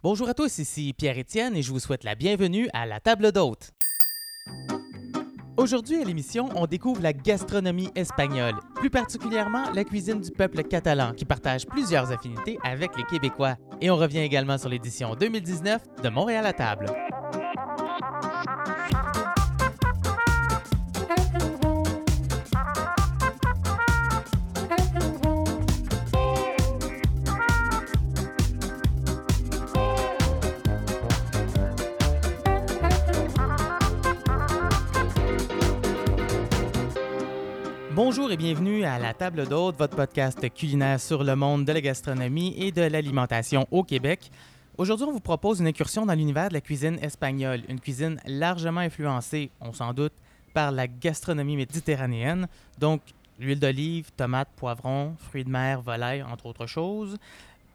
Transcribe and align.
Bonjour 0.00 0.28
à 0.28 0.34
tous, 0.34 0.58
ici 0.58 0.94
Pierre-Étienne 0.96 1.56
et 1.56 1.62
je 1.62 1.72
vous 1.72 1.80
souhaite 1.80 2.04
la 2.04 2.14
bienvenue 2.14 2.68
à 2.72 2.86
la 2.86 3.00
table 3.00 3.32
d'hôte. 3.32 3.72
Aujourd'hui 5.56 6.00
à 6.00 6.04
l'émission, 6.04 6.50
on 6.54 6.66
découvre 6.66 7.02
la 7.02 7.12
gastronomie 7.12 7.90
espagnole, 7.96 8.54
plus 8.76 8.90
particulièrement 8.90 9.72
la 9.74 9.82
cuisine 9.82 10.20
du 10.20 10.30
peuple 10.30 10.62
catalan 10.62 11.14
qui 11.14 11.24
partage 11.24 11.66
plusieurs 11.66 12.12
affinités 12.12 12.60
avec 12.62 12.96
les 12.96 13.02
Québécois. 13.02 13.56
Et 13.80 13.90
on 13.90 13.96
revient 13.96 14.20
également 14.20 14.56
sur 14.56 14.68
l'édition 14.68 15.16
2019 15.16 15.82
de 16.00 16.08
Montréal 16.10 16.46
à 16.46 16.52
table. 16.52 16.86
Et 38.30 38.36
bienvenue 38.36 38.84
à 38.84 38.98
La 38.98 39.14
Table 39.14 39.48
d'Hôte, 39.48 39.76
votre 39.78 39.96
podcast 39.96 40.52
culinaire 40.52 41.00
sur 41.00 41.24
le 41.24 41.34
monde 41.34 41.64
de 41.64 41.72
la 41.72 41.80
gastronomie 41.80 42.54
et 42.58 42.72
de 42.72 42.82
l'alimentation 42.82 43.66
au 43.70 43.84
Québec. 43.84 44.30
Aujourd'hui, 44.76 45.06
on 45.08 45.12
vous 45.12 45.20
propose 45.20 45.60
une 45.60 45.66
incursion 45.66 46.04
dans 46.04 46.12
l'univers 46.12 46.50
de 46.50 46.54
la 46.54 46.60
cuisine 46.60 46.98
espagnole, 47.00 47.62
une 47.70 47.80
cuisine 47.80 48.20
largement 48.26 48.80
influencée, 48.80 49.50
on 49.62 49.72
s'en 49.72 49.94
doute, 49.94 50.12
par 50.52 50.72
la 50.72 50.86
gastronomie 50.86 51.56
méditerranéenne, 51.56 52.48
donc 52.78 53.00
l'huile 53.38 53.60
d'olive, 53.60 54.10
tomates, 54.14 54.50
poivrons, 54.56 55.14
fruits 55.16 55.44
de 55.44 55.50
mer, 55.50 55.80
volaille, 55.80 56.22
entre 56.22 56.46
autres 56.46 56.66
choses. 56.66 57.16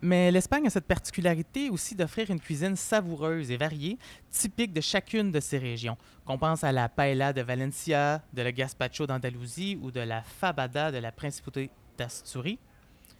Mais 0.06 0.32
l'Espagne 0.32 0.68
a 0.68 0.70
cette 0.70 0.86
particularité 0.86 1.70
aussi 1.70 1.96
d'offrir 1.96 2.30
une 2.30 2.42
cuisine 2.42 2.76
savoureuse 2.76 3.52
et 3.52 3.56
variée, 3.56 3.98
typique 4.30 4.74
de 4.74 4.82
chacune 4.82 5.32
de 5.32 5.40
ces 5.40 5.58
régions. 5.58 5.96
Qu'on 6.26 6.38
pense 6.38 6.66
à 6.66 6.74
la 6.74 6.90
paella 6.90 7.32
de 7.32 7.42
Valencia, 7.42 8.22
de 8.34 8.42
la 8.42 8.52
gazpacho 8.52 9.08
d'Andalousie 9.08 9.80
ou 9.82 9.92
de 9.92 10.02
la 10.02 10.22
fabada 10.22 10.92
de 10.92 10.98
la 10.98 11.14
principauté 11.14 11.70
d'Asturie. 11.98 12.60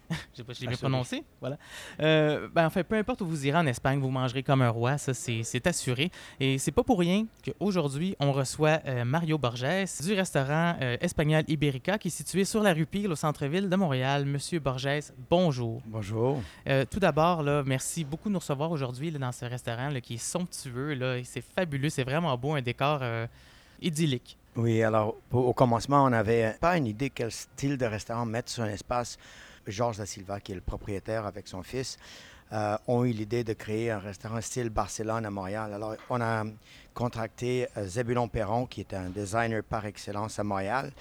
Je 0.10 0.16
sais 0.38 0.44
pas 0.44 0.54
si 0.54 0.60
je 0.60 0.66
l'ai 0.66 0.68
bien 0.68 0.74
Assuré. 0.76 0.90
prononcé. 0.90 1.24
Voilà. 1.40 1.58
Euh, 2.00 2.48
ben, 2.54 2.66
en 2.68 2.70
fait, 2.70 2.84
peu 2.84 2.96
importe 2.96 3.22
où 3.22 3.26
vous 3.26 3.48
irez 3.48 3.58
en 3.58 3.66
Espagne, 3.66 4.00
vous 4.00 4.10
mangerez 4.10 4.44
comme 4.44 4.62
un 4.62 4.70
roi, 4.70 4.98
ça 4.98 5.14
c'est 5.14 5.44
c'est 5.44 5.66
assuré. 5.66 6.12
Et 6.40 6.58
c'est 6.58 6.72
pas 6.72 6.84
pour 6.84 7.00
rien 7.00 7.26
qu'aujourd'hui, 7.44 8.16
on 8.20 8.32
reçoit 8.32 8.80
euh, 8.86 9.06
Mario 9.06 9.38
Borges 9.38 9.66
du 10.04 10.14
restaurant 10.14 10.76
euh, 10.82 10.98
espagnol 11.02 11.44
Iberica 11.48 11.98
qui 11.98 12.10
est 12.10 12.12
situé 12.12 12.46
sur 12.46 12.62
la 12.62 12.74
rue 12.74 12.86
Pile 12.86 13.12
au 13.12 13.16
centre-ville 13.16 13.70
de 13.70 13.76
Montréal. 13.76 14.26
Monsieur 14.26 14.60
Borges, 14.60 15.12
bonjour. 15.30 15.82
Bonjour. 15.86 16.42
Euh, 16.68 16.86
tout 16.90 17.00
d'abord, 17.00 17.42
là, 17.42 17.64
merci 17.66 18.04
beaucoup 18.04 18.30
de 18.30 18.34
nous 18.34 18.40
recevoir 18.40 18.72
aujourd'hui 18.72 19.10
là, 19.10 19.20
dans 19.20 19.32
ce 19.32 19.46
restaurant 19.46 19.90
là, 19.90 20.02
qui 20.02 20.16
est 20.16 20.18
somptueux. 20.18 21.22
C'est 21.24 21.42
fabuleux, 21.44 21.90
c'est 21.90 22.04
vraiment 22.04 22.38
beau, 22.38 22.54
un 22.54 22.62
décor 22.62 23.00
euh, 23.02 23.26
idyllique. 23.82 24.38
Oui, 24.56 24.84
alors 24.84 25.16
pour- 25.30 25.48
au 25.48 25.54
commencement, 25.54 26.04
on 26.06 26.10
n'avait 26.12 26.56
pas 26.62 26.78
une 26.78 26.86
idée 26.86 27.10
quel 27.10 27.32
style 27.32 27.76
de 27.78 27.86
restaurant 27.86 28.26
mettre 28.26 28.52
sur 28.52 28.62
un 28.64 28.68
espace. 28.70 29.18
Georges 29.68 29.98
da 29.98 30.06
Silva, 30.06 30.40
qui 30.40 30.52
est 30.52 30.56
le 30.56 30.62
propriétaire 30.62 31.26
avec 31.26 31.48
son 31.48 31.64
fils, 31.64 31.98
euh, 32.52 32.78
ont 32.88 33.04
eu 33.04 33.12
l'idée 33.12 33.44
de 33.44 33.54
créer 33.54 33.90
un 33.90 34.00
restaurant 34.00 34.40
style 34.42 34.70
Barcelone 34.70 35.26
à 35.26 35.32
Montréal. 35.32 35.74
Alors, 35.74 35.96
on 36.10 36.22
a 36.22 36.44
contracté 36.94 37.68
euh, 37.78 37.88
Zébulon 37.88 38.28
Perron, 38.28 38.68
qui 38.68 38.82
est 38.82 38.94
un 38.94 39.10
designer 39.10 39.64
par 39.64 39.86
excellence 39.86 40.38
à 40.38 40.44
Montréal, 40.44 40.92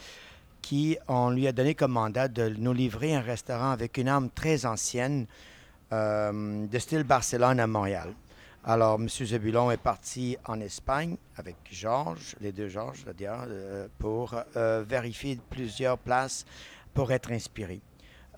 qui, 0.62 0.96
on 1.08 1.30
lui 1.30 1.46
a 1.46 1.52
donné 1.52 1.74
comme 1.74 1.92
mandat 1.92 2.28
de 2.28 2.48
nous 2.48 2.72
livrer 2.72 3.14
un 3.14 3.20
restaurant 3.20 3.70
avec 3.70 3.98
une 3.98 4.08
âme 4.08 4.30
très 4.30 4.64
ancienne 4.64 5.26
euh, 5.92 6.66
de 6.66 6.78
style 6.78 7.04
Barcelone 7.04 7.60
à 7.60 7.66
Montréal. 7.66 8.14
Alors, 8.64 8.94
M. 8.94 9.08
Zebulon 9.08 9.72
est 9.72 9.76
parti 9.76 10.38
en 10.46 10.60
Espagne 10.60 11.16
avec 11.36 11.56
Georges, 11.70 12.36
les 12.40 12.52
deux 12.52 12.68
Georges, 12.68 13.04
euh, 13.20 13.88
pour 13.98 14.36
vérifier 14.54 15.38
plusieurs 15.50 15.98
places 15.98 16.46
pour 16.94 17.10
être 17.10 17.32
inspiré. 17.32 17.80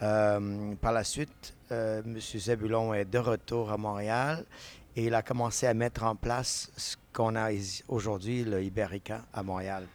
Euh, 0.02 0.74
par 0.80 0.92
la 0.92 1.04
suite, 1.04 1.54
euh, 1.70 2.02
M. 2.04 2.18
Zebulon 2.18 2.94
est 2.94 3.04
de 3.04 3.18
retour 3.18 3.70
à 3.70 3.76
Montréal 3.76 4.44
et 4.96 5.04
il 5.04 5.14
a 5.14 5.22
commencé 5.22 5.66
à 5.66 5.74
mettre 5.74 6.02
en 6.02 6.16
place 6.16 6.70
ce 6.76 6.96
qu'on 7.12 7.36
a 7.36 7.50
aujourd'hui, 7.88 8.44
le 8.44 8.62
Iberica 8.62 9.22
à 9.32 9.42
Montréal, 9.42 9.86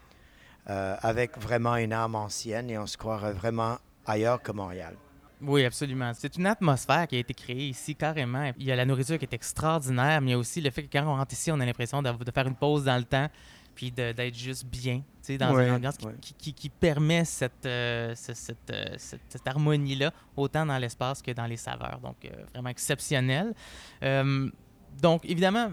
euh, 0.70 0.96
avec 1.02 1.38
vraiment 1.38 1.76
une 1.76 1.94
âme 1.94 2.16
ancienne 2.16 2.70
et 2.70 2.78
on 2.78 2.88
se 2.88 2.98
croirait 2.98 3.34
vraiment 3.34 3.78
ailleurs 4.06 4.42
que 4.42 4.52
Montréal. 4.52 4.96
Oui, 5.42 5.64
absolument. 5.64 6.12
C'est 6.14 6.36
une 6.36 6.48
atmosphère 6.48 7.08
qui 7.08 7.16
a 7.16 7.20
été 7.20 7.34
créée 7.34 7.70
ici 7.70 7.96
carrément. 7.96 8.52
Il 8.58 8.66
y 8.66 8.72
a 8.74 8.76
la 8.76 8.86
nourriture 8.86 9.18
qui 9.18 9.24
est 9.24 9.34
extraordinaire, 9.34 10.20
mais 10.20 10.28
il 10.28 10.31
y 10.31 10.36
a 10.36 10.38
aussi 10.38 10.60
le 10.60 10.70
fait 10.70 10.84
que 10.84 10.92
quand 10.92 11.06
on 11.06 11.16
rentre 11.16 11.34
ici, 11.34 11.50
on 11.50 11.60
a 11.62 11.66
l'impression 11.66 12.02
de 12.02 12.31
faire 12.34 12.48
une 12.48 12.56
pause 12.56 12.84
dans 12.84 12.98
le 12.98 13.06
temps 13.06 13.30
puis 13.79 13.91
d'être 13.91 14.35
juste 14.35 14.66
bien, 14.66 14.97
tu 14.97 15.03
sais, 15.22 15.38
dans 15.38 15.53
Ouais, 15.56 15.66
une 15.69 15.75
ambiance 15.75 15.95
qui, 15.97 16.06
ouais. 16.06 16.13
qui- 16.19 16.34
qui- 16.34 16.53
qui 16.53 16.67
permet 16.67 17.23
cette, 17.23 17.66
euh, 17.66 18.12
cette, 18.13 18.69
euh, 18.72 18.95
cette- 18.97 19.22
cette 19.29 19.47
harmonie-là, 19.47 20.12
autant 20.35 20.66
dans 20.66 20.78
l'espace 20.78 21.22
que 21.22 21.31
dans 21.31 21.45
les 21.45 21.56
saveurs. 21.56 21.97
Donc, 22.03 22.18
euh, 22.25 22.29
vraiment 22.53 22.68
exceptionnel. 22.68 23.53
Euh, 24.03 24.50
donc, 25.01 25.23
évidemment, 25.23 25.69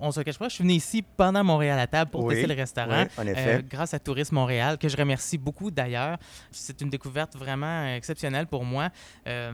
on 0.00 0.10
se 0.10 0.22
cache 0.22 0.38
pas, 0.38 0.48
je 0.48 0.54
suis 0.54 0.62
venu 0.64 0.72
ici 0.72 1.02
pendant 1.02 1.44
Montréal 1.44 1.78
à 1.78 1.86
table 1.86 2.10
pour 2.10 2.24
Oui, 2.24 2.32
tester 2.34 2.46
le 2.48 2.54
restaurant. 2.54 3.02
Oui, 3.18 3.24
en 3.24 3.26
effet. 3.26 3.56
Euh, 3.58 3.62
grâce 3.68 3.92
à 3.92 3.98
Tourisme 3.98 4.36
Montréal, 4.36 4.78
que 4.78 4.88
je 4.88 4.96
remercie 4.96 5.36
beaucoup 5.36 5.70
d'ailleurs. 5.70 6.16
C'est 6.50 6.80
une 6.80 6.88
découverte 6.88 7.36
vraiment 7.36 7.84
exceptionnelle 7.94 8.46
pour 8.46 8.64
moi. 8.64 8.88
Euh, 9.26 9.52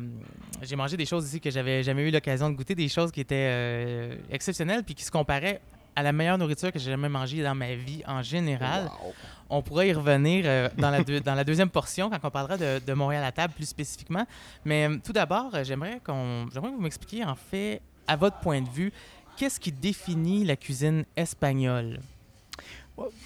j'ai 0.63 0.77
mangé 0.77 0.97
des 0.97 1.07
choses 1.07 1.27
ici 1.27 1.41
que 1.41 1.51
j'avais 1.51 1.83
jamais 1.83 2.07
eu 2.09 2.13
l'occasion 2.13 2.49
de 2.51 2.55
goûter, 2.55 2.77
des 2.77 2.89
choses 2.89 3.11
qui 3.11 3.21
étaient 3.21 3.49
euh, 3.51 4.17
exceptionnelles 4.31 4.85
puis 4.85 4.95
qui 4.95 5.03
se 5.03 5.11
comparaient 5.11 5.61
à 5.97 6.03
la 6.03 6.13
meilleure 6.13 6.39
nourriture 6.39 6.73
que 6.73 6.79
j'ai 6.79 6.91
jamais 6.91 7.09
mangée 7.09 7.43
dans 7.43 7.55
ma 7.55 7.75
vie 7.75 8.03
en 8.07 8.23
général. 8.23 8.85
Wow. 8.85 9.13
On 9.49 9.63
pourra 9.63 9.85
y 9.85 9.93
revenir 9.93 10.45
euh, 10.47 10.69
dans, 10.79 10.91
la 10.91 11.03
deux- 11.03 11.21
dans 11.21 11.35
la 11.35 11.43
deuxième 11.45 11.71
portion 11.71 12.09
quand 12.09 12.19
on 12.23 12.31
parlera 12.31 12.57
de, 12.57 12.81
de 12.85 12.93
Montréal 12.93 13.25
à 13.25 13.33
table 13.33 13.53
plus 13.55 13.67
spécifiquement. 13.67 14.25
Mais 14.65 14.89
euh, 14.89 14.99
tout 15.03 15.13
d'abord, 15.13 15.55
euh, 15.55 15.65
j'aimerais 15.65 16.01
qu'on, 16.05 16.47
j'aimerais 16.53 16.71
que 16.71 16.77
vous 16.77 16.83
m'expliquiez 16.83 17.25
en 17.25 17.35
fait, 17.35 17.81
à 18.07 18.17
votre 18.17 18.39
point 18.39 18.61
de 18.63 18.69
vue, 18.69 18.93
qu'est-ce 19.37 19.59
qui 19.59 19.73
définit 19.73 20.45
la 20.45 20.57
cuisine 20.57 21.05
espagnole? 21.17 22.01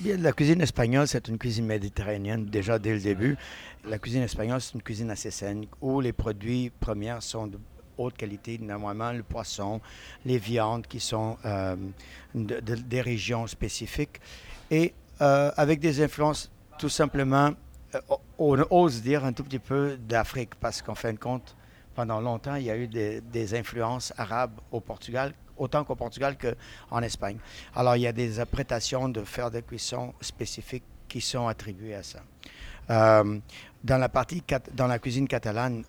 Bien, 0.00 0.16
la 0.18 0.32
cuisine 0.32 0.60
espagnole, 0.60 1.08
c'est 1.08 1.26
une 1.26 1.36
cuisine 1.36 1.66
méditerranéenne 1.66 2.46
déjà 2.46 2.78
dès 2.78 2.92
le 2.92 3.00
début. 3.00 3.36
La 3.84 3.98
cuisine 3.98 4.22
espagnole, 4.22 4.60
c'est 4.60 4.74
une 4.74 4.82
cuisine 4.82 5.10
assez 5.10 5.32
saine 5.32 5.66
où 5.80 6.00
les 6.00 6.12
produits 6.12 6.70
premiers 6.78 7.16
sont 7.20 7.48
de 7.48 7.58
haute 7.98 8.16
qualité, 8.16 8.58
normalement 8.58 9.12
le 9.12 9.22
poisson, 9.22 9.80
les 10.24 10.38
viandes 10.38 10.86
qui 10.86 11.00
sont 11.00 11.36
euh, 11.44 11.76
de- 12.34 12.60
de- 12.60 12.74
des 12.76 13.00
régions 13.00 13.46
spécifiques 13.46 14.20
et 14.70 14.94
euh, 15.20 15.50
avec 15.56 15.80
des 15.80 16.02
influences 16.02 16.50
tout 16.78 16.88
simplement, 16.88 17.50
euh, 17.94 18.00
on 18.38 18.58
ose 18.70 19.02
dire 19.02 19.24
un 19.24 19.32
tout 19.32 19.44
petit 19.44 19.58
peu 19.60 19.96
d'Afrique 19.96 20.54
parce 20.60 20.82
qu'en 20.82 20.94
fin 20.96 21.12
de 21.12 21.18
compte, 21.18 21.56
pendant 21.94 22.20
longtemps, 22.20 22.56
il 22.56 22.64
y 22.64 22.70
a 22.70 22.76
eu 22.76 22.88
des, 22.88 23.20
des 23.20 23.54
influences 23.54 24.12
arabes 24.18 24.58
au 24.72 24.80
Portugal, 24.80 25.32
autant 25.56 25.84
qu'au 25.84 25.94
Portugal 25.94 26.36
qu'en 26.36 27.00
Espagne. 27.02 27.38
Alors, 27.76 27.94
il 27.94 28.00
y 28.02 28.06
a 28.08 28.12
des 28.12 28.40
apprêtations 28.40 29.08
de 29.08 29.22
faire 29.22 29.52
de 29.52 29.60
cuisson 29.60 30.12
spécifiques 30.20 30.82
qui 31.08 31.20
sont 31.20 31.46
attribuées 31.46 31.94
à 31.94 32.02
ça. 32.02 32.20
Dans, 33.84 33.98
la 33.98 34.08
partie 34.08 34.42
dans 34.72 34.88
la 34.88 34.98
cuisine 34.98 35.28
catalane, 35.28 35.84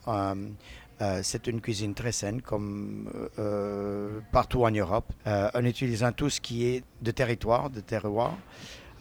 euh, 1.01 1.19
c'est 1.23 1.47
une 1.47 1.59
cuisine 1.61 1.93
très 1.93 2.11
saine, 2.11 2.41
comme 2.41 3.11
euh, 3.39 4.19
partout 4.31 4.63
en 4.63 4.71
Europe, 4.71 5.11
euh, 5.27 5.49
en 5.53 5.65
utilisant 5.65 6.11
tout 6.11 6.29
ce 6.29 6.39
qui 6.39 6.65
est 6.65 6.83
de 7.01 7.11
territoire, 7.11 7.69
de 7.69 7.81
terroir. 7.81 8.33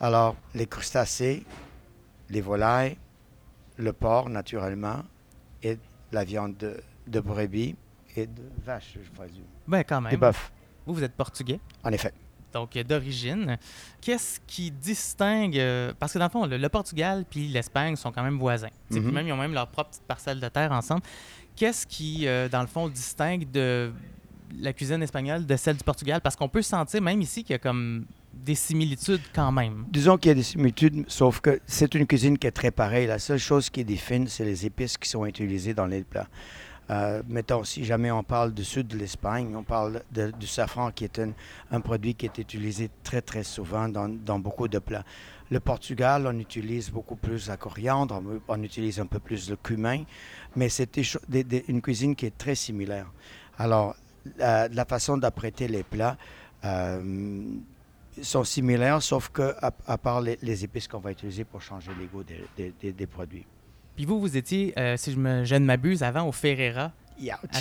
Alors, 0.01 0.35
les 0.55 0.67
crustacés, 0.67 1.45
les 2.31 2.41
volailles, 2.41 2.97
le 3.77 3.93
porc, 3.93 4.29
naturellement, 4.29 5.03
et 5.63 5.79
la 6.13 6.25
viande 6.25 6.57
de, 6.57 6.77
de 7.07 7.21
brebis 7.21 7.77
et 8.17 8.27
de 8.27 8.43
vache, 8.65 8.99
je 9.03 9.11
présume. 9.11 9.45
Ben 9.67 9.83
quand 9.85 9.99
Et 10.01 10.11
même. 10.13 10.17
bœuf, 10.21 10.53
Vous, 10.87 10.95
vous 10.95 11.03
êtes 11.05 11.15
portugais. 11.15 11.61
en 11.85 11.91
effet. 11.93 12.13
donc 12.53 12.77
euh, 12.77 12.85
d'origine. 12.85 13.59
Qu'est-ce 14.01 14.39
qui 14.47 14.71
distingue 14.71 15.59
euh, 15.59 15.93
Parce 15.99 16.13
que 16.13 16.19
dans 16.21 16.27
le 16.27 16.31
fond, 16.31 16.47
le, 16.47 16.57
le 16.57 16.69
Portugal 16.69 17.25
puis 17.29 17.49
l'Espagne 17.49 17.97
sont 17.97 18.13
quand 18.13 18.23
même 18.23 18.39
voisins. 18.39 18.69
Puis 18.91 19.01
Mhm. 19.01 19.11
même 19.13 19.27
ils 19.27 19.33
ont 19.33 19.37
même 19.37 19.55
leur 19.55 19.67
propre 19.69 19.91
petite 19.91 20.05
parcelle 20.05 20.39
de 20.39 20.49
terre 20.49 20.71
ensemble. 20.71 21.03
Qu'est-ce 21.57 21.87
qui, 21.87 22.27
euh, 22.27 22.49
dans 22.49 22.61
le 22.61 22.67
fond, 22.67 22.89
distingue 22.89 23.51
de 23.51 23.93
la 24.59 24.73
cuisine 24.73 25.03
espagnole 25.03 25.47
de 25.47 25.57
celle 25.57 25.77
du 25.77 25.85
Portugal? 25.85 26.21
Parce 26.21 26.37
qu'on 26.37 26.49
peut 26.49 26.63
sentir 26.63 27.01
même 27.01 27.21
ici 27.21 27.43
qu'il 27.45 27.53
y 27.53 27.57
a 27.57 27.59
comme 27.59 28.07
des 28.33 28.55
similitudes 28.55 29.21
quand 29.33 29.53
même. 29.53 29.87
Disons 29.89 30.19
qu'il 30.19 30.31
y 30.31 30.33
a 30.33 30.35
des 30.35 30.43
similitudes, 30.43 31.05
sauf 31.09 31.41
que 31.41 31.61
c'est 31.67 31.95
une 31.95 32.07
cuisine 32.07 32.37
qui 32.37 32.47
est 32.47 32.53
très 32.53 32.71
pareille. 32.71 33.07
La 33.07 33.19
seule 33.19 33.39
chose 33.39 33.71
qui 33.71 33.81
est 33.81 34.29
c'est 34.29 34.45
les 34.45 34.67
épices 34.67 34.99
qui 34.99 35.09
sont 35.09 35.25
utilisées 35.25 35.75
dans 35.75 35.87
les 35.87 36.03
plats. 36.03 36.29
Euh, 36.91 37.23
mettons, 37.29 37.65
si 37.65 37.85
jamais 37.85 38.11
on 38.11 38.23
parle 38.23 38.53
du 38.53 38.65
sud 38.65 38.89
de 38.89 38.99
l'Espagne, 38.99 39.55
on 39.57 39.63
parle 39.63 40.03
du 40.11 40.47
safran 40.47 40.91
qui 40.91 41.05
est 41.05 41.21
un, 41.71 41.81
produit 41.81 42.15
qui 42.15 42.27
est 42.27 42.39
utilisé 42.39 42.91
très 43.03 43.23
très 43.23 43.43
souvent 43.43 43.89
dans, 43.89 44.39
beaucoup 44.39 44.69
de 44.69 44.79
plats. 44.79 45.05
Le 45.51 45.61
Portugal, 45.61 46.27
on 46.27 46.39
utilise 46.39 46.91
beaucoup 46.91 47.17
plus 47.17 47.49
la 47.49 47.57
coriandre, 47.57 48.23
on, 48.49 48.63
utilise 48.63 49.01
un 49.01 49.07
peu 49.07 49.19
plus 49.19 49.51
le 49.51 49.57
cumin, 49.57 50.05
mais 50.57 50.69
c'est 50.69 50.91
une 51.69 51.81
cuisine 51.81 52.15
qui 52.15 52.27
est 52.27 52.37
très 52.37 52.55
similaire. 52.55 53.11
Alors, 53.59 53.97
la, 54.39 54.85
façon 54.85 55.17
d'apprêter 55.17 55.69
les 55.69 55.85
plats 55.85 56.17
euh, 56.65 57.45
sont 58.21 58.45
similaires, 58.45 59.03
sauf 59.03 59.31
que 59.31 59.55
à, 59.61 59.99
part 59.99 60.21
les, 60.21 60.65
épices 60.65 60.89
qu'on 60.89 60.99
va 60.99 61.13
utiliser 61.13 61.45
pour 61.45 61.63
changer 61.63 61.93
les 61.99 62.07
goûts 62.07 62.25
des 62.25 63.07
produits. 63.07 63.47
Puis 63.97 64.05
vous, 64.05 64.21
vous 64.21 64.37
étiez, 64.37 64.73
euh, 64.79 64.97
si 64.97 65.13
je, 65.13 65.17
me, 65.19 65.45
je 65.45 65.55
ne 65.55 65.65
m'abuse, 65.65 66.03
avant 66.03 66.27
au 66.27 66.33
Ferreira 66.33 66.93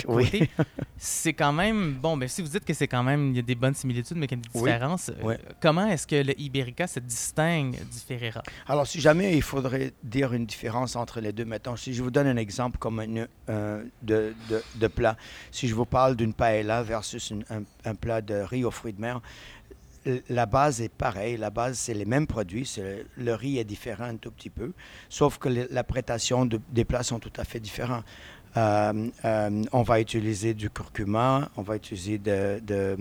oui. 0.08 0.48
c'est 0.98 1.32
quand 1.32 1.52
même, 1.52 1.94
bon, 1.94 2.16
mais 2.16 2.26
si 2.26 2.42
vous 2.42 2.48
dites 2.48 2.64
que 2.64 2.74
c'est 2.74 2.88
quand 2.88 3.04
même, 3.04 3.30
il 3.30 3.36
y 3.36 3.38
a 3.38 3.42
des 3.42 3.54
bonnes 3.54 3.74
similitudes, 3.74 4.16
mais 4.16 4.26
qu'il 4.26 4.38
y 4.38 4.40
a 4.40 4.42
des 4.42 4.58
différences, 4.58 5.10
euh, 5.10 5.14
Oui. 5.22 5.34
comment 5.60 5.86
est-ce 5.86 6.08
que 6.08 6.16
le 6.16 6.38
Iberica 6.40 6.88
se 6.88 6.98
distingue 6.98 7.76
du 7.78 7.98
Ferreira? 8.04 8.42
Alors, 8.66 8.84
si 8.86 9.00
jamais 9.00 9.36
il 9.36 9.42
faudrait 9.42 9.92
dire 10.02 10.32
une 10.32 10.44
différence 10.44 10.96
entre 10.96 11.20
les 11.20 11.32
deux, 11.32 11.44
mettons, 11.44 11.76
si 11.76 11.94
je 11.94 12.02
vous 12.02 12.10
donne 12.10 12.26
un 12.26 12.36
exemple 12.36 12.78
comme 12.78 13.00
une, 13.00 13.28
euh, 13.48 13.84
de, 14.02 14.34
de, 14.50 14.60
de 14.74 14.86
plat, 14.88 15.16
si 15.52 15.68
je 15.68 15.74
vous 15.76 15.86
parle 15.86 16.16
d'une 16.16 16.34
paella 16.34 16.82
versus 16.82 17.30
une- 17.30 17.44
un, 17.48 17.62
un 17.84 17.94
plat 17.94 18.20
de 18.20 18.34
riz 18.34 18.64
aux 18.64 18.72
fruits 18.72 18.92
de 18.92 19.00
mer, 19.00 19.20
la 20.28 20.46
base 20.46 20.80
est 20.80 20.88
pareille. 20.92 21.36
La 21.36 21.50
base, 21.50 21.78
c'est 21.78 21.94
les 21.94 22.04
mêmes 22.04 22.26
produits. 22.26 22.70
Le 23.16 23.34
riz 23.34 23.58
est 23.58 23.64
différent 23.64 24.04
un 24.04 24.16
tout 24.16 24.30
petit 24.30 24.50
peu, 24.50 24.72
sauf 25.08 25.38
que 25.38 25.48
le- 25.48 25.68
la 25.70 25.84
prétation 25.84 26.46
de- 26.46 26.60
des 26.70 26.84
plats 26.84 27.02
sont 27.02 27.18
tout 27.18 27.32
à 27.36 27.44
fait 27.44 27.60
différents. 27.60 28.02
Euh, 28.56 29.08
euh, 29.24 29.62
on 29.72 29.82
va 29.82 30.00
utiliser 30.00 30.54
du 30.54 30.70
curcuma, 30.70 31.48
on 31.56 31.62
va 31.62 31.74
utiliser 31.74 32.18
de, 32.18 32.96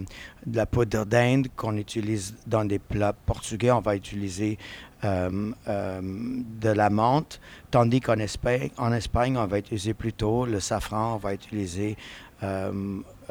la 0.52 0.66
poudre 0.66 1.06
d'Inde 1.06 1.48
qu'on 1.56 1.78
utilise 1.78 2.36
dans 2.48 2.66
des 2.66 2.80
plats 2.80 3.14
portugais, 3.14 3.70
on 3.70 3.80
va 3.80 3.96
utiliser 3.96 4.58
euh, 5.04 5.52
de 5.68 6.70
la 6.70 6.90
menthe, 6.90 7.40
tandis 7.70 8.00
qu'en 8.02 8.18
Espagne, 8.18 8.72
en 8.78 8.92
Espagne, 8.94 9.38
on 9.38 9.46
va 9.46 9.60
utiliser 9.60 9.94
plutôt 9.94 10.46
le 10.48 10.60
safran, 10.60 11.16
on 11.16 11.18
va 11.18 11.34
utiliser 11.36 11.98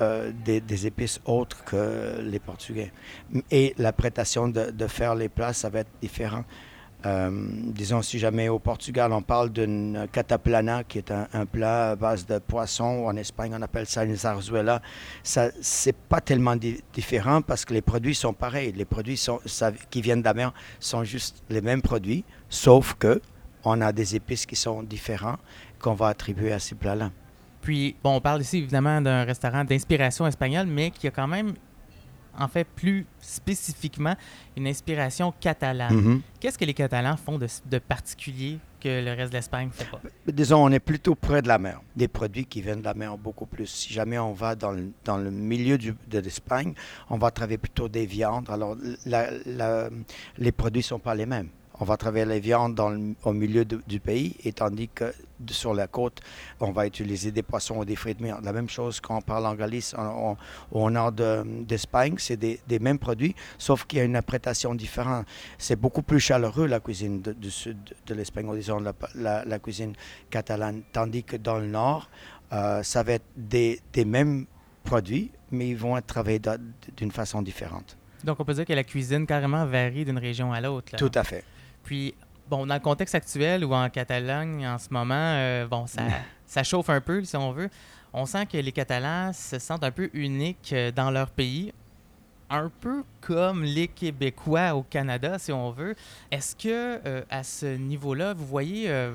euh, 0.00 0.32
des, 0.44 0.86
épices 0.86 1.20
autres 1.24 1.64
que 1.64 2.20
les 2.22 2.38
Portugais. 2.38 2.92
Et 3.50 3.74
la 3.78 3.92
prétation 3.92 4.48
de, 4.48 4.86
faire 4.86 5.14
les 5.14 5.28
plats, 5.28 5.52
ça 5.52 5.68
va 5.68 5.80
être 5.80 5.90
différent. 6.00 6.44
Euh, 7.04 7.30
disons, 7.66 8.00
si 8.00 8.18
jamais 8.18 8.48
au 8.48 8.58
Portugal, 8.58 9.12
on 9.12 9.22
parle 9.22 9.50
d'une 9.50 10.06
cataplana, 10.12 10.84
qui 10.84 10.98
est 10.98 11.10
un, 11.10 11.46
plat 11.46 11.90
à 11.90 11.96
base 11.96 12.26
de 12.26 12.38
poisson, 12.38 13.06
en 13.06 13.16
Espagne, 13.16 13.52
on 13.58 13.62
appelle 13.62 13.86
ça 13.86 14.04
une 14.04 14.14
zarzuela, 14.14 14.80
ça, 15.24 15.48
c'est 15.60 15.96
pas 15.96 16.20
tellement 16.20 16.54
di- 16.54 16.80
différent 16.92 17.42
parce 17.42 17.64
que 17.64 17.74
les 17.74 17.82
produits 17.82 18.14
sont 18.14 18.32
pareils. 18.32 18.72
Les 18.72 18.84
produits 18.84 19.16
sont, 19.16 19.40
qui 19.90 20.00
viennent 20.00 20.20
de 20.20 20.26
la 20.26 20.34
mer 20.34 20.54
sont 20.78 21.02
juste 21.02 21.42
les 21.50 21.60
mêmes 21.60 21.82
produits, 21.82 22.24
sauf 22.48 22.94
que 22.94 23.20
on 23.64 23.80
a 23.80 23.92
des 23.92 24.16
épices 24.16 24.46
qui 24.46 24.56
sont 24.56 24.82
différents 24.82 25.36
qu'on 25.80 25.94
va 25.94 26.08
attribuer 26.08 26.52
à 26.52 26.58
ces 26.58 26.74
plats-là. 26.74 27.10
Puis, 27.62 27.96
bon, 28.02 28.16
on 28.16 28.20
parle 28.20 28.42
ici 28.42 28.58
évidemment 28.58 29.00
d'un 29.00 29.24
restaurant 29.24 29.64
d'inspiration 29.64 30.26
espagnole, 30.26 30.66
mais 30.66 30.90
qui 30.90 31.06
a 31.06 31.10
quand 31.10 31.28
même, 31.28 31.54
en 32.38 32.48
fait, 32.48 32.64
plus 32.66 33.06
spécifiquement, 33.20 34.14
une 34.56 34.66
inspiration 34.66 35.32
catalane. 35.40 35.94
Mhm. 35.94 36.20
Qu'est-ce 36.40 36.58
que 36.58 36.64
les 36.64 36.74
Catalans 36.74 37.16
font 37.16 37.38
de, 37.38 37.46
de 37.70 37.78
particulier 37.78 38.58
que 38.80 38.88
le 39.04 39.12
reste 39.14 39.30
de 39.32 39.36
l'Espagne 39.38 39.68
ne 39.68 39.72
fait 39.72 39.88
pas? 39.90 40.00
Disons, 40.26 40.64
on 40.64 40.70
est 40.70 40.80
plutôt 40.80 41.14
près 41.14 41.40
de 41.40 41.46
la 41.48 41.58
mer. 41.58 41.80
Des 41.94 42.08
produits 42.08 42.44
qui 42.46 42.60
viennent 42.62 42.80
de 42.80 42.84
la 42.84 42.94
mer 42.94 43.16
beaucoup 43.16 43.46
plus. 43.46 43.66
Si 43.66 43.92
jamais 43.92 44.18
on 44.18 44.32
va 44.32 44.56
dans 44.56 44.72
le, 44.72 44.90
dans 45.04 45.18
le 45.18 45.30
milieu 45.30 45.78
du- 45.78 45.94
de 46.08 46.18
l'Espagne, 46.18 46.74
on 47.10 47.16
va 47.18 47.30
travailler 47.30 47.58
plutôt 47.58 47.88
des 47.88 48.06
viandes. 48.06 48.50
Alors, 48.50 48.76
la- 49.06 49.30
la- 49.46 49.88
les 50.36 50.52
produits 50.52 50.80
ne 50.80 50.84
sont 50.84 50.98
pas 50.98 51.14
les 51.14 51.26
mêmes. 51.26 51.48
On 51.82 51.84
va 51.84 51.96
travailler 51.96 52.24
les 52.26 52.38
viandes 52.38 52.76
dans 52.76 52.90
le- 52.90 53.16
au 53.24 53.32
milieu 53.32 53.64
de- 53.64 53.82
du 53.88 53.98
pays, 53.98 54.36
et 54.44 54.52
tandis 54.52 54.88
que 54.88 55.12
sur 55.50 55.74
la 55.74 55.88
côte, 55.88 56.20
on 56.60 56.70
va 56.70 56.86
utiliser 56.86 57.32
des 57.32 57.42
poissons 57.42 57.78
ou 57.78 57.84
des 57.84 57.96
fruits 57.96 58.14
de 58.14 58.22
mer. 58.22 58.38
La 58.40 58.52
même 58.52 58.68
chose 58.68 59.00
quand 59.00 59.16
on 59.16 59.20
parle 59.20 59.46
en 59.46 59.56
Galice, 59.56 59.92
en- 59.98 60.30
en- 60.30 60.36
au 60.70 60.88
nord 60.92 61.10
de- 61.10 61.42
d'Espagne, 61.64 62.14
c'est 62.18 62.36
des, 62.36 62.60
des 62.68 62.78
mêmes 62.78 63.00
produits, 63.00 63.34
sauf 63.58 63.84
qu'il 63.84 63.98
y 63.98 64.00
a 64.00 64.04
une 64.04 64.14
interprétation 64.14 64.76
différente. 64.76 65.26
C'est 65.58 65.74
beaucoup 65.74 66.02
plus 66.02 66.20
chaleureux, 66.20 66.66
la 66.68 66.78
cuisine 66.78 67.20
de- 67.20 67.32
du 67.32 67.50
sud 67.50 67.78
de 68.06 68.14
l'Espagne, 68.14 68.46
ou 68.48 68.54
disons 68.54 68.78
la, 68.78 68.92
la- 69.16 69.44
la 69.44 69.58
cuisine 69.58 69.94
catalane, 70.30 70.82
tandis 70.92 71.24
que 71.24 71.36
dans 71.36 71.58
le 71.58 71.66
nord, 71.66 72.08
euh, 72.52 72.84
ça 72.84 73.02
va 73.02 73.14
être 73.14 73.26
des, 73.36 73.80
des 73.92 74.04
mêmes 74.04 74.46
produits, 74.84 75.32
mais 75.50 75.70
ils 75.70 75.76
vont 75.76 75.96
être 75.96 76.06
travaillés 76.06 76.40
d'une 76.96 77.10
façon 77.10 77.42
différente. 77.42 77.96
Donc, 78.22 78.38
on 78.38 78.44
peut 78.44 78.54
dire 78.54 78.66
que 78.66 78.72
la 78.72 78.84
cuisine 78.84 79.26
carrément 79.26 79.66
varie 79.66 80.04
d'une 80.04 80.18
région 80.18 80.52
à 80.52 80.60
l'autre. 80.60 80.94
Tout 80.96 81.10
à 81.16 81.24
fait. 81.24 81.42
Puis, 81.84 82.14
bon, 82.48 82.66
dans 82.66 82.74
le 82.74 82.80
contexte 82.80 83.14
actuel 83.14 83.64
ou 83.64 83.74
en 83.74 83.88
Catalogne 83.90 84.66
en 84.66 84.78
ce 84.78 84.88
moment, 84.90 85.14
euh, 85.14 85.66
bon, 85.66 85.86
ça, 85.86 86.02
ça 86.46 86.62
chauffe 86.62 86.90
un 86.90 87.00
peu, 87.00 87.24
si 87.24 87.36
on 87.36 87.52
veut. 87.52 87.68
On 88.12 88.26
sent 88.26 88.46
que 88.46 88.58
les 88.58 88.72
Catalans 88.72 89.32
se 89.32 89.58
sentent 89.58 89.84
un 89.84 89.90
peu 89.90 90.10
uniques 90.12 90.70
euh, 90.72 90.90
dans 90.92 91.10
leur 91.10 91.30
pays, 91.30 91.72
un 92.50 92.70
peu 92.80 93.04
comme 93.22 93.64
les 93.64 93.88
Québécois 93.88 94.74
au 94.74 94.82
Canada, 94.82 95.38
si 95.38 95.50
on 95.52 95.70
veut. 95.70 95.94
Est-ce 96.30 96.54
que, 96.54 97.00
euh, 97.06 97.22
à 97.30 97.42
ce 97.42 97.64
niveau-là, 97.76 98.34
vous 98.34 98.46
voyez 98.46 98.90
euh, 98.90 99.12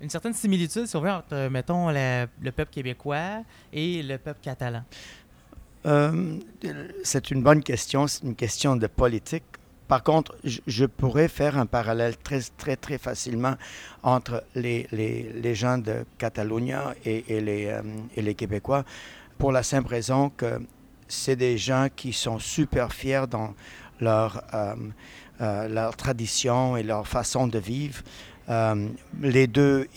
une 0.00 0.08
certaine 0.08 0.32
similitude, 0.32 0.86
si 0.86 0.96
on 0.96 1.02
veut, 1.02 1.10
entre, 1.10 1.48
mettons, 1.48 1.90
la- 1.90 2.26
le 2.40 2.50
peuple 2.52 2.72
québécois 2.72 3.42
et 3.72 4.02
le 4.02 4.16
peuple 4.16 4.40
catalan? 4.42 4.82
Euh, 5.84 6.38
c'est 7.04 7.30
une 7.30 7.42
bonne 7.42 7.62
question, 7.62 8.06
c'est 8.06 8.22
une 8.22 8.34
question 8.36 8.76
de 8.76 8.86
politique. 8.86 9.44
Par 9.92 10.02
contre, 10.02 10.34
je, 10.42 10.86
pourrais 10.86 11.28
faire 11.28 11.58
un 11.58 11.66
parallèle 11.66 12.16
très, 12.16 12.40
très, 12.56 12.76
très 12.76 12.96
facilement 12.96 13.56
entre 14.02 14.42
les, 14.54 14.86
les, 14.90 15.54
gens 15.54 15.76
de 15.76 16.06
Catalogne 16.16 16.78
et, 17.04 17.22
les, 17.42 17.66
euh, 17.66 17.82
et 18.16 18.22
les 18.22 18.34
Québécois, 18.34 18.86
pour 19.36 19.52
la 19.52 19.62
simple 19.62 19.90
raison 19.90 20.30
que 20.30 20.62
c'est 21.08 21.36
des 21.36 21.58
gens 21.58 21.88
qui 21.94 22.14
sont 22.14 22.38
super 22.38 22.94
fiers 22.94 23.26
dans 23.28 23.52
leur, 24.00 24.42
euh, 24.54 24.74
euh, 25.42 25.68
leur 25.68 25.94
tradition 25.94 26.78
et 26.78 26.82
leur 26.82 27.06
façon 27.06 27.46
de 27.46 27.58
vivre. 27.58 28.02
Les 29.20 29.46
deux, 29.46 29.88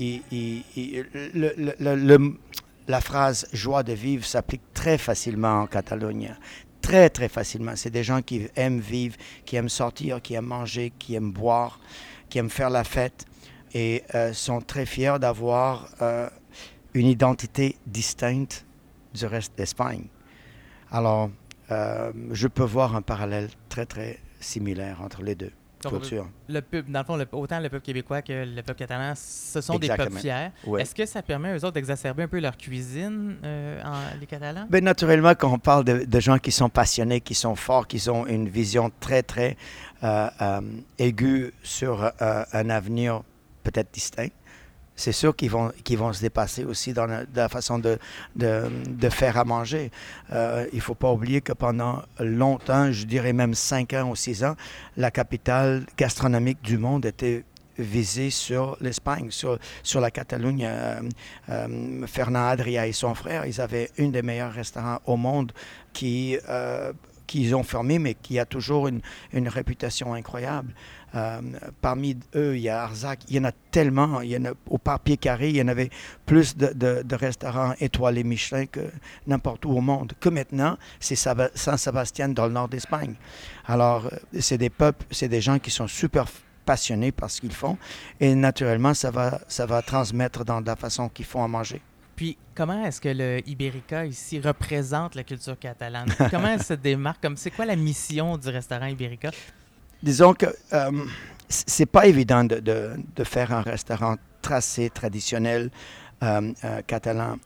la 2.88 3.01
phrase 3.01 3.47
joie 3.53 3.83
de 3.83 3.94
vivre 3.94 4.25
s'applique 4.25 4.74
très 4.74 4.97
facilement 4.97 5.62
en 5.62 5.68
Catalogne. 5.68 6.36
Très, 6.85 7.09
très 7.09 7.29
facilement. 7.29 7.75
C'est 7.75 7.89
des 7.89 8.03
gens 8.03 8.21
qui 8.21 8.47
aiment 8.55 8.79
vivre, 8.79 9.15
qui 9.43 9.55
aiment 9.55 9.69
sortir, 9.69 10.21
qui 10.21 10.35
aiment 10.35 10.45
manger, 10.45 10.93
qui 10.99 11.15
aiment 11.15 11.31
boire, 11.31 11.79
qui 12.29 12.37
aiment 12.37 12.51
faire 12.51 12.69
la 12.69 12.83
fête 12.83 13.25
et 13.73 14.03
euh, 14.13 14.33
sont 14.33 14.61
très 14.61 14.85
fiers 14.85 15.17
d'avoir 15.19 15.89
euh, 16.03 16.29
une 16.93 17.07
identité 17.07 17.75
distincte 17.87 18.67
du 19.15 19.25
reste 19.25 19.57
d'Espagne. 19.57 20.05
Alors, 20.91 21.31
euh, 21.71 22.11
je 22.31 22.47
peux 22.47 22.63
voir 22.63 22.95
un 22.95 23.01
parallèle 23.01 23.49
très, 23.67 23.87
très 23.87 24.19
similaire 24.39 25.01
entre 25.01 25.23
les 25.23 25.33
deux 25.33 25.54
Le 26.49 26.61
peuple, 26.61 26.92
dans 26.92 26.99
le 26.99 27.06
fond, 27.06 27.15
le- 27.18 27.27
autant 27.31 27.59
le 27.59 27.69
peuple 27.69 27.85
québécois 27.85 28.21
que 28.21 28.45
le 28.45 28.61
peuple 28.61 28.80
catalan, 28.80 29.13
ce 29.15 29.61
sont 29.61 29.73
des 29.80 29.87
peuples 29.97 30.11
fiers. 30.21 30.49
Est-ce 30.81 30.95
que 30.95 31.06
ça 31.06 31.21
permet 31.21 31.54
aux 31.54 31.57
autres 31.65 31.71
d'exacerber 31.73 32.23
un 32.23 32.27
peu 32.27 32.39
leur 32.39 32.57
cuisine, 32.57 33.37
euh, 33.44 33.81
en- 33.83 34.19
les 34.19 34.25
Catalans? 34.27 34.65
Ben, 34.69 34.83
naturellement, 34.83 35.33
quand 35.35 35.51
on 35.51 35.59
parle 35.59 35.83
de, 35.85 36.06
de 36.06 36.19
gens 36.19 36.37
qui 36.39 36.51
sont 36.51 36.69
passionnés, 36.69 37.21
qui 37.21 37.35
sont 37.35 37.56
forts, 37.56 37.87
qui 37.87 38.09
ont 38.09 38.25
une 38.27 38.47
vision 38.49 38.92
très, 38.99 39.23
très 39.23 39.57
euh, 40.04 40.27
euh, 40.42 40.61
aiguë 40.99 41.54
sur 41.63 42.11
un 42.19 42.69
avenir 42.69 43.21
peut-être 43.63 43.92
distinct, 43.94 44.27
c'est 44.95 45.11
sûr 45.11 45.35
qu'ils 45.35 45.52
vont, 45.52 45.71
qu'ils 45.83 45.97
vont 45.97 46.14
se 46.14 46.21
dépasser 46.21 46.64
aussi 46.64 46.94
dans 46.94 47.06
la, 47.06 47.23
la 47.35 47.49
façon 47.49 47.80
de, 47.80 47.97
de, 48.35 48.64
de 48.87 49.09
faire 49.09 49.37
à 49.37 49.44
manger. 49.44 49.92
Euh, 50.31 50.66
il 50.71 50.78
ne 50.78 50.81
faut 50.81 50.95
pas 50.95 51.11
oublier 51.11 51.42
que 51.42 51.54
pendant 51.54 52.02
longtemps, 52.19 52.92
je 52.92 53.06
dirais 53.06 53.33
même 53.33 53.54
5 53.54 53.94
ans 53.94 54.09
ou 54.09 54.16
6 54.16 54.44
ans, 54.44 54.56
la 54.97 55.11
capitale 55.11 55.85
gastronomique 55.97 56.61
du 56.61 56.78
monde 56.78 57.06
était 57.06 57.44
visée 57.78 58.30
sur 58.30 58.78
l'Espagne, 58.81 59.31
sur, 59.31 59.59
sur 59.83 59.99
la 59.99 60.11
Catalogne. 60.11 60.66
Euh, 60.66 61.02
euh, 61.49 62.07
Fernand 62.07 62.47
Adria 62.47 62.87
et 62.87 62.94
son 62.94 63.14
frère, 63.16 63.45
ils 63.45 63.59
avaient 63.59 63.90
un 63.99 64.09
des 64.09 64.21
meilleurs 64.21 64.54
restaurants 64.54 64.99
au 65.06 65.18
monde 65.18 65.52
qui, 65.94 66.37
euh, 66.49 66.94
qu'ils 67.27 67.55
ont 67.55 67.63
fermé, 67.63 67.99
mais 67.99 68.13
qui 68.13 68.39
a 68.39 68.45
toujours 68.45 68.87
une, 68.87 69.01
une 69.33 69.47
réputation 69.47 70.13
incroyable. 70.13 70.73
Euh, 71.15 71.39
parmi 71.81 72.17
eux, 72.35 72.57
il 72.57 72.61
y 72.63 72.69
a 72.69 72.83
Arzac, 72.83 73.19
il 73.29 73.35
y 73.35 73.39
en 73.39 73.45
a 73.45 73.51
tellement, 73.71 74.21
il 74.21 74.31
y 74.31 74.37
en 74.37 74.45
a 74.45 74.51
au 74.69 74.77
papier 74.77 75.15
carré, 75.15 75.49
il 75.49 75.55
y 75.55 75.61
en 75.61 75.67
avait 75.69 75.89
plus 76.25 76.57
de, 76.57 77.15
restaurants 77.15 77.73
étoilés 77.79 78.23
Michelin 78.23 78.65
que 78.65 78.81
n'importe 79.25 79.65
où 79.65 79.71
au 79.71 79.81
monde. 79.81 80.13
Que 80.19 80.29
maintenant, 80.29 80.77
c'est 80.99 81.15
Saba- 81.15 81.51
San 81.55 81.77
Sébastien 81.77 82.29
dans 82.29 82.47
le 82.47 82.53
nord 82.53 82.67
d'Espagne. 82.67 83.15
Alors, 83.65 84.07
euh, 84.07 84.17
c'est 84.39 84.57
des 84.57 84.69
peuples, 84.69 85.05
c'est 85.11 85.29
des 85.29 85.41
gens 85.41 85.57
qui 85.59 85.71
sont 85.71 85.87
super 85.87 86.25
passionnés 86.65 87.11
par 87.11 87.29
ce 87.29 87.41
qu'ils 87.41 87.53
font 87.53 87.77
et 88.19 88.33
naturellement, 88.35 88.94
ça 88.94 89.11
va, 89.11 89.39
ça 89.47 89.65
va 89.65 89.81
transmettre 89.81 90.44
dans 90.44 90.59
la 90.61 90.75
façon 90.75 91.09
qu'ils 91.09 91.25
font 91.25 91.44
à 91.44 91.47
manger. 91.47 91.81
Puis, 92.16 92.38
comment 92.56 92.84
est-ce 92.86 93.02
que 93.02 93.10
le 93.10 93.42
Iberica 93.48 94.06
ici 94.06 94.40
représente 94.40 95.16
la 95.16 95.24
culture 95.24 95.57
catalane? 95.60 96.07
comment 96.31 96.48
elle 96.48 96.64
se 96.64 96.74
démarque? 96.90 97.22
Comme, 97.22 97.36
c'est 97.38 97.52
quoi 97.52 97.66
la 97.66 97.76
mission 97.76 98.38
du 98.38 98.50
restaurant 98.50 98.86
Iberica? 98.88 99.31
disons 100.04 100.34
que 100.34 100.45
euh, 100.74 100.92
c'est 101.50 101.86
pas 101.88 102.06
évident 102.06 102.44
de, 102.44 102.60
de- 102.60 102.94
de 103.16 103.24
faire 103.24 103.52
un 103.54 103.62
restaurant 103.62 104.16
tracé 104.42 104.90
traditionnel 104.92 105.72
euh, 106.24 106.52
euh, 106.64 106.81
catalan 106.86 107.38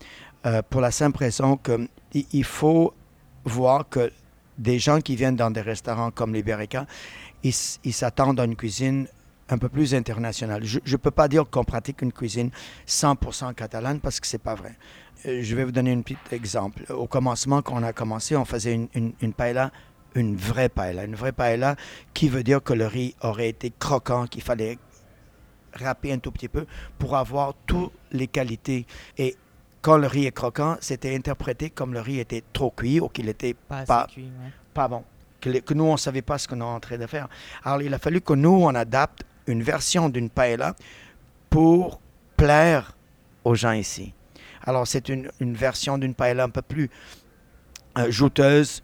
euh, 0.45 0.61
pour 0.69 0.81
la 0.81 0.91
simple 0.91 1.19
raison 1.19 1.55
que 1.57 1.87
i- 2.13 2.27
il 2.33 2.43
faut 2.43 2.93
voir 3.45 3.87
que 3.87 4.11
des 4.57 4.77
gens 4.77 4.99
qui 4.99 5.15
viennent 5.15 5.37
dans 5.37 5.51
des 5.51 5.61
restaurants 5.61 6.11
comme 6.11 6.33
s- 7.49 7.79
ils 7.85 7.93
s'attendent 7.93 8.39
à 8.41 8.43
une 8.45 8.55
cuisine 8.57 9.07
un 9.49 9.57
peu 9.57 9.69
plus 9.69 9.93
internationale. 9.95 10.63
Je 10.63 10.79
ne 10.85 10.95
peux 10.97 11.11
pas 11.11 11.27
dire 11.27 11.45
qu'on 11.49 11.63
pratique 11.63 12.01
une 12.01 12.13
cuisine 12.13 12.51
100% 12.87 13.53
catalane 13.55 13.99
parce 13.99 14.19
que 14.19 14.27
c'est 14.27 14.37
pas 14.41 14.55
vrai. 14.55 14.77
Euh, 15.25 15.41
Je 15.41 15.55
vais 15.55 15.63
vous 15.65 15.71
donner 15.71 15.91
un 15.93 16.01
petit 16.01 16.17
exemple. 16.31 16.83
Au 16.91 17.07
commencement, 17.07 17.61
quand 17.61 17.75
on 17.75 17.83
a 17.83 17.93
commencé, 17.93 18.35
on 18.35 18.45
faisait 18.45 18.73
une, 18.75 18.87
une, 18.93 19.13
une 19.21 19.33
paella, 19.33 19.71
une 20.15 20.35
vraie 20.35 20.69
paella. 20.69 21.03
Une 21.05 21.15
vraie 21.15 21.31
paella 21.31 21.75
qui 22.13 22.29
veut 22.29 22.43
dire 22.43 22.61
que 22.63 22.73
le 22.73 22.85
riz 22.87 23.15
aurait 23.21 23.49
été 23.49 23.71
croquant, 23.77 24.27
qu'il 24.27 24.41
fallait 24.43 24.77
râper 25.73 26.11
un 26.13 26.19
tout 26.19 26.31
petit 26.31 26.47
peu 26.47 26.65
pour 26.97 27.15
avoir 27.15 27.53
toutes 27.65 27.91
les 28.11 28.27
qualités. 28.27 28.85
Et 29.17 29.35
quand 29.81 29.97
le 29.97 30.07
riz 30.07 30.25
est 30.25 30.31
croquant, 30.31 30.77
c'était 30.81 31.15
interprété 31.15 31.69
comme 31.69 31.93
le 31.93 32.01
riz 32.01 32.19
était 32.19 32.43
trop 32.53 32.71
cuit 32.71 32.99
ou 32.99 33.07
qu'il 33.07 33.29
était 33.29 33.53
Pas 33.53 33.83
Pas- 33.85 34.07
cuit, 34.11 34.23
ouais. 34.25 34.51
pas 34.73 34.87
bon. 34.87 35.03
Que, 35.41 35.49
les- 35.49 35.61
que 35.61 35.73
nous, 35.73 35.85
on 35.85 35.93
ne 35.93 35.97
savait 35.97 36.21
pas 36.21 36.37
ce 36.37 36.47
qu'on 36.47 36.59
est 36.59 36.63
en 36.63 36.79
train 36.81 36.97
de 36.97 37.07
faire. 37.07 37.29
Alors, 37.63 37.81
il 37.81 37.93
a 37.93 37.99
fallu 37.99 38.19
que 38.19 38.33
nous, 38.33 38.49
on 38.49 38.75
adapte 38.75 39.23
une 39.49 39.63
version 39.63 40.09
d'une 40.09 40.29
paella 40.29 40.75
pour 41.49 41.99
plaire 42.37 42.95
aux 43.43 43.55
gens 43.55 43.71
ici. 43.73 44.13
Alors, 44.63 44.87
c'est 44.87 45.09
une, 45.09 45.29
une 45.39 45.55
version 45.55 45.97
d'une 45.97 46.13
paella 46.13 46.43
un 46.43 46.49
peu 46.49 46.61
plus 46.61 46.89
euh, 47.97 48.11
jouteuse, 48.11 48.83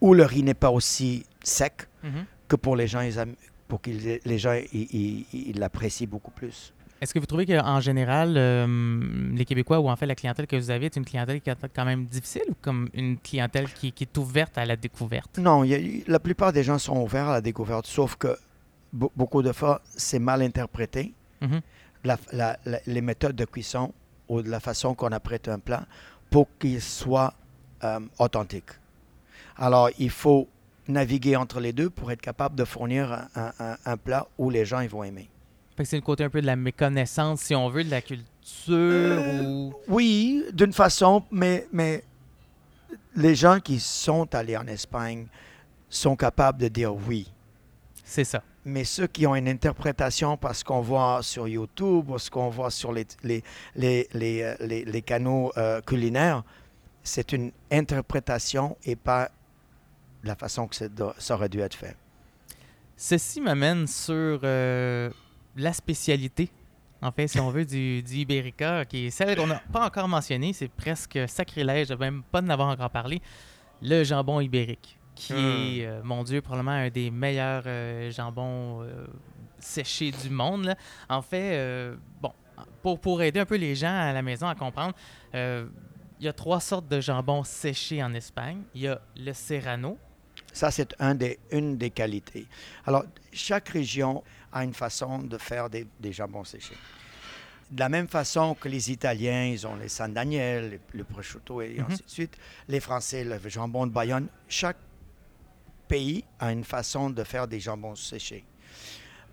où 0.00 0.14
le 0.14 0.24
riz 0.24 0.42
n'est 0.42 0.54
pas 0.54 0.70
aussi 0.70 1.24
sec 1.42 1.88
Mhm. 2.02 2.24
que 2.48 2.56
pour 2.56 2.74
les 2.76 2.86
gens, 2.86 3.00
ils 3.00 3.14
pour 3.68 3.80
que 3.80 3.90
les 3.90 4.38
gens 4.38 4.58
ils- 4.72 5.58
l'apprécient 5.58 6.06
beaucoup 6.08 6.30
plus. 6.30 6.72
Est-ce 7.00 7.12
que 7.12 7.18
vous 7.18 7.26
trouvez 7.26 7.44
qu'en 7.46 7.80
général, 7.80 8.34
euh, 8.36 8.66
les 9.34 9.44
Québécois 9.44 9.80
ou 9.80 9.88
en 9.90 9.96
fait 9.96 10.06
la 10.06 10.14
clientèle 10.14 10.46
que 10.46 10.56
vous 10.56 10.70
avez 10.70 10.86
est 10.86 10.96
une 10.96 11.04
clientèle 11.04 11.40
qui 11.40 11.50
est 11.50 11.68
quand 11.74 11.84
même 11.84 12.06
difficile 12.06 12.44
ou 12.50 12.54
comme 12.60 12.88
une 12.94 13.18
clientèle 13.18 13.70
qui, 13.72 13.92
qui 13.92 14.04
est 14.04 14.18
ouverte 14.18 14.56
à 14.58 14.64
la 14.64 14.76
découverte? 14.76 15.38
Non, 15.38 15.62
a- 15.64 16.02
la 16.06 16.18
plupart 16.20 16.52
des 16.52 16.62
gens 16.62 16.78
sont 16.78 16.96
ouverts 17.00 17.28
à 17.28 17.32
la 17.34 17.40
découverte, 17.40 17.86
sauf 17.86 18.16
que 18.16 18.36
beaucoup 18.94 19.42
de 19.42 19.52
fois, 19.52 19.80
c'est 19.84 20.18
mal 20.18 20.42
interprété. 20.42 21.12
Mhm. 21.40 21.60
la- 22.04 22.18
la- 22.32 22.58
la- 22.66 22.80
les 22.86 23.00
méthodes 23.00 23.34
de 23.36 23.44
cuisson 23.46 23.92
ou 24.28 24.42
de 24.42 24.50
la 24.50 24.60
façon 24.60 24.94
qu'on 24.94 25.10
apprête 25.12 25.48
un 25.48 25.58
plat 25.58 25.86
pour 26.30 26.46
qu'il 26.58 26.80
soit 26.80 27.32
euh, 27.82 28.00
authentique. 28.18 28.70
Alors, 29.56 29.88
il 29.98 30.10
faut 30.10 30.46
naviguer 30.88 31.36
entre 31.36 31.60
les 31.60 31.72
deux 31.72 31.88
pour 31.90 32.10
être 32.12 32.20
capable 32.20 32.56
de 32.56 32.64
fournir 32.64 33.10
un, 33.12 33.28
un- 33.34 33.52
un- 33.58 33.76
un 33.84 33.96
plat 33.96 34.26
où 34.38 34.48
les 34.50 34.64
gens 34.66 34.80
ils 34.80 34.88
vont 34.88 35.02
aimer. 35.04 35.28
C'est 35.82 35.96
le 35.96 36.02
côté 36.02 36.24
un 36.24 36.30
peu 36.30 36.40
de 36.42 36.46
la 36.46 36.56
méconnaissance, 36.56 37.40
si 37.40 37.54
on 37.54 37.68
veut, 37.70 37.84
de 37.84 37.90
la 37.90 38.00
culture 38.02 38.24
Euh, 38.68 39.42
ou... 39.42 39.74
Oui, 39.88 40.44
d'une 40.52 40.72
façon, 40.74 41.24
mais, 41.30 41.66
mais 41.72 42.04
les 43.16 43.34
gens 43.34 43.60
qui 43.60 43.80
sont 43.80 44.32
allés 44.34 44.56
en 44.56 44.66
Espagne 44.66 45.26
sont 45.88 46.16
capables 46.16 46.58
de 46.60 46.68
dire 46.68 46.94
oui. 46.94 47.30
C'est 48.04 48.24
ça. 48.24 48.42
Mais 48.66 48.84
ceux 48.84 49.06
qui 49.06 49.26
ont 49.26 49.34
une 49.34 49.48
interprétation 49.48 50.36
parce 50.38 50.64
qu'on 50.64 50.80
voit 50.80 51.22
sur 51.22 51.46
YouTube 51.46 52.10
ou 52.10 52.18
ce 52.18 52.30
qu'on 52.30 52.48
voit 52.48 52.70
sur 52.70 52.92
les, 52.92 53.06
les, 53.22 53.42
les, 53.76 54.08
les, 54.14 54.42
euh, 54.42 54.54
les- 54.60 55.02
canaux 55.02 55.52
euh, 55.58 55.82
culinaires, 55.82 56.42
c'est 57.02 57.32
une 57.32 57.52
interprétation 57.70 58.76
et 58.84 58.96
pas 58.96 59.30
la 60.22 60.34
façon 60.34 60.66
que 60.66 60.74
ça, 60.74 61.34
aurait 61.34 61.50
dû 61.50 61.60
être 61.60 61.74
fait. 61.76 61.94
Ceci 62.96 63.40
m'amène 63.42 63.86
sur 63.86 64.40
euh, 64.42 65.10
la 65.56 65.72
spécialité, 65.74 66.48
en 67.02 67.12
fait, 67.12 67.28
si 67.28 67.38
on 67.40 67.50
veut, 67.50 67.66
du, 67.66 68.02
du 68.02 68.14
Iberica, 68.14 68.86
qui 68.86 69.06
est 69.06 69.10
celle 69.10 69.36
qu'on 69.36 69.46
n'a 69.48 69.60
pas 69.70 69.84
encore 69.84 70.08
mentionnée. 70.08 70.54
C'est 70.54 70.68
presque 70.68 71.18
sacrilège 71.28 71.92
même 71.92 72.22
pas 72.22 72.40
de 72.40 72.46
n'avoir 72.46 72.68
encore 72.68 72.88
parlé. 72.88 73.20
Le 73.82 74.02
jambon 74.04 74.40
ibérique, 74.40 74.98
qui 75.14 75.32
Hmm. 75.32 75.36
est, 75.36 75.86
euh, 75.86 76.00
mon 76.02 76.22
Dieu, 76.24 76.40
probablement 76.42 76.72
un 76.72 76.88
des 76.90 77.10
meilleurs 77.10 77.64
euh, 77.66 78.10
jambons 78.10 78.82
euh, 78.82 79.06
séchés 79.58 80.10
du 80.10 80.30
monde. 80.30 80.64
là. 80.64 80.76
En 81.08 81.22
fait, 81.22 81.56
euh, 81.56 81.96
bon, 82.20 82.32
pour, 82.82 82.98
pour 83.00 83.22
aider 83.22 83.40
un 83.40 83.46
peu 83.46 83.56
les 83.56 83.74
gens 83.74 83.94
à 83.96 84.12
la 84.12 84.22
maison 84.22 84.46
à 84.48 84.54
comprendre, 84.54 84.94
euh, 85.34 85.66
il 86.20 86.26
y 86.26 86.28
a 86.28 86.32
trois 86.32 86.60
sortes 86.60 86.88
de 86.88 87.00
jambon 87.00 87.44
séchés 87.44 88.02
en 88.02 88.12
Espagne. 88.14 88.62
Il 88.74 88.82
y 88.82 88.88
a 88.88 89.00
le 89.16 89.32
serrano, 89.32 89.98
Ça, 90.52 90.70
c'est 90.70 90.94
un 91.00 91.14
des, 91.14 91.38
une 91.50 91.76
des 91.76 91.90
qualités. 91.90 92.46
Alors, 92.86 93.04
chaque 93.32 93.68
région 93.70 94.22
a 94.52 94.62
une 94.64 94.74
façon 94.74 95.18
de 95.18 95.36
faire 95.38 95.68
des, 95.68 95.86
des 96.00 96.12
jambons 96.12 96.44
séchés. 96.44 96.76
De 97.70 97.80
la 97.80 97.88
même 97.88 98.06
façon 98.08 98.54
que 98.54 98.68
les 98.68 98.92
Italiens, 98.92 99.46
ils 99.46 99.66
ont 99.66 99.74
les 99.74 99.88
San 99.88 100.12
Daniel, 100.12 100.78
le, 100.92 101.02
prosciutto 101.04 101.60
et 101.62 101.76
Mhm. 101.78 101.86
ainsi 101.88 102.02
de 102.04 102.08
suite. 102.10 102.36
Les 102.68 102.78
Français, 102.78 103.24
le 103.24 103.38
jambon 103.48 103.86
de 103.86 103.92
Bayonne. 103.92 104.28
Chaque 104.48 104.76
pays 105.88 106.24
a 106.38 106.52
une 106.52 106.64
façon 106.64 107.10
de 107.10 107.24
faire 107.24 107.46
des 107.48 107.60
jambons 107.60 107.94
séchés. 107.94 108.44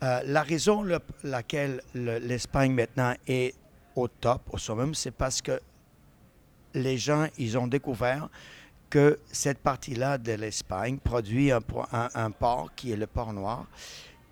Euh, 0.03 0.21
la 0.25 0.41
raison 0.41 0.81
le- 0.81 0.99
laquelle 1.23 1.81
le- 1.93 2.17
l'Espagne 2.19 2.73
maintenant 2.73 3.13
est 3.27 3.53
au 3.95 4.07
top, 4.07 4.41
au 4.51 4.57
summum, 4.57 4.95
c'est 4.95 5.11
parce 5.11 5.41
que 5.41 5.59
les 6.73 6.97
gens, 6.97 7.27
ils 7.37 7.57
ont 7.57 7.67
découvert 7.67 8.29
que 8.89 9.19
cette 9.31 9.59
partie-là 9.59 10.17
de 10.17 10.33
l'Espagne 10.33 10.97
produit 10.97 11.51
un, 11.51 11.61
un- 11.91 12.31
porc 12.31 12.71
qui 12.75 12.91
est 12.91 12.95
le 12.95 13.07
porc 13.07 13.33
noir, 13.33 13.65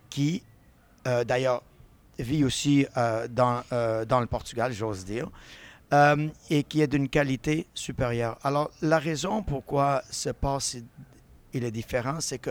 qui 0.08 0.42
euh, 1.06 1.24
d'ailleurs 1.24 1.62
vit 2.18 2.44
aussi 2.44 2.86
euh, 2.96 3.26
dans, 3.28 3.62
dans 4.06 4.20
le 4.20 4.26
Portugal, 4.26 4.72
j'ose 4.72 5.04
dire, 5.04 5.30
et 6.50 6.62
qui 6.64 6.82
est 6.82 6.86
d'une 6.86 7.08
qualité 7.08 7.66
supérieure. 7.74 8.38
Alors 8.44 8.70
la 8.82 8.98
raison 8.98 9.42
pourquoi 9.42 10.02
ce 10.10 10.28
porc 10.30 10.62
il 11.52 11.64
est 11.64 11.70
différent, 11.70 12.20
c'est 12.20 12.38
que 12.38 12.50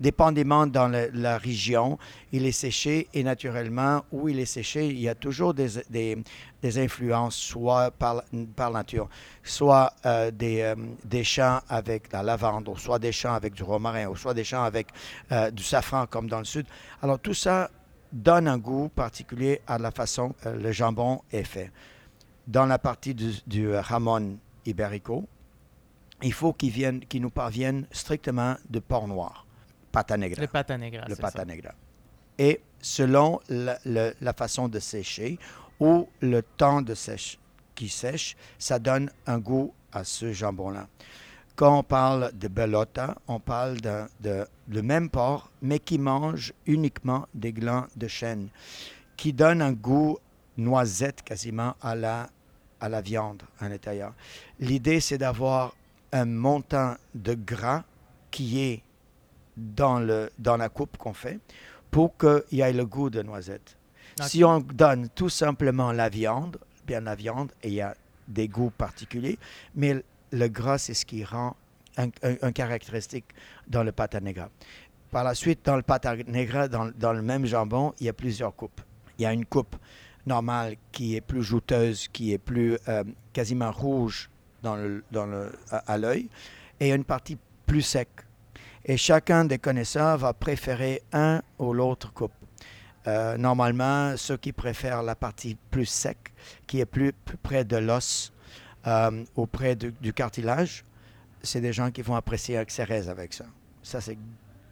dépendamment 0.00 0.66
dans 0.66 0.88
la 0.88 1.38
région, 1.38 1.98
il 2.32 2.46
est 2.46 2.52
séché 2.52 3.08
et 3.14 3.22
naturellement, 3.22 4.04
où 4.12 4.28
il 4.28 4.38
est 4.38 4.46
séché, 4.46 4.88
il 4.88 5.00
y 5.00 5.08
a 5.08 5.14
toujours 5.14 5.54
des, 5.54 5.68
des, 5.90 6.78
influences, 6.78 7.36
soit 7.36 7.90
par, 7.90 8.22
par 8.56 8.70
nature, 8.70 9.08
soit 9.42 9.92
euh, 10.06 10.30
des, 10.30 10.62
euh, 10.62 10.74
des 11.04 11.24
champs 11.24 11.60
avec 11.68 12.12
la 12.12 12.22
lavande, 12.22 12.68
ou 12.68 12.76
soit 12.76 12.98
des 12.98 13.12
champs 13.12 13.34
avec 13.34 13.54
du 13.54 13.62
romarin, 13.62 14.08
ou 14.08 14.16
soit 14.16 14.34
des 14.34 14.44
champs 14.44 14.64
avec 14.64 14.88
euh, 15.32 15.50
du 15.50 15.62
safran, 15.62 16.06
comme 16.06 16.28
dans 16.28 16.38
le 16.38 16.44
sud. 16.44 16.66
Alors 17.02 17.18
tout 17.18 17.34
ça 17.34 17.70
donne 18.12 18.48
un 18.48 18.58
goût 18.58 18.88
particulier 18.88 19.60
à 19.66 19.78
la 19.78 19.90
façon 19.90 20.34
le 20.44 20.70
jambon 20.70 21.22
est 21.32 21.42
fait. 21.42 21.72
Dans 22.46 22.66
la 22.66 22.78
partie 22.78 23.14
du, 23.14 23.32
du 23.46 23.72
jamon 23.88 24.38
ibérico, 24.66 25.26
il 26.24 26.32
faut 26.32 26.52
qu'il 26.52 26.70
vienne, 26.70 27.00
qu'il 27.00 27.22
nous 27.22 27.30
parvienne 27.30 27.86
strictement 27.92 28.56
de 28.68 28.78
porc 28.80 29.06
noir, 29.08 29.46
pata 29.92 30.16
negra 30.16 30.40
le 30.40 30.48
pata 30.48 30.76
negra. 30.76 31.04
le 31.08 31.16
pata 31.16 31.38
ça. 31.40 31.44
negra. 31.44 31.72
Et 32.38 32.60
selon 32.80 33.40
la, 33.48 34.32
façon 34.36 34.68
de 34.68 34.78
sécher 34.80 35.38
ou 35.78 36.08
le 36.20 36.42
temps 36.42 36.82
de 36.82 36.94
sèche 36.94 37.38
qui 37.74 37.88
sèche, 37.88 38.36
ça 38.58 38.78
donne 38.78 39.10
un 39.26 39.38
goût 39.38 39.72
à 39.92 40.04
ce 40.04 40.32
jambon-là. 40.32 40.88
Quand 41.56 41.78
on 41.78 41.82
parle 41.84 42.32
de 42.34 42.48
bellotta, 42.48 43.14
on 43.28 43.38
parle 43.38 43.80
d'un- 43.80 44.08
de 44.20 44.46
le 44.68 44.82
même 44.82 45.08
porc, 45.10 45.50
mais 45.62 45.78
qui 45.78 45.98
mange 45.98 46.52
uniquement 46.66 47.26
des 47.34 47.52
glands 47.52 47.86
de 47.96 48.08
chêne, 48.08 48.48
qui 49.16 49.32
donne 49.32 49.62
un 49.62 49.72
goût 49.72 50.18
noisette 50.56 51.22
quasiment 51.22 51.74
à 51.80 51.94
la, 51.94 52.28
à 52.80 52.88
la 52.88 53.00
viande 53.00 53.42
à 53.60 53.68
l'intérieur. 53.68 54.12
L'idée, 54.58 55.00
c'est 55.00 55.18
d'avoir 55.18 55.74
un 56.14 56.24
montant 56.26 56.94
de 57.14 57.34
gras 57.34 57.84
qui 58.30 58.62
est 58.62 58.82
dans, 59.56 59.98
le, 59.98 60.30
dans 60.38 60.56
la 60.56 60.68
coupe 60.68 60.96
qu'on 60.96 61.12
fait 61.12 61.38
pour 61.90 62.16
qu'il 62.16 62.42
y 62.58 62.60
ait 62.62 62.72
le 62.72 62.86
goût 62.86 63.10
de 63.10 63.20
noisette. 63.22 63.76
Si 64.28 64.44
on 64.44 64.60
donne 64.60 65.08
tout 65.10 65.28
simplement 65.28 65.90
la 65.92 66.08
viande, 66.08 66.56
bien 66.86 67.00
la 67.00 67.14
viande, 67.16 67.50
et 67.62 67.68
il 67.68 67.74
y 67.74 67.80
a 67.80 67.94
des 68.28 68.48
goûts 68.48 68.70
particuliers, 68.70 69.38
mais 69.74 70.02
le 70.30 70.48
gras, 70.48 70.78
c'est 70.78 70.94
ce 70.94 71.04
qui 71.04 71.24
rend 71.24 71.56
un, 71.96 72.06
un- 72.22 72.36
un 72.42 72.52
caractéristique 72.52 73.26
dans 73.68 73.82
le 73.82 73.92
pata 73.92 74.20
negra. 74.20 74.48
Par 75.10 75.24
la 75.24 75.34
suite, 75.34 75.60
dans 75.64 75.76
le 75.76 75.82
pata 75.82 76.16
negra, 76.28 76.68
dans, 76.68 76.90
dans 76.96 77.12
le 77.12 77.22
même 77.22 77.44
jambon, 77.46 77.92
il 78.00 78.06
y 78.06 78.08
a 78.08 78.12
plusieurs 78.12 78.54
coupes. 78.54 78.80
Il 79.18 79.22
y 79.22 79.26
a 79.26 79.32
une 79.32 79.46
coupe 79.46 79.76
normale 80.26 80.76
qui 80.92 81.16
est 81.16 81.20
plus 81.20 81.42
jouteuse, 81.42 82.08
qui 82.08 82.32
est 82.32 82.38
plus 82.38 82.78
euh, 82.88 83.04
quasiment 83.32 83.70
rouge 83.70 84.30
à, 84.66 85.98
l'œil, 85.98 86.28
et 86.80 86.90
une 86.90 87.04
partie 87.04 87.38
plus 87.66 87.82
sec. 87.82 88.08
Et 88.84 88.96
chacun 88.96 89.44
des 89.44 89.58
connaisseurs 89.58 90.18
va 90.18 90.32
préférer 90.32 91.02
un 91.12 91.40
ou 91.58 91.72
l'autre 91.72 92.12
coupe. 92.12 92.32
Euh, 93.06 93.36
normalement, 93.36 94.16
ceux 94.16 94.36
qui 94.36 94.52
préfèrent 94.52 95.02
la 95.02 95.14
partie 95.14 95.56
plus 95.70 95.86
sec, 95.86 96.18
qui 96.66 96.80
est 96.80 96.86
plus, 96.86 97.12
près 97.42 97.64
de 97.64 97.76
l'os, 97.76 98.32
euh, 98.86 99.24
auprès 99.36 99.76
du, 99.76 100.12
cartilage, 100.12 100.84
c'est 101.42 101.60
des 101.60 101.72
gens 101.72 101.90
qui 101.90 102.02
vont 102.02 102.14
apprécier 102.14 102.62
xérès 102.64 103.08
avec 103.08 103.32
ça. 103.32 103.44
Ça, 103.82 104.00
c'est 104.00 104.16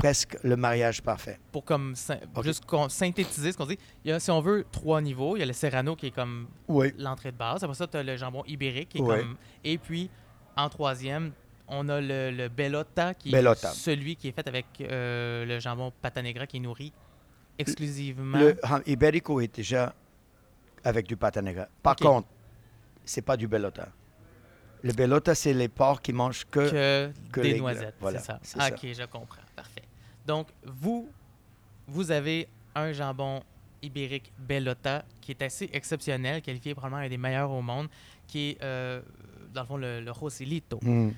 presque 0.02 0.36
le 0.42 0.56
mariage 0.56 1.00
parfait. 1.00 1.38
Pour 1.52 1.64
comme 1.64 1.94
juste 2.42 2.64
synthétiser 2.88 3.52
ce 3.52 3.56
qu'on 3.56 3.66
dit, 3.66 3.78
il 4.04 4.10
y 4.10 4.12
a, 4.12 4.18
si 4.18 4.30
on 4.32 4.40
veut, 4.40 4.64
trois 4.72 5.00
niveaux. 5.00 5.36
Il 5.36 5.40
y 5.40 5.42
a 5.42 5.46
le 5.46 5.52
serrano 5.52 5.94
qui 5.94 6.06
est 6.08 6.10
comme 6.10 6.48
Oui. 6.66 6.92
l'entrée 6.98 7.30
de 7.30 7.36
base. 7.36 7.62
Après 7.62 7.76
ça, 7.76 7.86
tu 7.86 7.96
as 7.96 8.02
le 8.02 8.16
jambon 8.16 8.42
ibérique 8.46 8.88
qui 8.90 8.98
est 8.98 9.00
comme. 9.00 9.36
Et 9.62 9.78
puis, 9.78 10.10
en 10.56 10.68
troisième, 10.68 11.30
on 11.68 11.88
a 11.88 12.00
le, 12.00 12.32
le 12.32 12.48
Bellota, 12.48 13.14
qui 13.14 13.32
est 13.32 13.54
celui 13.74 14.16
qui 14.16 14.28
est 14.28 14.32
fait 14.32 14.48
avec 14.48 14.66
euh, 14.80 15.44
le 15.46 15.60
jambon 15.60 15.92
pata 16.02 16.20
negra 16.20 16.46
qui 16.48 16.56
est 16.56 16.60
nourri 16.60 16.92
exclusivement. 17.58 18.38
Le 18.38 18.56
ibérico 18.86 19.40
est 19.40 19.54
déjà 19.54 19.94
avec 20.84 21.06
du 21.06 21.16
pata 21.16 21.40
negra. 21.40 21.68
Par 21.82 21.92
Ok. 21.92 22.02
contre, 22.02 22.28
c'est 23.04 23.22
pas 23.22 23.36
du 23.36 23.46
bellota. 23.46 23.88
Le 24.82 24.92
bellota, 24.92 25.34
c'est 25.36 25.52
les 25.52 25.68
porcs 25.68 26.02
qui 26.02 26.12
mangent 26.12 26.44
que. 26.50 26.68
que, 26.70 27.12
que 27.30 27.40
des 27.40 27.52
les- 27.52 27.60
noisettes. 27.60 27.94
voilà, 28.00 28.18
c'est 28.18 28.32
Ah, 28.58 28.68
ça. 28.68 28.74
ok, 28.74 28.80
je 28.92 29.04
comprends. 29.06 29.42
Parfait. 29.54 29.81
Donc, 30.26 30.48
vous, 30.64 31.08
vous 31.86 32.10
avez 32.10 32.48
un 32.74 32.92
jambon 32.92 33.42
ibérique 33.82 34.32
Bellota 34.38 35.04
qui 35.20 35.32
est 35.32 35.42
assez 35.42 35.68
exceptionnel, 35.72 36.40
qualifié 36.40 36.74
probablement 36.74 37.02
un 37.02 37.08
des 37.08 37.18
meilleurs 37.18 37.50
au 37.50 37.62
monde, 37.62 37.88
qui 38.28 38.50
est, 38.50 38.62
euh, 38.62 39.02
dans 39.52 39.62
le 39.62 39.66
fond, 39.66 39.76
le, 39.76 40.00
le 40.00 40.10
Roselito. 40.10 40.78
Hmm. 40.82 41.10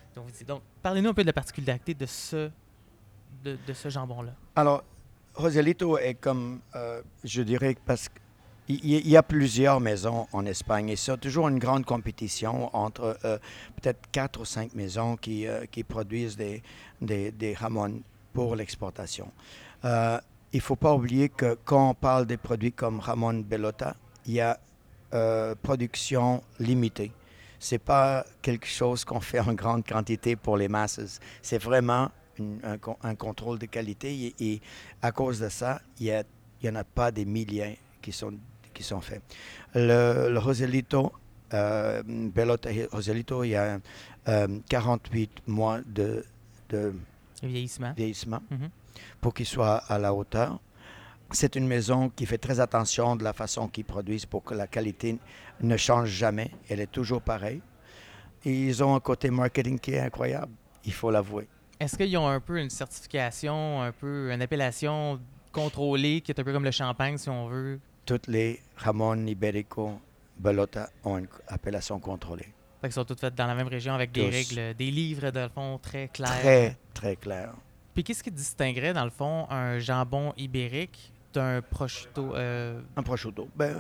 Donc, 0.47 0.63
parlez-nous 0.83 1.11
un 1.11 1.15
peu 1.15 1.23
de 1.23 1.27
la 1.27 1.33
particularité 1.35 1.95
de 1.95 2.07
ce, 2.07 2.51
de, 3.45 3.59
de 3.67 3.73
ce 3.73 3.89
jambon-là. 3.91 4.33
Alors, 4.57 4.83
Roselito 5.35 5.99
est 5.99 6.15
comme, 6.15 6.61
euh, 6.75 7.03
je 7.23 7.43
dirais, 7.43 7.77
parce 7.85 8.09
qu'il 8.09 8.85
y, 8.85 8.97
il 8.97 9.09
y 9.09 9.17
a 9.17 9.23
plusieurs 9.23 9.79
maisons 9.81 10.27
en 10.33 10.47
Espagne 10.47 10.89
et 10.89 10.97
c'est 10.97 11.19
toujours 11.19 11.49
une 11.49 11.59
grande 11.59 11.85
compétition 11.85 12.75
entre 12.75 13.19
euh, 13.25 13.39
peut-être 13.77 14.11
quatre 14.11 14.41
ou 14.41 14.47
cinq 14.47 14.75
maisons 14.75 15.17
qui, 15.17 15.47
euh, 15.47 15.67
qui 15.67 15.85
produisent 15.85 16.37
des, 16.37 16.63
des, 17.03 17.31
des 17.31 17.55
jamons 17.55 18.01
pour 18.35 18.55
l'exportation. 18.57 19.31
Euh, 19.85 20.19
il 20.53 20.59
ne 20.59 20.63
faut 20.63 20.77
pas 20.77 20.93
oublier 20.95 21.31
que 21.31 21.57
quand 21.65 21.91
on 21.91 21.95
parle 21.95 22.27
des 22.27 22.37
produits 22.37 22.73
comme 22.73 23.01
jamon 23.01 23.35
bellota, 23.41 23.97
il 24.27 24.35
y 24.35 24.41
a 24.41 24.59
euh, 25.15 25.55
production 25.63 26.43
limitée. 26.59 27.13
Ce 27.59 27.75
n'est 27.75 27.79
pas 27.79 28.27
quelque 28.43 28.67
chose 28.67 29.05
qu'on 29.05 29.21
fait 29.21 29.41
en 29.41 29.55
grande 29.55 29.87
quantité 29.87 30.37
pour 30.37 30.57
les 30.57 30.69
masses. 30.69 31.21
C'est 31.41 31.63
vraiment 31.63 32.11
un, 32.63 32.79
con- 32.79 32.99
un 33.03 33.15
contrôle 33.15 33.59
de 33.59 33.67
qualité 33.67 34.35
et, 34.39 34.61
à 35.01 35.13
cause 35.13 35.41
de 35.41 35.49
ça, 35.49 35.81
il 36.01 36.25
n'y 36.63 36.69
en 36.69 36.75
a 36.75 36.85
pas 36.85 37.11
des 37.11 37.25
milliers 37.25 37.79
qui 38.03 38.13
sont, 38.13 38.35
qui 38.75 38.83
sont 38.83 39.01
faits. 39.01 39.23
Le, 39.75 40.37
Roselito, 40.39 41.13
euh, 41.53 42.03
Bellota 42.05 42.71
Roselito, 42.93 43.45
il 43.45 43.51
y 43.51 43.57
a 43.57 43.79
euh, 44.29 44.49
48 44.69 45.43
mois 45.47 45.81
de, 45.87 46.25
de 46.71 46.93
Vieillissement. 47.43 47.93
vieillissement 47.97 48.41
Mhm. 48.51 48.71
pour 49.21 49.35
qu'il 49.35 49.47
soit 49.47 49.77
à 49.89 49.99
la 49.99 50.15
hauteur. 50.15 50.61
C'est 51.31 51.57
une 51.57 51.67
maison 51.67 52.11
qui 52.11 52.27
fait 52.27 52.39
très 52.39 52.61
attention 52.61 53.17
de 53.17 53.25
la 53.25 53.33
façon 53.33 53.67
qu'ils 53.69 53.85
produisent 53.85 54.27
pour 54.27 54.45
que 54.45 54.55
la 54.55 54.67
qualité 54.67 55.19
ne 55.61 55.77
change 55.77 56.09
jamais. 56.11 56.51
Elle 56.69 56.81
est 56.81 56.91
toujours 56.91 57.23
pareille. 57.23 57.61
Et 58.45 58.53
ils 58.53 58.85
ont 58.85 58.95
un 58.95 59.01
côté 59.01 59.31
marketing 59.31 59.79
qui 59.79 59.93
est 59.93 60.01
incroyable, 60.01 60.53
il 60.85 60.93
faut 60.93 61.11
l'avouer. 61.11 61.49
Est-ce 61.81 61.97
qu'ils 61.97 62.17
ont 62.19 62.29
un 62.29 62.41
peu 62.41 62.61
une 62.61 62.71
certification, 62.71 63.83
un 63.83 63.91
peu 63.93 64.31
une 64.33 64.43
appellation 64.43 65.19
contrôlée, 65.51 66.21
qui 66.21 66.31
est 66.31 66.39
un 66.39 66.45
peu 66.45 66.53
comme 66.53 66.65
le 66.65 66.71
champagne, 66.71 67.17
si 67.19 67.29
on 67.31 67.49
veut? 67.49 67.81
Toutes 68.05 68.27
les 68.27 68.61
Ramon 68.77 69.27
Iberico 69.27 69.99
Belota 70.39 70.91
ont 71.05 71.17
une 71.19 71.29
appellation 71.49 71.99
contrôlée. 71.99 72.53
Fait 72.85 72.91
sont 72.91 73.05
toutes 73.07 73.21
faites 73.21 73.35
dans 73.35 73.47
la 73.47 73.55
même 73.55 73.69
région 73.69 73.95
avec 73.95 74.13
des 74.13 74.25
Tous. 74.27 74.31
règles, 74.31 74.77
des 74.77 74.91
livres, 74.91 75.31
dans 75.31 75.45
le 75.45 75.49
fond, 75.49 75.79
très 75.79 76.09
clairs. 76.09 76.39
Très, 76.41 76.77
très 76.93 77.17
clair. 77.17 77.55
Puis 77.95 78.05
qu'est-ce 78.05 78.23
qui 78.23 78.31
distinguerait, 78.31 78.93
dans 78.93 79.05
le 79.05 79.11
fond, 79.11 79.47
un 79.49 79.79
jambon 79.79 80.35
ibérique 80.37 81.11
d'un 81.33 81.63
prosciutto? 81.63 82.35
euh, 82.35 82.79
Un 82.95 83.03
prosciutto. 83.03 83.49
Ben, 83.57 83.75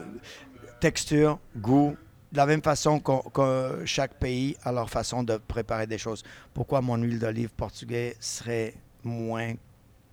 texture, 0.80 1.38
goût, 1.54 1.96
de 2.32 2.37
la 2.38 2.46
même 2.46 2.62
façon 2.62 2.99
que 2.99 3.82
chaque 3.84 4.14
pays 4.14 4.56
a 4.62 4.73
leur 4.73 4.88
façon 4.88 5.23
de 5.23 5.37
préparer 5.37 5.87
des 5.87 5.99
choses. 5.99 6.23
Pourquoi 6.54 6.80
mon 6.80 6.96
huile 6.96 7.18
d'olive 7.18 7.50
portugaise 7.50 8.16
serait 8.20 8.73
moins 9.02 9.52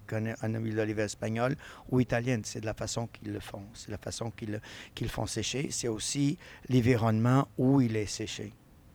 qu'une 0.06 0.36
une 0.44 0.62
huile 0.62 0.76
d'olive 0.76 1.00
espagnole 1.00 1.56
ou 1.90 2.02
italienne? 2.02 2.42
C'est 2.44 2.60
de 2.60 2.66
la 2.66 2.74
façon 2.74 3.08
qu'ils 3.08 3.32
le 3.32 3.40
font. 3.40 3.64
C'est 3.74 3.90
la 3.90 3.98
façon 3.98 4.32
qu'ils 4.32 4.60
qu'ils 4.94 5.08
le 5.08 5.12
font 5.12 5.28
sécher. 5.28 5.70
C'est 5.72 5.88
aussi 5.88 6.38
l'environnement 6.70 7.48
où 7.58 7.80
il 7.80 7.96
est 7.96 8.06
séché 8.06 8.52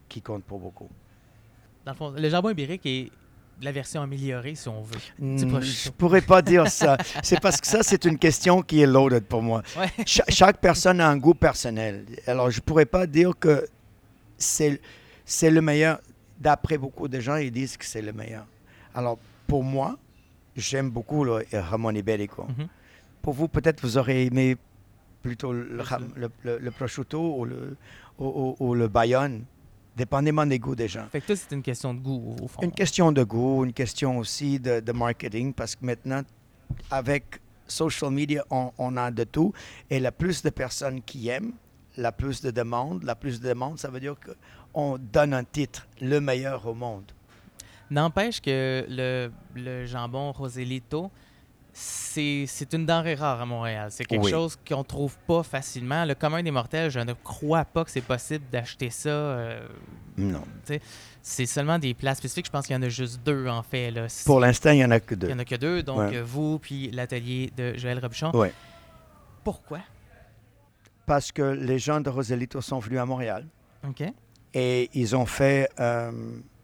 qui 0.08 0.22
compte 0.22 0.44
pour 0.44 0.58
beaucoup. 0.58 0.88
dans 1.84 1.92
le 1.92 1.96
fond, 1.96 2.10
le 2.10 2.28
jambon 2.28 2.50
ibérique 2.50 2.84
est 2.86 3.10
la 3.62 3.72
version 3.72 4.02
améliorée, 4.02 4.54
si 4.54 4.68
on 4.68 4.82
veut. 4.82 4.98
Prosciutto. 5.48 5.60
je 5.62 5.90
pourrais 5.90 6.20
pas 6.20 6.42
dire 6.42 6.68
ça. 6.80 6.98
C'est 7.22 7.40
parce 7.40 7.60
que 7.60 7.66
ça, 7.66 7.82
c'est 7.82 8.04
une 8.04 8.18
question 8.18 8.60
qui 8.62 8.82
est 8.82 8.86
loaded 8.86 9.24
pour 9.24 9.40
moi. 9.42 9.62
Ouais. 9.78 9.90
Cha- 10.04 10.24
chaque 10.28 10.58
personne 10.60 11.00
a 11.00 11.08
un 11.08 11.16
goût 11.16 11.32
personnel. 11.34 12.04
Alors, 12.26 12.50
je 12.50 12.60
pourrais 12.60 12.84
pas 12.86 13.06
dire 13.06 13.32
que 13.38 13.66
c'est 14.36 14.80
le 15.50 15.60
meilleur. 15.60 16.00
D'après 16.38 16.76
beaucoup 16.76 17.08
de 17.08 17.18
gens, 17.18 17.36
ils 17.36 17.50
disent 17.50 17.76
que 17.78 17.84
c'est 17.86 18.02
le 18.02 18.12
meilleur. 18.12 18.44
Alors, 18.94 19.18
pour 19.46 19.64
moi, 19.64 19.96
j'aime 20.54 20.90
beaucoup 20.90 21.24
le 21.24 21.44
Ramon 21.54 21.90
Iberico. 21.94 22.44
Mhm. 22.44 22.68
Pour 23.22 23.32
vous, 23.32 23.48
peut-être 23.48 23.80
vous 23.80 23.96
aurez 23.96 24.26
aimé 24.26 24.56
plutôt 25.22 25.52
le, 25.52 25.64
Le- 25.64 25.82
ram- 25.82 26.12
le, 26.14 26.28
le- 26.44 26.58
le 26.58 26.70
prosciutto 26.70 27.36
ou 27.38 27.44
le, 27.46 27.76
ou, 28.18 28.26
ou- 28.60 28.66
ou 28.66 28.74
le 28.74 28.86
bayonne, 28.88 29.44
dépendamment 29.96 30.44
des 30.46 30.58
goûts 30.58 30.76
des 30.76 30.88
gens. 30.88 31.06
Fait 31.10 31.20
que 31.20 31.26
toi, 31.26 31.36
c'est 31.36 31.52
une 31.54 31.62
question 31.62 31.94
de 31.94 32.00
goût, 32.00 32.36
au 32.42 32.46
fond. 32.46 32.60
Une 32.62 32.72
question 32.72 33.10
de 33.10 33.24
goût, 33.24 33.64
une 33.64 33.72
question 33.72 34.18
aussi 34.18 34.60
de, 34.60 34.80
de 34.80 34.92
marketing, 34.92 35.54
parce 35.54 35.74
que 35.74 35.84
maintenant, 35.84 36.22
avec 36.90 37.40
social 37.66 38.10
media, 38.10 38.44
on, 38.50 38.70
on 38.78 38.96
a 38.96 39.10
de 39.10 39.24
tout. 39.24 39.52
Et 39.88 39.98
la 39.98 40.12
plus 40.12 40.42
de 40.42 40.50
personnes 40.50 41.00
qui 41.02 41.28
aiment, 41.28 41.52
la 41.96 42.12
plus 42.12 42.42
de 42.42 42.50
demandes, 42.50 43.02
la 43.04 43.14
plus 43.14 43.40
de 43.40 43.48
demandes, 43.48 43.78
ça 43.78 43.88
veut 43.88 44.00
dire 44.00 44.16
qu'on 44.74 44.98
donne 44.98 45.32
un 45.32 45.44
titre, 45.44 45.86
le 46.00 46.20
meilleur 46.20 46.66
au 46.66 46.74
monde. 46.74 47.10
N'empêche 47.90 48.40
que 48.40 48.84
le, 48.88 49.30
le 49.54 49.86
jambon 49.86 50.32
Roselito, 50.32 51.10
c'est 51.78 52.72
une 52.72 52.86
denrée 52.86 53.14
rare 53.14 53.40
à 53.40 53.44
Montréal. 53.46 53.88
C'est 53.90 54.04
quelque 54.06 54.24
Oui. 54.24 54.30
chose 54.30 54.56
qu'on 54.66 54.82
trouve 54.82 55.14
pas 55.26 55.42
facilement. 55.42 56.06
Le 56.06 56.14
commun 56.14 56.42
des 56.42 56.50
mortels, 56.50 56.90
je 56.90 57.00
ne 57.00 57.12
crois 57.12 57.66
pas 57.66 57.84
que 57.84 57.90
c'est 57.90 58.00
possible 58.00 58.44
d'acheter 58.50 58.88
ça. 58.88 59.10
euh, 59.10 59.68
Non. 60.16 60.42
c'est 61.22 61.44
seulement 61.44 61.78
des 61.78 61.92
plats 61.92 62.14
spécifiques. 62.14 62.46
Je 62.46 62.50
pense 62.50 62.66
qu'il 62.66 62.74
y 62.74 62.78
en 62.78 62.82
a 62.82 62.88
juste 62.88 63.20
deux, 63.24 63.46
en 63.48 63.62
fait. 63.62 63.90
Là. 63.90 64.06
Pour 64.24 64.40
l'instant, 64.40 64.70
il 64.70 64.76
n'y 64.78 64.84
en 64.86 64.90
a 64.90 65.00
que 65.00 65.14
Il 65.14 65.18
deux. 65.18 65.26
n'y 65.26 65.34
en 65.34 65.38
a 65.38 65.44
que 65.44 65.54
deux, 65.56 65.82
donc 65.82 65.98
Ouais. 65.98 66.22
vous 66.22 66.58
puis 66.58 66.90
l'atelier 66.92 67.52
de 67.56 67.76
Joël 67.76 67.98
Robuchon. 67.98 68.30
Ouais. 68.34 68.54
Pourquoi? 69.44 69.80
Parce 71.04 71.30
que 71.30 71.42
les 71.42 71.78
gens 71.78 72.00
de 72.00 72.08
Roselito 72.08 72.60
sont 72.62 72.78
venus 72.78 72.98
à 73.00 73.04
Montréal. 73.04 73.46
OK. 73.86 74.02
Et 74.54 74.88
ils 74.94 75.14
ont 75.14 75.26
fait, 75.26 75.68
euh, 75.78 76.10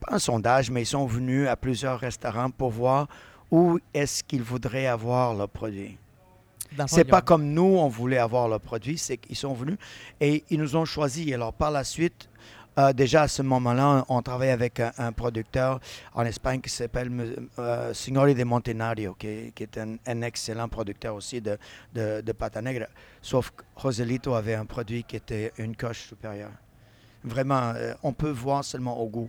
pas 0.01 0.15
un 0.15 0.19
sondage, 0.19 0.71
mais 0.71 0.83
ils 0.83 0.87
sont 0.87 1.05
venus 1.07 1.47
à 1.49 1.57
plusieurs 1.57 2.01
restaurants 2.01 2.51
pour 2.51 2.71
voir 2.71 3.09
où 3.53 3.79
est-ce 3.93 4.25
qu'ils 4.25 4.43
voudraient 4.43 4.87
avoir 4.87 5.35
leurs 5.35 5.49
produits. 5.49 5.99
Dans 6.77 6.85
le 6.85 6.89
fond, 6.89 6.97
C'est 6.97 7.05
pas 7.05 7.21
comme 7.21 7.45
nous, 7.45 7.63
on 7.63 7.89
voulait 7.89 8.17
avoir 8.17 8.49
leurs 8.49 8.63
produits, 8.63 8.97
c'est 8.97 9.19
qu'ils 9.19 9.37
sont 9.37 9.53
venus 9.53 9.77
et 10.21 10.43
ils 10.49 10.59
nous 10.59 10.75
ont 10.75 10.87
choisis. 10.87 11.31
Alors 11.35 11.53
par 11.53 11.71
la 11.71 11.85
suite, 11.85 12.31
euh, 12.79 12.95
déjà 12.95 13.23
à 13.23 13.29
ce 13.29 13.43
moment-là, 13.43 14.07
on 14.09 14.23
travaille 14.23 14.49
avec 14.49 14.81
un, 14.81 14.91
un 14.97 15.13
producteur 15.13 15.81
en 16.15 16.25
Espagne 16.25 16.63
qui 16.63 16.71
s'appelle 16.71 17.13
euh, 17.59 17.93
Signori 17.93 18.35
de 18.35 18.45
Montenario, 18.45 19.15
qui, 19.19 19.53
qui 19.55 19.65
est 19.65 19.77
un, 19.77 19.97
un 20.07 20.23
excellent 20.23 20.69
producteur 20.71 21.15
aussi 21.15 21.43
de, 21.43 21.59
de, 21.93 22.23
de 22.23 22.33
pâte 22.33 22.57
à 22.57 22.63
negra. 22.63 22.87
Sauf 23.21 23.51
que 23.51 23.65
Roselito 23.77 24.33
avait 24.35 24.55
un 24.55 24.65
produit 24.65 25.05
qui 25.05 25.17
était 25.17 25.53
une 25.59 25.77
coche 25.77 26.09
supérieure. 26.09 26.53
Vraiment, 27.23 27.75
euh, 27.77 27.93
on 28.03 28.15
peut 28.15 28.31
voir 28.31 28.65
seulement 28.65 28.99
au 28.99 29.07
goût. 29.07 29.29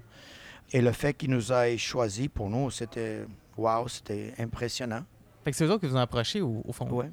Et 0.72 0.80
le 0.82 0.94
fait 0.94 1.14
qu'il 1.14 1.32
nous 1.32 1.52
ait 1.52 1.78
choisis, 1.78 2.30
pour 2.30 2.50
nous, 2.50 2.72
c'était 2.72 3.26
wow, 3.58 3.88
c'était 3.88 4.34
impressionnant. 4.40 5.04
Fait 5.44 5.52
que 5.52 5.58
c'est 5.58 5.66
eux 5.66 5.72
autres 5.72 5.82
qui 5.82 5.88
vous 5.88 5.96
ont 5.98 6.00
approché 6.00 6.42
au, 6.42 6.62
au 6.66 6.72
fond? 6.72 6.88
Ouais. 6.90 7.10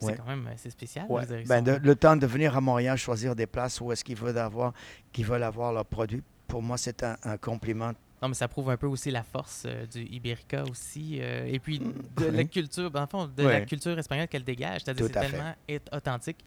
C'est 0.00 0.06
ouais. 0.06 0.14
quand 0.16 0.24
même 0.26 0.46
assez 0.46 0.70
spécial. 0.70 1.04
Ouais. 1.10 1.26
dire, 1.26 1.42
Ben, 1.46 1.62
de- 1.62 1.78
le 1.82 1.94
temps 1.94 2.16
de 2.16 2.26
venir 2.26 2.56
à 2.56 2.60
Montréal 2.62 2.96
choisir 2.96 3.36
des 3.36 3.46
places 3.46 3.80
où 3.82 3.92
est-ce 3.92 4.02
qu'ils 4.02 4.16
veulent 4.16 4.38
avoir, 4.38 4.72
qu'ils 5.12 5.26
veulent 5.26 5.42
avoir 5.42 5.72
leurs 5.74 5.84
produits, 5.84 6.22
pour 6.48 6.62
moi, 6.62 6.78
c'est 6.78 7.02
un, 7.02 7.16
un 7.22 7.36
compliment. 7.36 7.92
Non, 8.22 8.28
mais 8.28 8.34
ça 8.34 8.48
prouve 8.48 8.68
un 8.70 8.76
peu 8.76 8.86
aussi 8.86 9.10
la 9.10 9.22
force 9.22 9.64
euh, 9.66 9.86
du 9.86 10.02
Iberica 10.04 10.64
aussi. 10.64 11.18
euh, 11.20 11.44
et 11.46 11.58
puis 11.58 11.80
Mm, 11.80 11.92
de 12.18 12.26
la 12.26 12.38
oui. 12.38 12.48
culture, 12.48 12.90
dans 12.90 13.00
le 13.02 13.06
fond, 13.06 13.26
de 13.26 13.42
la 13.46 13.60
culture 13.62 13.98
espagnole 13.98 14.28
qu'elle 14.28 14.44
dégage. 14.44 14.82
C'est-à-dire 14.84 15.06
c'est 15.06 15.12
tellement 15.12 15.54
est- 15.68 15.88
authentique. 15.94 16.38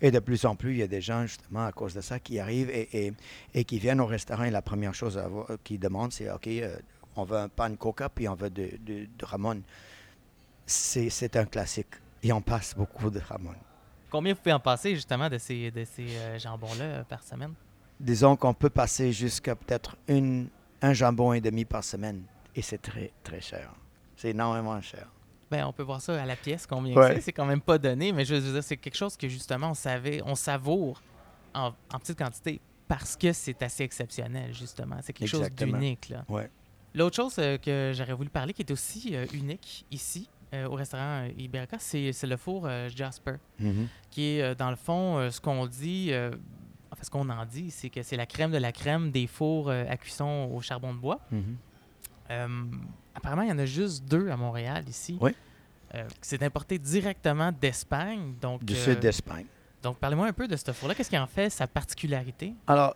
Et 0.00 0.10
de 0.10 0.18
plus 0.20 0.44
en 0.44 0.54
plus, 0.54 0.72
il 0.72 0.78
y 0.78 0.82
a 0.82 0.86
des 0.86 1.00
gens, 1.00 1.22
justement, 1.26 1.64
à 1.66 1.72
cause 1.72 1.92
de 1.94 2.00
ça, 2.02 2.18
qui 2.20 2.38
arrivent 2.38 2.70
et, 2.70 3.06
et, 3.06 3.12
et 3.54 3.64
qui 3.64 3.78
viennent 3.78 4.00
au 4.00 4.06
restaurant 4.06 4.44
et 4.44 4.50
la 4.50 4.62
première 4.62 4.94
chose 4.94 5.18
qu'ils 5.64 5.80
demandent, 5.80 6.12
c'est 6.12 6.30
OK, 6.30 6.46
euh, 6.46 6.76
on 7.18 7.24
veut 7.24 7.36
un 7.38 7.48
pan 7.48 7.74
coca, 7.76 8.08
puis 8.08 8.28
on 8.28 8.34
veut 8.34 8.50
de, 8.50 8.70
de, 8.80 9.06
de 9.16 9.24
Ramon. 9.24 9.62
C'est 10.66 11.10
c'est 11.10 11.36
un 11.36 11.44
classique. 11.44 11.88
Et 12.22 12.32
on 12.32 12.40
passe 12.40 12.74
beaucoup 12.74 13.10
de 13.10 13.20
Ramon. 13.20 13.54
Combien 14.10 14.32
vous 14.34 14.38
pouvez 14.40 14.52
en 14.52 14.60
passer 14.60 14.94
justement 14.94 15.28
de 15.28 15.38
ces, 15.38 15.70
de 15.70 15.84
ces 15.84 16.08
euh, 16.16 16.38
jambons-là 16.38 16.84
euh, 16.84 17.04
par 17.04 17.22
semaine? 17.22 17.52
Disons 18.00 18.36
qu'on 18.36 18.54
peut 18.54 18.70
passer 18.70 19.12
jusqu'à 19.12 19.54
peut-être 19.54 19.96
une, 20.08 20.48
un 20.82 20.92
jambon 20.92 21.32
et 21.32 21.40
demi 21.40 21.64
par 21.64 21.84
semaine. 21.84 22.22
Et 22.56 22.62
c'est 22.62 22.78
très, 22.78 23.12
très 23.22 23.40
cher. 23.40 23.70
C'est 24.16 24.30
énormément 24.30 24.80
cher. 24.80 25.06
Ben, 25.50 25.64
on 25.64 25.72
peut 25.72 25.82
voir 25.82 26.00
ça 26.00 26.20
à 26.20 26.26
la 26.26 26.36
pièce, 26.36 26.66
combien 26.66 26.94
Ouais. 26.96 27.14
c'est. 27.16 27.20
C'est 27.22 27.32
quand 27.32 27.46
même 27.46 27.60
pas 27.60 27.78
donné, 27.78 28.12
mais 28.12 28.24
je 28.24 28.34
veux 28.34 28.52
dire, 28.52 28.62
c'est 28.62 28.76
quelque 28.76 28.96
chose 28.96 29.16
que 29.16 29.28
justement 29.28 29.70
on 29.70 29.74
savait, 29.74 30.20
on 30.24 30.34
savoure 30.34 31.00
en, 31.54 31.72
en 31.92 31.98
petite 31.98 32.18
quantité 32.18 32.60
parce 32.88 33.16
que 33.16 33.32
c'est 33.32 33.62
assez 33.62 33.82
exceptionnel, 33.84 34.52
justement. 34.54 34.96
C'est 35.02 35.12
quelque 35.12 35.34
Exactement. 35.36 35.72
chose 35.72 35.80
d'unique, 35.80 36.08
là. 36.08 36.24
L'autre 36.94 37.16
chose 37.16 37.36
euh, 37.38 37.58
que 37.58 37.92
j'aurais 37.94 38.14
voulu 38.14 38.30
parler, 38.30 38.52
qui 38.52 38.62
est 38.62 38.70
aussi 38.70 39.14
euh, 39.14 39.26
unique 39.34 39.84
ici, 39.90 40.28
euh, 40.54 40.66
au 40.66 40.74
restaurant 40.74 41.24
euh, 41.26 41.30
Iberica, 41.38 41.76
c'est 41.78 42.12
le 42.24 42.36
four 42.36 42.66
euh, 42.66 42.88
Jasper, 42.88 43.34
Mhm. 43.60 43.88
qui 44.10 44.22
est, 44.38 44.54
dans 44.54 44.70
le 44.70 44.76
fond, 44.76 45.30
ce 45.30 45.40
qu'on 45.40 45.66
dit, 45.66 46.10
enfin, 46.90 47.02
ce 47.02 47.10
qu'on 47.10 47.28
en 47.28 47.44
dit, 47.44 47.70
c'est 47.70 47.90
que 47.90 48.02
c'est 48.02 48.16
la 48.16 48.26
crème 48.26 48.50
de 48.50 48.58
la 48.58 48.72
crème 48.72 49.10
des 49.10 49.26
fours 49.26 49.70
à 49.70 49.96
cuisson 49.96 50.50
au 50.54 50.60
charbon 50.60 50.94
de 50.94 50.98
bois. 50.98 51.20
Mhm. 51.30 51.56
Euh, 52.30 52.48
apparemment, 53.14 53.42
il 53.42 53.48
y 53.48 53.52
en 53.52 53.58
a 53.58 53.64
juste 53.66 54.04
deux 54.04 54.28
à 54.30 54.36
Montréal, 54.36 54.84
ici. 54.88 55.18
Oui. 55.20 55.32
C'est 56.20 56.42
importé 56.42 56.78
directement 56.78 57.50
d'Espagne. 57.50 58.34
Du 58.60 58.74
sud 58.74 59.00
d'Espagne. 59.00 59.46
donc 59.82 59.96
parlez-moi 59.98 60.26
un 60.26 60.32
peu 60.34 60.46
de 60.46 60.54
ce 60.56 60.70
four-là. 60.72 60.94
Qu'est-ce 60.94 61.08
qui 61.08 61.16
en 61.18 61.26
fait 61.26 61.48
sa 61.48 61.66
particularité? 61.66 62.52
Alors, 62.66 62.94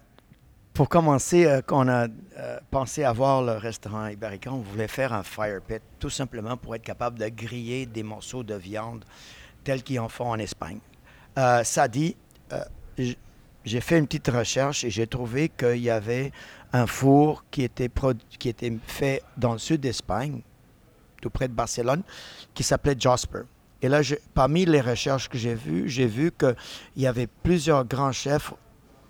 pour 0.75 0.89
commencer, 0.89 1.45
euh, 1.45 1.61
quand 1.65 1.87
on 1.87 1.89
a 1.89 2.07
euh, 2.39 2.59
pensé 2.71 3.05
avoir 3.05 3.43
le 3.43 3.53
restaurant 3.53 4.07
Iberica, 4.07 4.51
on 4.51 4.59
voulait 4.61 4.89
faire 4.89 5.13
un 5.13 5.23
fire 5.23 5.61
pit, 5.61 5.83
tout 5.99 6.11
simplement 6.11 6.57
pour 6.57 6.75
être 6.75 6.83
capable 6.83 7.19
de 7.19 7.29
griller 7.29 7.87
des 7.87 8.03
morceaux 8.03 8.43
de 8.43 8.55
viande 8.55 9.05
tels 9.65 9.83
qu'ils 9.83 10.01
en 10.01 10.09
font 10.09 10.31
en 10.31 10.39
Espagne. 10.39 10.79
Euh, 11.39 11.63
ça 11.65 11.89
dit, 11.89 12.17
euh, 12.53 12.65
j'ai 13.65 13.81
fait 13.81 13.99
une 13.99 14.07
petite 14.07 14.29
recherche 14.29 14.85
et 14.85 14.91
j'ai 14.91 15.07
trouvé 15.07 15.51
qu'il 15.51 15.79
y 15.79 15.91
avait 15.91 16.33
un 16.73 16.87
four 16.87 17.45
qui 17.51 17.63
était, 17.63 17.91
qui 18.39 18.49
était 18.49 18.73
fait 18.87 19.23
dans 19.37 19.53
le 19.53 19.59
sud 19.59 19.81
d'Espagne, 19.81 20.41
tout 21.21 21.31
près 21.31 21.49
de 21.49 21.55
Barcelone, 21.55 22.03
qui 22.55 22.63
s'appelait 22.63 22.97
Jasper. 22.99 23.43
Et 23.83 23.89
là, 23.89 24.01
parmi 24.33 24.65
les 24.65 24.81
recherches 24.81 25.29
que 25.29 25.37
j'ai 25.37 25.55
vues, 25.55 25.89
j'ai 25.89 26.07
vu 26.07 26.33
qu'il 26.33 26.55
y 26.97 27.07
avait 27.07 27.27
plusieurs 27.27 27.85
grands 27.85 28.13
chefs 28.13 28.55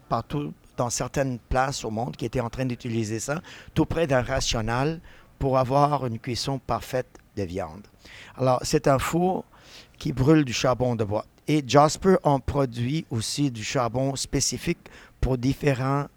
partout 0.09 0.53
dans 0.76 0.90
certaines 0.90 1.38
places 1.38 1.85
au 1.85 1.90
monde 1.90 2.16
qui 2.16 2.24
étaient 2.24 2.40
en 2.40 2.50
train 2.50 2.64
d'utiliser 2.64 3.20
ça, 3.20 3.40
tout 3.74 3.87
près 3.87 4.06
d'un 4.06 4.22
rational 4.22 5.00
pour 5.38 5.58
avoir 5.58 6.06
une 6.06 6.18
cuisson 6.18 6.58
parfaite 6.58 7.08
de 7.37 7.42
viande. 7.42 7.87
Alors, 8.37 8.61
c'est 8.62 8.87
un 8.88 8.98
four 8.98 9.44
qui 9.98 10.12
brûle 10.12 10.44
du 10.44 10.52
charbon 10.52 10.94
de 10.96 11.04
bois. 11.04 11.24
Et 11.48 11.62
Jasper 11.66 12.16
en 12.22 12.38
produit 12.38 13.04
aussi 13.11 13.50
du 13.50 13.64
charbon 13.64 14.14
spécifique 14.16 14.78
pour 15.20 15.38
différentes 15.38 16.08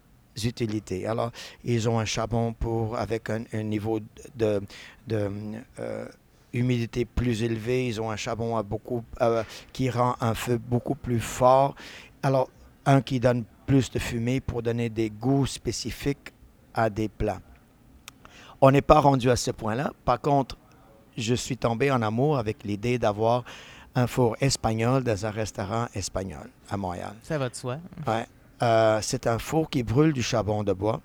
utilités. 0.43 1.07
Alors, 1.07 1.31
ils 1.63 1.89
ont 1.89 1.99
un 1.99 2.05
charbon 2.05 2.53
pour 2.53 2.97
avec 2.97 3.29
un, 3.29 3.63
niveau 3.63 3.99
de 4.35 4.61
euh, 5.11 6.07
humidité 6.53 7.05
plus 7.05 7.43
élevé. 7.43 7.87
Ils 7.87 8.01
ont 8.01 8.09
un 8.09 8.15
charbon 8.15 8.57
à 8.57 8.63
beaucoup 8.63 9.03
euh, 9.21 9.43
qui 9.73 9.89
rend 9.89 10.15
un 10.21 10.33
feu 10.33 10.57
beaucoup 10.57 10.95
plus 10.95 11.19
fort. 11.19 11.75
Alors, 12.23 12.49
un 12.85 13.01
qui 13.01 13.19
donne 13.19 13.43
plus 13.65 13.89
de 13.89 13.99
fumée 13.99 14.39
pour 14.39 14.61
donner 14.61 14.89
des 14.89 15.09
goûts 15.09 15.45
spécifiques 15.45 16.33
à 16.73 16.89
des 16.89 17.09
plats. 17.09 17.41
On 18.61 18.71
n'est 18.71 18.81
pas 18.81 18.99
rendu 18.99 19.29
à 19.29 19.35
ce 19.35 19.51
point-là. 19.51 19.91
Par 20.05 20.21
contre, 20.21 20.57
je 21.17 21.35
suis 21.35 21.57
tombé 21.57 21.91
en 21.91 22.01
amour 22.01 22.37
avec 22.37 22.63
l'idée 22.63 22.97
d'avoir 22.97 23.43
un 23.95 24.07
four 24.07 24.35
espagnol 24.41 25.03
dans 25.03 25.25
un 25.25 25.31
restaurant 25.31 25.87
espagnol 25.93 26.49
à 26.69 26.77
Montréal. 26.77 27.13
Ça 27.23 27.37
va 27.37 27.49
de 27.49 27.55
soi. 27.55 27.77
Ouais. 28.05 28.25
Euh, 28.61 28.99
c'est 29.01 29.27
un 29.27 29.39
four 29.39 29.69
qui 29.69 29.83
brûle 29.83 30.13
du 30.13 30.23
charbon 30.23 30.63
de 30.63 30.73
bois 30.73 31.01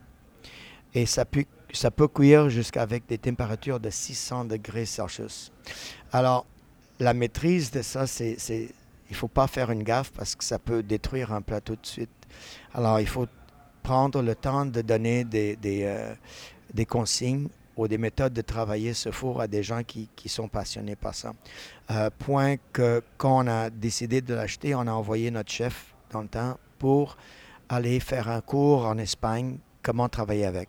et 0.95 1.07
ça 1.07 1.25
peut, 1.25 1.45
ça 1.73 1.91
peut 1.91 2.09
cuire 2.09 2.49
jusqu'avec 2.49 3.07
des 3.07 3.19
températures 3.19 3.81
de 3.81 3.91
600 3.91 4.47
degrés 4.47 4.87
Celsius. 4.87 5.53
Alors, 6.13 6.47
la 6.99 7.15
maîtrise 7.15 7.71
de 7.71 7.83
ça, 7.83 8.07
c'est 8.07 8.69
il 9.11 9.17
faut 9.17 9.29
pas 9.29 9.47
faire 9.47 9.71
une 9.71 9.83
gaffe 9.83 10.13
parce 10.13 10.35
que 10.35 10.45
ça 10.45 10.59
peut 10.59 10.83
détruire 10.83 11.33
un 11.33 11.43
plat 11.43 11.61
tout 11.61 11.77
de 11.77 11.87
suite. 11.87 12.11
Alors, 12.73 13.01
il 13.01 13.09
faut 13.09 13.27
prendre 13.83 14.23
le 14.23 14.35
temps 14.35 14.67
de 14.67 14.81
donner 14.83 15.25
des, 15.25 15.57
des, 15.57 15.83
euh, 15.85 16.15
des 16.73 16.87
consignes 16.87 17.49
ou 17.77 17.89
des 17.89 17.99
méthodes 17.99 18.33
de 18.33 18.43
travailler 18.43 18.95
ce 18.95 19.11
four 19.11 19.41
à 19.41 19.49
des 19.49 19.63
gens 19.63 19.83
qui, 19.83 20.09
qui 20.15 20.29
sont 20.29 20.49
passionnés 20.49 20.97
par 20.97 21.15
ça. 21.15 21.33
Euh, 21.91 22.11
point 22.19 22.57
que 22.73 23.03
quand 23.17 23.45
on 23.45 23.49
a 23.49 23.71
décidé 23.71 24.21
de 24.21 24.35
l'acheter, 24.35 24.75
on 24.75 24.87
a 24.87 24.93
envoyé 24.93 25.31
notre 25.31 25.51
chef 25.51 25.95
dans 26.11 26.23
le 26.23 26.29
temps 26.29 26.59
pour 26.79 27.17
aller 27.69 28.01
faire 28.01 28.29
un 28.29 28.41
cours 28.41 28.87
en 28.87 28.99
Espagne, 28.99 29.59
comment 29.83 30.09
travailler 30.09 30.45
avec. 30.45 30.69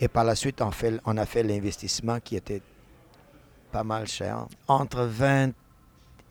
Et 0.00 0.08
par 0.08 0.24
la 0.24 0.34
suite, 0.34 0.60
on, 0.62 0.70
fait, 0.70 1.00
on 1.04 1.16
a 1.16 1.26
fait 1.26 1.42
l'investissement 1.42 2.20
qui 2.20 2.36
était 2.36 2.62
pas 3.72 3.84
mal 3.84 4.06
cher, 4.06 4.46
entre 4.68 5.02
20 5.04 5.52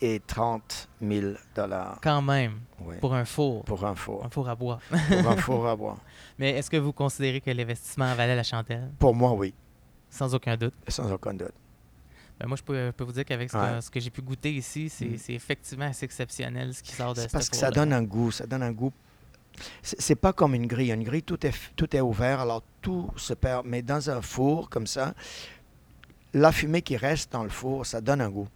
et 0.01 0.19
30 0.25 0.89
000 1.01 1.33
dollars 1.55 1.99
Quand 2.03 2.21
même, 2.21 2.59
pour 2.99 3.13
un 3.13 3.25
four. 3.25 3.63
pour 3.65 3.85
un 3.85 3.95
four, 3.95 4.25
Un 4.25 4.29
four 4.29 4.49
à 4.49 4.55
bois. 4.55 4.79
pour 4.89 5.27
un 5.31 5.37
four 5.37 5.67
à 5.67 5.75
bois. 5.75 5.97
Mais 6.39 6.51
est-ce 6.51 6.69
que 6.69 6.77
vous 6.77 6.91
considérez 6.93 7.41
que 7.41 7.49
l'investissement 7.51 8.13
valait 8.15 8.35
la 8.35 8.43
chandelle? 8.43 8.91
Pour 8.99 9.15
moi, 9.15 9.31
oui, 9.33 9.53
Sans 10.09 10.33
aucun 10.35 10.57
doute. 10.57 10.73
sans 10.87 11.11
aucun 11.11 11.33
doute. 11.33 11.53
Ben, 12.39 12.47
moi, 12.47 12.57
je 12.57 12.63
peux, 12.63 12.87
je 12.87 12.91
peux 12.91 13.05
vous 13.05 13.13
dire 13.13 13.23
qu'avec 13.23 13.49
ce, 13.49 13.53
que- 13.55 13.61
Ouais. 13.75 13.81
ce 13.81 13.89
que 13.89 13.99
j'ai 14.01 14.09
pu 14.09 14.21
goûter 14.21 14.51
ici, 14.53 14.89
c'est 14.89 15.05
Mm. 15.05 15.19
effectivement 15.29 15.85
assez 15.85 16.03
exceptionnel 16.03 16.73
ce 16.73 16.83
qui 16.83 16.91
sort 16.91 17.13
de 17.13 17.21
C'est 17.21 17.27
ce 17.27 17.31
parce 17.31 17.49
que 17.49 17.55
ça 17.55 17.71
donne 17.71 17.93
un 17.93 18.03
goût, 18.03 18.29
ça 18.31 18.45
donne 18.45 18.63
un 18.63 18.73
goût. 18.73 18.91
C'est 19.81 20.15
pas 20.15 20.33
comme 20.33 20.53
une 20.53 20.67
grille. 20.67 20.91
Une 20.91 21.03
grille, 21.05 21.23
tout 21.23 21.45
est, 21.47 21.53
tout 21.77 21.95
est 21.95 22.01
ouvert, 22.01 22.41
alors 22.41 22.61
tout 22.81 23.09
se 23.15 23.33
perd. 23.33 23.65
Mais 23.65 23.81
dans 23.81 24.09
un 24.09 24.21
four 24.21 24.69
comme 24.69 24.85
ça, 24.85 25.13
la 26.33 26.51
fumée 26.51 26.81
qui 26.81 26.97
reste 26.97 27.31
dans 27.31 27.43
le 27.43 27.49
four, 27.49 27.85
ça 27.85 28.01
donne 28.01 28.19
un 28.19 28.29
goût. 28.29 28.49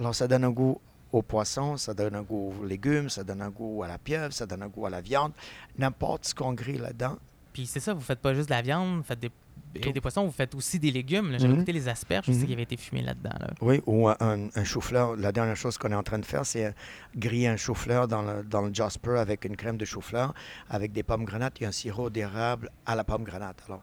Alors 0.00 0.14
ça 0.14 0.26
donne 0.26 0.42
un 0.44 0.50
goût 0.50 0.80
au 1.12 1.22
poisson, 1.22 1.76
ça 1.76 1.92
donne 1.94 2.14
un 2.14 2.22
goût 2.22 2.54
aux 2.60 2.64
légumes, 2.64 3.08
ça 3.10 3.22
donne 3.22 3.42
un 3.42 3.50
goût 3.50 3.82
à 3.82 3.88
la 3.88 3.98
pieuvre, 3.98 4.32
ça 4.32 4.46
donne 4.46 4.62
un 4.62 4.68
goût 4.68 4.86
à 4.86 4.90
la 4.90 5.00
viande. 5.00 5.32
N'importe 5.78 6.24
ce 6.26 6.34
qu'on 6.34 6.52
grille 6.54 6.78
là-dedans. 6.78 7.16
Puis 7.52 7.66
c'est 7.66 7.80
ça, 7.80 7.92
vous 7.94 8.00
faites 8.00 8.20
pas 8.20 8.32
juste 8.34 8.48
de 8.48 8.54
la 8.54 8.62
viande, 8.62 8.98
vous 8.98 9.02
faites 9.02 9.20
des, 9.20 9.30
et 9.74 9.80
Tout. 9.80 9.92
des 9.92 10.00
poissons, 10.00 10.24
vous 10.24 10.32
faites 10.32 10.54
aussi 10.54 10.78
des 10.78 10.90
légumes. 10.90 11.32
J'avais 11.32 11.52
Mhm. 11.52 11.58
goûté 11.60 11.72
les 11.72 11.88
asperges 11.88 12.28
aussi 12.28 12.38
Mhm. 12.40 12.46
qui 12.46 12.52
avaient 12.54 12.62
été 12.62 12.76
fumées 12.76 13.02
là-dedans. 13.02 13.34
là. 13.40 13.50
Oui, 13.60 13.82
ou 13.86 14.08
un, 14.08 14.16
un 14.20 14.64
chou-fleur. 14.64 15.16
La 15.16 15.32
dernière 15.32 15.56
chose 15.56 15.76
qu'on 15.78 15.90
est 15.92 15.94
en 15.96 16.02
train 16.02 16.18
de 16.18 16.24
faire, 16.24 16.46
c'est 16.46 16.66
euh, 16.66 16.70
griller 17.16 17.48
un 17.48 17.56
chou-fleur 17.56 18.08
dans 18.08 18.22
le, 18.22 18.42
dans 18.44 18.62
le 18.62 18.72
Jasper 18.72 19.18
avec 19.18 19.44
une 19.44 19.56
crème 19.56 19.76
de 19.76 19.84
chou-fleur, 19.84 20.32
avec 20.70 20.92
des 20.92 21.02
pommes 21.02 21.24
granates 21.24 21.60
et 21.60 21.66
un 21.66 21.72
sirop 21.72 22.08
d'érable 22.08 22.70
à 22.86 22.94
la 22.96 23.04
pomme 23.04 23.24
granate. 23.24 23.62
Alors, 23.66 23.82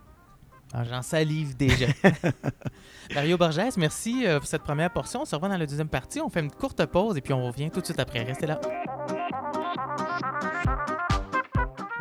Ah, 0.74 0.84
J'en 0.84 1.02
salive 1.02 1.56
déjà. 1.56 1.88
Mario 3.16 3.38
Borges, 3.38 3.78
merci 3.78 4.26
euh, 4.26 4.40
pour 4.40 4.48
cette 4.48 4.64
première 4.64 4.92
portion. 4.92 5.22
On 5.22 5.26
se 5.26 5.34
revoit 5.36 5.50
dans 5.50 5.58
la 5.58 5.66
deuxième 5.66 5.88
partie. 5.88 6.20
On 6.20 6.30
fait 6.30 6.42
une 6.42 6.52
courte 6.52 6.86
pause 6.86 7.18
et 7.18 7.22
puis 7.22 7.34
on 7.34 7.46
revient 7.46 7.70
tout 7.72 7.80
de 7.80 7.86
suite 7.86 8.00
après. 8.00 8.24
Restez 8.24 8.48
là. 8.48 8.60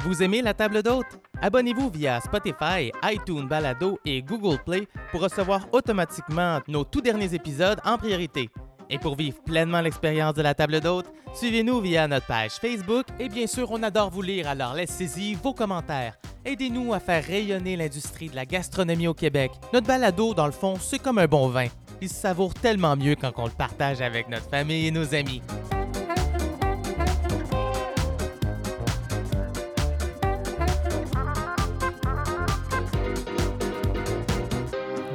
Vous 0.01 0.23
aimez 0.23 0.43
la 0.43 0.55
table 0.55 0.83
d'hôte? 0.83 1.19
Abonnez-vous 1.43 1.91
via 1.91 2.21
Spotify, 2.21 2.93
iTunes 3.05 3.47
Balado 3.47 3.99
et 4.05 4.23
Google 4.23 4.59
Play 4.65 4.89
pour 5.11 5.21
recevoir 5.21 5.67
automatiquement 5.73 6.61
nos 6.69 6.85
tout 6.85 7.01
derniers 7.01 7.35
épisodes 7.35 7.81
en 7.85 7.99
priorité. 7.99 8.49
Et 8.91 8.99
pour 8.99 9.17
vivre 9.17 9.39
pleinement 9.45 9.81
l'expérience 9.81 10.35
de 10.35 10.43
la 10.43 10.55
table 10.55 10.81
d'hôte, 10.81 11.07
suivez-nous 11.35 11.81
via 11.81 12.07
notre 12.07 12.27
page 12.27 12.53
Facebook 12.53 13.07
et 13.19 13.29
bien 13.29 13.47
sûr, 13.47 13.71
on 13.71 13.83
adore 13.83 14.11
vous 14.11 14.23
lire, 14.23 14.49
alors 14.49 14.75
laissez-y 14.75 15.35
vos 15.35 15.55
commentaires. 15.55 16.17
Aidez-nous 16.45 16.95
à 16.95 17.01
faire 17.01 17.25
rayonner 17.25 17.77
l'industrie 17.77 18.29
de 18.29 18.37
la 18.37 18.47
gastronomie 18.47 19.09
au 19.09 19.15
Québec. 19.15 19.51
Notre 19.73 19.89
balado, 19.89 20.33
dans 20.33 20.47
le 20.47 20.53
fond, 20.53 20.77
c'est 20.81 21.01
comme 21.01 21.19
un 21.19 21.27
bon 21.27 21.49
vin. 21.49 21.67
Il 22.01 22.09
se 22.09 22.15
savoure 22.15 22.55
tellement 22.55 22.95
mieux 22.95 23.17
quand 23.17 23.33
on 23.39 23.47
le 23.47 23.51
partage 23.51 24.01
avec 24.01 24.29
notre 24.29 24.49
famille 24.49 24.87
et 24.87 24.91
nos 24.91 25.15
amis. 25.15 25.43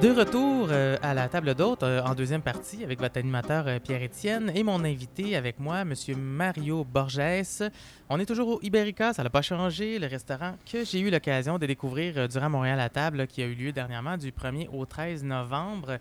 De 0.01 0.09
retour 0.09 0.69
euh, 0.71 0.97
à 1.03 1.13
la 1.13 1.29
table 1.29 1.53
d'hôte 1.53 1.83
euh, 1.83 2.01
en 2.01 2.15
deuxième 2.15 2.41
partie 2.41 2.83
avec 2.83 2.99
votre 2.99 3.19
animateur 3.19 3.67
euh, 3.67 3.77
Pierre-Étienne 3.77 4.51
et 4.55 4.63
mon 4.63 4.83
invité 4.83 5.35
avec 5.35 5.59
moi, 5.59 5.81
M. 5.81 5.93
Mario 6.17 6.83
Borges. 6.83 7.69
On 8.09 8.19
est 8.19 8.25
toujours 8.25 8.47
au 8.47 8.59
Iberica, 8.63 9.13
ça 9.13 9.21
n'a 9.21 9.29
pas 9.29 9.43
changé, 9.43 9.99
le 9.99 10.07
restaurant 10.07 10.55
que 10.65 10.83
j'ai 10.83 11.01
eu 11.01 11.11
l'occasion 11.11 11.59
de 11.59 11.67
découvrir 11.67 12.27
durant 12.27 12.49
Montréal 12.49 12.79
à 12.79 12.89
table 12.89 13.27
qui 13.27 13.43
a 13.43 13.45
eu 13.45 13.53
lieu 13.53 13.71
dernièrement 13.71 14.17
du 14.17 14.31
1er 14.31 14.69
au 14.73 14.87
13 14.87 15.23
novembre. 15.23 15.99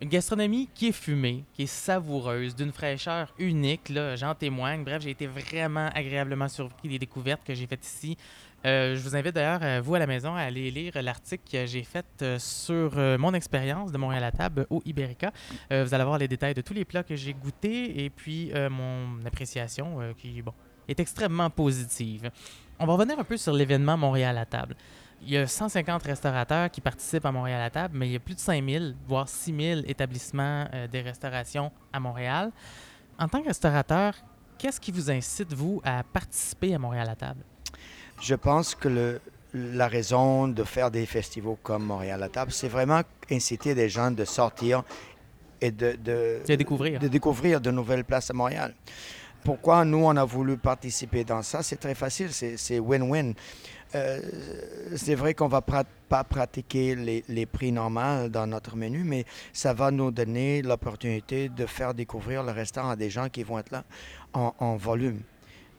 Une 0.00 0.10
gastronomie 0.10 0.68
qui 0.72 0.86
est 0.86 0.92
fumée, 0.92 1.42
qui 1.54 1.64
est 1.64 1.66
savoureuse, 1.66 2.54
d'une 2.54 2.70
fraîcheur 2.70 3.34
unique, 3.40 3.92
j'en 4.14 4.36
témoigne. 4.36 4.84
Bref, 4.84 5.02
j'ai 5.02 5.10
été 5.10 5.26
vraiment 5.26 5.90
agréablement 5.92 6.46
surpris 6.46 6.88
des 6.88 7.00
découvertes 7.00 7.42
que 7.44 7.52
j'ai 7.52 7.66
faites 7.66 7.84
ici. 7.84 8.16
Euh, 8.66 8.96
je 8.96 9.00
vous 9.00 9.14
invite 9.14 9.34
d'ailleurs, 9.34 9.60
euh, 9.62 9.80
vous 9.82 9.94
à 9.94 9.98
la 9.98 10.06
maison, 10.06 10.34
à 10.34 10.40
aller 10.40 10.70
lire 10.70 10.92
l'article 11.00 11.44
que 11.50 11.66
j'ai 11.66 11.84
fait 11.84 12.06
euh, 12.22 12.38
sur 12.38 12.96
mon 13.18 13.32
expérience 13.34 13.92
de 13.92 13.98
Montréal 13.98 14.24
à 14.24 14.32
table 14.32 14.66
au 14.70 14.82
Iberica. 14.84 15.32
Vous 15.70 15.94
allez 15.94 16.02
avoir 16.02 16.18
les 16.18 16.28
détails 16.28 16.54
de 16.54 16.60
tous 16.60 16.74
les 16.74 16.84
plats 16.84 17.02
que 17.02 17.16
j'ai 17.16 17.34
goûtés 17.34 18.04
et 18.04 18.10
puis 18.10 18.52
mon 18.70 19.24
appréciation 19.24 20.14
qui 20.16 20.42
bon, 20.42 20.52
est 20.88 20.98
extrêmement 20.98 21.50
positive. 21.50 22.30
On 22.78 22.86
va 22.86 22.94
revenir 22.94 23.18
un 23.18 23.24
peu 23.24 23.36
sur 23.36 23.52
l'événement 23.52 23.96
Montréal 23.96 24.38
à 24.38 24.46
table. 24.46 24.74
Il 25.22 25.30
y 25.30 25.36
a 25.36 25.46
150 25.46 26.02
restaurateurs 26.04 26.70
qui 26.70 26.80
participent 26.80 27.26
à 27.26 27.32
Montréal 27.32 27.60
à 27.60 27.70
table, 27.70 27.96
mais 27.98 28.08
il 28.08 28.12
y 28.12 28.16
a 28.16 28.20
plus 28.20 28.34
de 28.34 28.40
5000, 28.40 28.94
voire 29.06 29.28
6000 29.28 29.84
établissements 29.88 30.66
euh, 30.72 30.86
de 30.86 30.98
restauration 30.98 31.72
à 31.92 31.98
Montréal. 31.98 32.52
En 33.18 33.28
tant 33.28 33.42
que 33.42 33.48
restaurateur, 33.48 34.14
qu'est-ce 34.58 34.80
qui 34.80 34.92
vous 34.92 35.10
incite, 35.10 35.52
vous, 35.52 35.80
à 35.84 36.04
participer 36.04 36.74
à 36.74 36.78
Montréal 36.78 37.08
à 37.08 37.16
table? 37.16 37.40
Je 38.20 38.34
pense 38.34 38.74
que 38.74 38.88
le, 38.88 39.20
la 39.54 39.88
raison 39.88 40.48
de 40.48 40.64
faire 40.64 40.90
des 40.90 41.06
festivals 41.06 41.56
comme 41.62 41.84
Montréal 41.84 42.22
à 42.22 42.28
table, 42.28 42.52
c'est 42.52 42.68
vraiment 42.68 43.02
inciter 43.30 43.74
les 43.74 43.88
gens 43.88 44.10
de 44.10 44.24
sortir 44.24 44.84
et 45.60 45.70
de, 45.70 45.96
de, 46.02 46.40
de 46.46 46.54
découvrir. 46.54 47.00
de 47.00 47.08
découvrir 47.08 47.60
de 47.60 47.70
nouvelles 47.70 48.04
places 48.04 48.30
à 48.30 48.34
Montréal. 48.34 48.74
Pourquoi 49.44 49.84
nous, 49.84 50.04
on 50.04 50.16
a 50.16 50.24
voulu 50.24 50.56
participer 50.56 51.24
dans 51.24 51.42
ça? 51.42 51.62
C'est 51.62 51.76
très 51.76 51.94
facile, 51.94 52.32
c'est 52.32 52.78
win-win. 52.78 53.34
Euh, 53.94 54.20
c'est 54.96 55.14
vrai 55.14 55.32
qu'on 55.32 55.48
va 55.48 55.62
pas 55.62 56.24
pratiquer 56.24 56.94
les, 56.94 57.24
les, 57.28 57.46
prix 57.46 57.72
normaux 57.72 58.28
dans 58.28 58.46
notre 58.46 58.76
menu, 58.76 59.02
mais 59.04 59.24
ça 59.52 59.72
va 59.72 59.90
nous 59.90 60.10
donner 60.10 60.60
l'opportunité 60.60 61.48
de 61.48 61.64
faire 61.64 61.94
découvrir 61.94 62.42
le 62.42 62.52
restaurant 62.52 62.90
à 62.90 62.96
des 62.96 63.08
gens 63.08 63.30
qui 63.30 63.42
vont 63.44 63.58
être 63.58 63.70
là 63.70 63.84
en, 64.34 64.52
en 64.58 64.76
volume. 64.76 65.22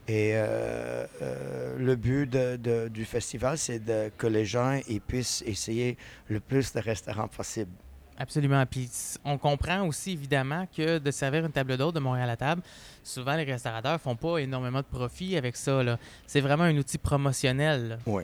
Et 0.10 0.32
euh, 0.34 1.06
euh, 1.22 1.78
le 1.78 1.96
but 1.96 2.26
de, 2.26 2.56
de, 2.56 2.88
du 2.88 3.06
festival, 3.06 3.60
c'est 3.60 3.80
que 4.18 4.26
les 4.26 4.44
gens 4.44 4.80
ils 4.88 5.02
puissent 5.02 5.44
essayer 5.46 5.98
le 6.30 6.40
plus 6.40 6.74
de 6.74 6.80
restaurants 6.80 7.28
possible. 7.28 7.70
Absolument. 8.18 8.66
Puis 8.66 8.90
on 9.24 9.38
comprend 9.38 9.86
aussi 9.86 10.14
évidemment 10.14 10.68
que 10.76 10.98
de 10.98 11.12
servir 11.12 11.46
une 11.46 11.52
table 11.52 11.78
d'hôte 11.78 11.94
de 11.94 12.00
Montréal 12.00 12.28
à 12.28 12.36
table, 12.36 12.64
souvent 13.04 13.36
les 13.36 13.44
restaurateurs 13.44 14.02
font 14.02 14.16
pas 14.16 14.40
énormément 14.40 14.80
de 14.80 14.88
profit 14.88 15.38
avec 15.38 15.56
ça. 15.56 15.80
C'est 16.26 16.42
vraiment 16.42 16.64
un 16.64 16.76
outil 16.76 16.98
promotionnel. 16.98 18.00
Oui. 18.08 18.24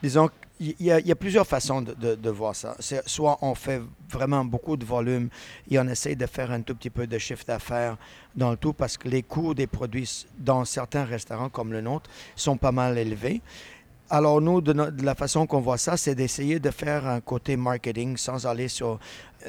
Disons 0.00 0.30
qu'il 0.72 0.86
y, 0.86 1.12
a 1.12 1.16
plusieurs 1.16 1.46
façons 1.46 1.82
de, 1.82 2.30
voir 2.30 2.54
ça. 2.54 2.76
Soit 3.06 3.38
on 3.42 3.54
fait 3.54 3.82
vraiment 4.08 4.44
beaucoup 4.44 4.76
de 4.76 4.84
volume 4.84 5.28
et 5.70 5.78
on 5.78 5.86
essaie 5.88 6.14
de 6.14 6.26
faire 6.26 6.50
un 6.50 6.62
tout 6.62 6.74
petit 6.74 6.90
peu 6.90 7.06
de 7.06 7.18
chiffre 7.18 7.44
d'affaires 7.44 7.96
dans 8.34 8.50
le 8.50 8.56
tout 8.56 8.72
parce 8.72 8.96
que 8.96 9.08
les 9.08 9.22
coûts 9.22 9.54
des 9.54 9.66
produits 9.66 10.26
dans 10.38 10.64
certains 10.64 11.04
restaurants 11.04 11.48
comme 11.48 11.72
le 11.72 11.80
nôtre 11.80 12.10
sont 12.36 12.56
pas 12.56 12.72
mal 12.72 12.96
élevés. 12.98 13.42
Alors 14.10 14.40
nous, 14.40 14.60
de, 14.60 15.02
la 15.02 15.14
façon 15.14 15.46
qu'on 15.46 15.60
voit 15.60 15.78
ça, 15.78 15.96
c'est 15.96 16.14
d'essayer 16.14 16.60
de 16.60 16.70
faire 16.70 17.06
un 17.06 17.20
côté 17.20 17.56
marketing 17.56 18.16
sans 18.16 18.46
aller 18.46 18.68
sur 18.68 18.98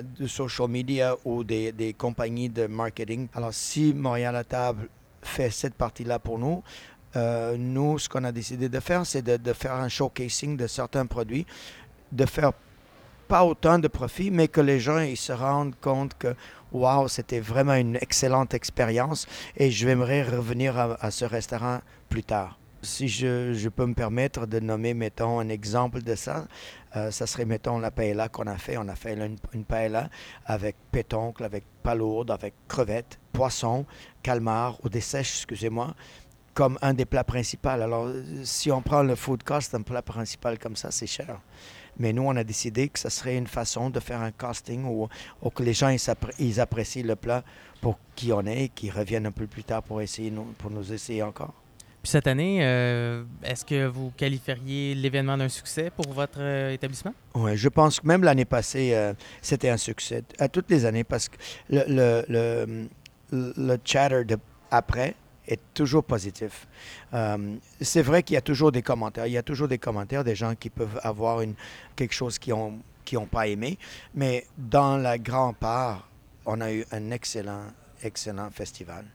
de 0.02 0.28
social 0.28 0.70
media 0.70 1.16
ou 1.26 1.44
des, 1.44 1.96
compagnies 1.98 2.50
de 2.50 2.66
marketing. 2.68 3.28
Alors 3.34 3.54
si 3.54 3.94
Montréal 3.94 4.36
à 4.36 4.44
table 4.44 4.90
fait 5.22 5.50
cette 5.50 5.74
partie-là 5.74 6.20
pour 6.20 6.40
nous, 6.40 6.64
euh, 7.16 7.56
nous, 7.58 8.00
ce 8.00 8.10
qu'on 8.10 8.24
a 8.24 8.32
décidé 8.32 8.70
de 8.70 8.80
faire, 8.80 9.06
c'est 9.06 9.22
de, 9.22 9.54
faire 9.54 9.74
un 9.74 9.90
showcasing 9.90 10.58
de 10.58 10.68
certains 10.68 11.06
produits, 11.06 11.46
de 12.12 12.26
faire 12.26 12.52
pas 13.28 13.44
autant 13.44 13.80
de 13.80 13.88
profit, 13.88 14.32
mais 14.32 14.48
que 14.48 14.62
les 14.62 14.80
gens 14.80 15.00
ils 15.00 15.18
se 15.18 15.32
rendent 15.32 15.76
compte 15.82 16.16
que 16.18 16.36
waouh, 16.72 17.08
c'était 17.08 17.40
vraiment 17.40 17.74
une 17.74 17.96
excellente 17.96 18.54
expérience 18.54 19.28
et 19.58 19.72
je 19.72 19.86
j'aimerais 19.86 20.24
revenir 20.24 20.78
à, 20.78 21.12
ce 21.12 21.26
restaurant 21.26 21.80
plus 22.10 22.24
tard 22.24 22.60
si 22.82 23.08
je, 23.08 23.54
je, 23.54 23.68
peux 23.70 23.88
me 23.88 23.96
permettre 23.96 24.46
de 24.46 24.60
nommer, 24.60 24.94
mettons, 24.94 25.40
un 25.40 25.50
exemple 25.50 26.04
de 26.04 26.14
ça, 26.14 26.46
euh, 26.96 27.10
ça 27.10 27.26
serait, 27.26 27.46
mettons, 27.46 27.80
la 27.80 27.90
paella 27.90 28.30
qu'on 28.30 28.46
a 28.46 28.58
fait. 28.58 28.78
On 28.78 28.88
a 28.88 28.96
fait 28.96 29.14
une, 29.14 29.38
une 29.54 29.66
paella 29.66 30.10
avec 30.46 30.76
pétoncle, 30.92 31.44
avec 31.44 31.64
palourde, 31.82 32.30
avec 32.30 32.54
crevettes, 32.68 33.20
poisson, 33.34 33.86
calmar 34.22 34.78
ou 34.84 34.90
des 34.90 35.02
sèches, 35.02 35.38
excusez-moi, 35.38 35.96
comme 36.56 36.80
un 36.82 36.94
des 36.96 37.06
plats 37.06 37.24
principaux. 37.24 37.70
Alors, 37.70 38.10
si 38.44 38.72
on 38.72 38.82
prend 38.82 39.04
le 39.04 39.16
food 39.16 39.44
cost, 39.44 39.76
un 39.76 39.84
plat 39.84 40.02
principal 40.02 40.58
comme 40.58 40.76
ça, 40.76 40.90
c'est 40.90 41.06
cher. 41.06 41.40
Mais 42.00 42.12
nous, 42.12 42.24
on 42.24 42.36
a 42.36 42.44
décidé 42.44 42.88
que 42.90 42.98
ça 42.98 43.10
serait 43.10 43.38
une 43.38 43.46
façon 43.46 43.90
de 43.90 44.00
faire 44.00 44.22
un 44.22 44.32
casting 44.32 44.86
où, 44.86 45.08
où 45.42 45.50
que 45.50 45.64
les 45.64 45.74
gens 45.74 45.90
ils, 45.90 46.00
ils 46.40 46.60
apprécient 46.60 47.04
le 47.06 47.16
plat 47.16 47.44
pour 47.82 48.00
qui 48.16 48.34
on 48.34 48.46
est 48.46 48.64
et 48.64 48.70
qu'ils 48.70 48.92
reviennent 48.92 49.28
un 49.28 49.32
peu 49.32 49.48
plus 49.48 49.64
tard 49.64 49.84
pour, 49.84 50.02
essayer, 50.02 50.34
pour 50.58 50.72
nous 50.72 50.92
essayer 50.92 51.22
encore. 51.22 51.54
Puis 52.02 52.12
cette 52.12 52.28
année, 52.28 52.60
euh, 52.62 53.24
est-ce 53.44 53.66
que 53.66 53.88
vous 53.88 54.12
qualifieriez 54.16 54.94
l'événement 54.96 55.38
d'un 55.38 55.50
succès 55.50 55.90
pour 55.90 56.14
votre 56.14 56.40
euh, 56.40 56.72
établissement? 56.72 57.14
Oui, 57.34 57.58
je 57.58 57.68
pense 57.68 58.00
que 58.00 58.08
même 58.08 58.24
l'année 58.24 58.46
passée, 58.46 58.92
euh, 58.94 59.14
c'était 59.42 59.70
un 59.70 59.78
succès. 59.78 60.24
À 60.40 60.48
toutes 60.48 60.70
les 60.70 60.86
années, 60.86 61.04
parce 61.04 61.28
que 61.30 61.38
le, 61.70 61.84
le, 61.88 62.26
le, 62.30 63.54
le 63.58 63.78
chatter 63.84 64.24
de 64.24 64.38
après 64.70 65.16
est 65.48 65.60
toujours 65.74 66.04
positif. 66.04 66.68
Euh, 67.14 67.56
c'est 67.82 68.02
vrai 68.02 68.24
qu'il 68.24 68.36
y 68.36 68.38
a 68.38 68.42
toujours 68.42 68.72
des 68.72 68.82
commentaires. 68.82 69.28
Il 69.28 69.34
y 69.34 69.38
a 69.38 69.44
toujours 69.44 69.68
des 69.68 69.78
commentaires 69.78 70.24
des 70.24 70.36
gens 70.36 70.56
qui 70.56 70.70
peuvent 70.70 71.00
avoir 71.04 71.42
une, 71.42 71.56
quelque 71.96 72.14
chose 72.14 72.40
qu'ils 72.40 72.54
n'ont 72.54 72.80
qui 73.06 73.16
ont 73.18 73.28
pas 73.28 73.48
aimé. 73.48 73.78
Mais 74.16 74.48
dans 74.58 74.98
la 74.98 75.18
grande 75.18 75.56
part, 75.58 76.10
on 76.46 76.60
a 76.60 76.74
eu 76.74 76.84
un 76.92 77.12
excellent, 77.12 77.68
excellent 78.02 78.50
festival. 78.50 79.06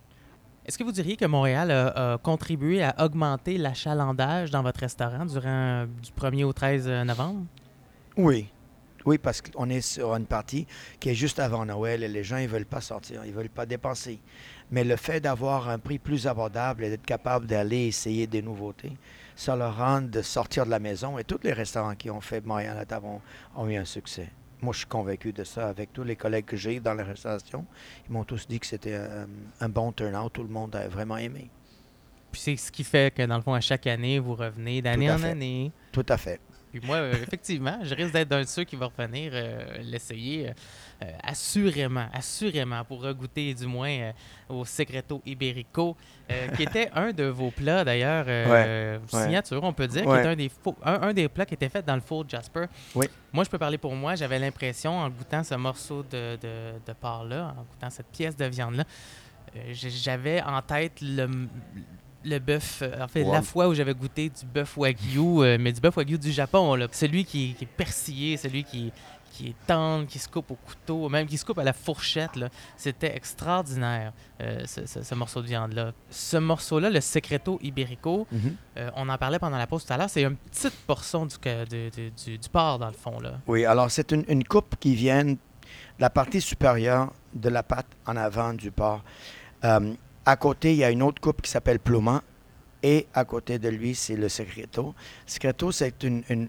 Est-ce 0.64 0.78
que 0.78 0.84
vous 0.84 0.92
diriez 0.92 1.16
que 1.16 1.24
Montréal 1.24 1.70
a, 1.70 2.12
a, 2.12 2.18
contribué 2.18 2.82
à 2.82 2.94
augmenter 3.04 3.58
l'achalandage 3.58 4.52
dans 4.52 4.62
votre 4.62 4.80
restaurant 4.80 5.26
durant 5.26 5.86
du 5.86 6.10
1er 6.12 6.44
au 6.44 6.52
13 6.52 6.88
novembre? 7.04 7.44
Oui. 8.16 8.48
Oui, 9.06 9.16
parce 9.16 9.40
qu'on 9.40 9.70
est 9.70 9.80
sur 9.80 10.14
une 10.14 10.26
partie 10.26 10.66
qui 10.98 11.08
est 11.08 11.14
juste 11.14 11.38
avant 11.38 11.64
Noël 11.64 12.02
et 12.02 12.08
les 12.08 12.22
gens 12.22 12.38
ne 12.38 12.46
veulent 12.46 12.66
pas 12.66 12.82
sortir, 12.82 13.24
ils 13.24 13.30
ne 13.30 13.36
veulent 13.36 13.48
pas 13.48 13.64
dépenser. 13.64 14.20
Mais 14.70 14.84
le 14.84 14.96
fait 14.96 15.20
d'avoir 15.20 15.68
un 15.68 15.78
prix 15.78 15.98
plus 15.98 16.26
abordable 16.26 16.84
et 16.84 16.90
d'être 16.90 17.04
capable 17.04 17.46
d'aller 17.46 17.86
essayer 17.86 18.26
des 18.26 18.42
nouveautés, 18.42 18.92
ça 19.34 19.56
leur 19.56 19.76
rend 19.76 20.02
de 20.02 20.22
sortir 20.22 20.64
de 20.64 20.70
la 20.70 20.78
maison. 20.78 21.18
Et 21.18 21.24
tous 21.24 21.40
les 21.42 21.52
restaurants 21.52 21.94
qui 21.94 22.10
ont 22.10 22.20
fait 22.20 22.44
Montréal 22.44 22.78
à 22.78 22.84
table 22.84 23.06
ont, 23.06 23.20
ont 23.56 23.68
eu 23.68 23.76
un 23.76 23.84
succès. 23.84 24.28
Moi, 24.62 24.72
je 24.72 24.78
suis 24.78 24.86
convaincu 24.86 25.32
de 25.32 25.42
ça. 25.44 25.68
Avec 25.68 25.92
tous 25.92 26.04
les 26.04 26.16
collègues 26.16 26.44
que 26.44 26.56
j'ai 26.56 26.78
dans 26.80 26.94
la 26.94 27.02
restauration, 27.02 27.64
ils 28.08 28.12
m'ont 28.12 28.24
tous 28.24 28.46
dit 28.46 28.60
que 28.60 28.66
c'était 28.66 28.94
un, 28.94 29.26
un, 29.60 29.68
bon 29.68 29.90
turnout. 29.92 30.28
Tout 30.28 30.42
le 30.42 30.50
monde 30.50 30.76
a 30.76 30.86
vraiment 30.88 31.16
aimé. 31.16 31.50
Puis 32.30 32.40
c'est 32.40 32.56
ce 32.56 32.70
qui 32.70 32.84
fait 32.84 33.12
que, 33.12 33.22
dans 33.22 33.36
le 33.36 33.42
fond, 33.42 33.54
à 33.54 33.60
chaque 33.60 33.86
année, 33.86 34.18
vous 34.18 34.34
revenez 34.34 34.82
d'année 34.82 35.10
en 35.10 35.18
fait. 35.18 35.30
année. 35.30 35.72
Tout 35.90 36.06
à 36.08 36.16
fait. 36.16 36.40
Puis 36.70 36.80
moi, 36.84 36.96
euh, 36.96 37.12
effectivement, 37.22 37.78
je 37.82 37.94
risque 37.94 38.12
d'être 38.12 38.28
d'un 38.28 38.42
de 38.42 38.46
ceux 38.46 38.64
qui 38.64 38.76
va 38.76 38.86
revenir 38.86 39.32
euh, 39.34 39.78
l'essayer 39.82 40.52
euh, 41.02 41.10
assurément, 41.22 42.06
assurément, 42.12 42.84
pour 42.84 43.02
regoûter 43.02 43.54
du 43.54 43.66
moins 43.66 43.90
euh, 43.90 44.12
au 44.48 44.64
Secreto 44.64 45.22
Iberico, 45.24 45.96
qui 46.56 46.62
était 46.62 46.90
un 46.94 47.12
de 47.12 47.24
vos 47.24 47.50
plats 47.50 47.84
d'ailleurs, 47.84 48.26
ouais, 48.26 49.00
signature, 49.06 49.62
on 49.64 49.72
peut 49.72 49.86
dire, 49.86 50.06
ouais. 50.06 50.20
qui 50.20 50.26
est 50.26 50.30
un 50.30 50.36
des, 50.36 50.48
faux, 50.48 50.76
un, 50.84 51.02
un, 51.02 51.12
des 51.12 51.28
plats 51.28 51.46
qui 51.46 51.54
était 51.54 51.68
fait 51.68 51.84
dans 51.84 51.94
le 51.94 52.00
four 52.00 52.28
Jasper. 52.28 52.66
Oui. 52.94 53.06
Moi, 53.32 53.44
je 53.44 53.50
peux 53.50 53.58
parler 53.58 53.78
pour 53.78 53.94
moi, 53.94 54.14
j'avais 54.14 54.38
l'impression, 54.38 54.98
en 54.98 55.08
goûtant 55.08 55.42
ce 55.42 55.54
morceau 55.54 56.02
de, 56.02 56.36
de, 56.36 56.72
de 56.86 56.92
porc-là, 56.92 57.54
en 57.58 57.62
goûtant 57.62 57.90
cette 57.90 58.08
pièce 58.08 58.36
de 58.36 58.44
viande-là, 58.44 58.84
j'avais 59.72 60.40
en 60.42 60.62
tête 60.62 61.00
le 61.00 61.48
le 62.24 62.38
bœuf, 62.38 62.82
en 63.00 63.08
fait, 63.08 63.22
wow. 63.22 63.32
la 63.32 63.42
fois 63.42 63.68
où 63.68 63.74
j'avais 63.74 63.94
goûté 63.94 64.28
du 64.28 64.44
bœuf 64.44 64.76
wagyu, 64.76 65.42
euh, 65.42 65.56
mais 65.58 65.72
du 65.72 65.80
bœuf 65.80 65.96
wagyu 65.96 66.18
du 66.18 66.30
Japon, 66.30 66.74
là. 66.74 66.86
celui 66.92 67.24
qui, 67.24 67.54
qui, 67.54 67.64
est 67.64 67.66
persillé, 67.66 68.36
celui 68.36 68.64
qui, 68.64 68.92
qui 69.30 69.48
est 69.48 69.54
tendre, 69.66 70.06
qui 70.06 70.18
se 70.18 70.28
coupe 70.28 70.50
au 70.50 70.56
couteau, 70.56 71.08
même 71.08 71.26
qui 71.26 71.38
se 71.38 71.44
coupe 71.44 71.58
à 71.58 71.64
la 71.64 71.72
fourchette, 71.72 72.32
c'était 72.76 73.14
extraordinaire, 73.16 74.12
euh, 74.40 74.66
ce, 74.66 74.84
ce, 74.86 75.02
ce, 75.02 75.14
morceau 75.14 75.40
de 75.40 75.46
viande-là. 75.46 75.92
Ce 76.10 76.36
morceau-là, 76.36 76.90
le 76.90 77.00
Secreto 77.00 77.58
Iberico, 77.62 78.26
mm 78.30 78.38
-hmm. 78.38 78.52
euh, 78.78 78.90
on 78.96 79.08
en 79.08 79.18
parlait 79.18 79.38
pendant 79.38 79.58
la 79.58 79.66
pause 79.66 79.84
tout 79.86 79.92
à 79.92 79.96
l'heure, 79.96 80.10
c'est 80.10 80.22
une 80.22 80.36
petite 80.36 80.76
portion 80.86 81.26
du, 81.26 81.36
du, 81.72 81.90
du, 81.90 82.38
du, 82.38 82.48
porc, 82.56 82.78
dans 82.78 82.88
le 82.94 83.00
fond. 83.04 83.18
Là. 83.20 83.32
Oui, 83.46 83.64
alors 83.64 83.88
c'est 83.90 84.10
une, 84.12 84.24
une, 84.28 84.44
coupe 84.44 84.72
qui 84.82 84.94
vient 84.94 85.24
de 85.24 85.38
la 85.98 86.10
partie 86.10 86.40
supérieure 86.40 87.06
de 87.44 87.48
la 87.56 87.62
pâte 87.62 87.90
en 88.10 88.16
avant 88.16 88.52
du 88.54 88.70
porc. 88.70 89.02
Euh, 89.64 89.94
à 90.24 90.36
côté, 90.36 90.72
il 90.74 90.78
y 90.78 90.84
a 90.84 90.90
une 90.90 91.02
autre 91.02 91.20
coupe 91.20 91.40
qui 91.42 91.50
s'appelle 91.50 91.78
Pluma. 91.78 92.22
Et 92.82 93.06
à 93.12 93.24
côté 93.24 93.58
de 93.58 93.68
lui, 93.68 93.94
c'est 93.94 94.16
le 94.16 94.28
secreto. 94.28 94.94
Secreto, 95.26 95.70
c'est 95.70 95.94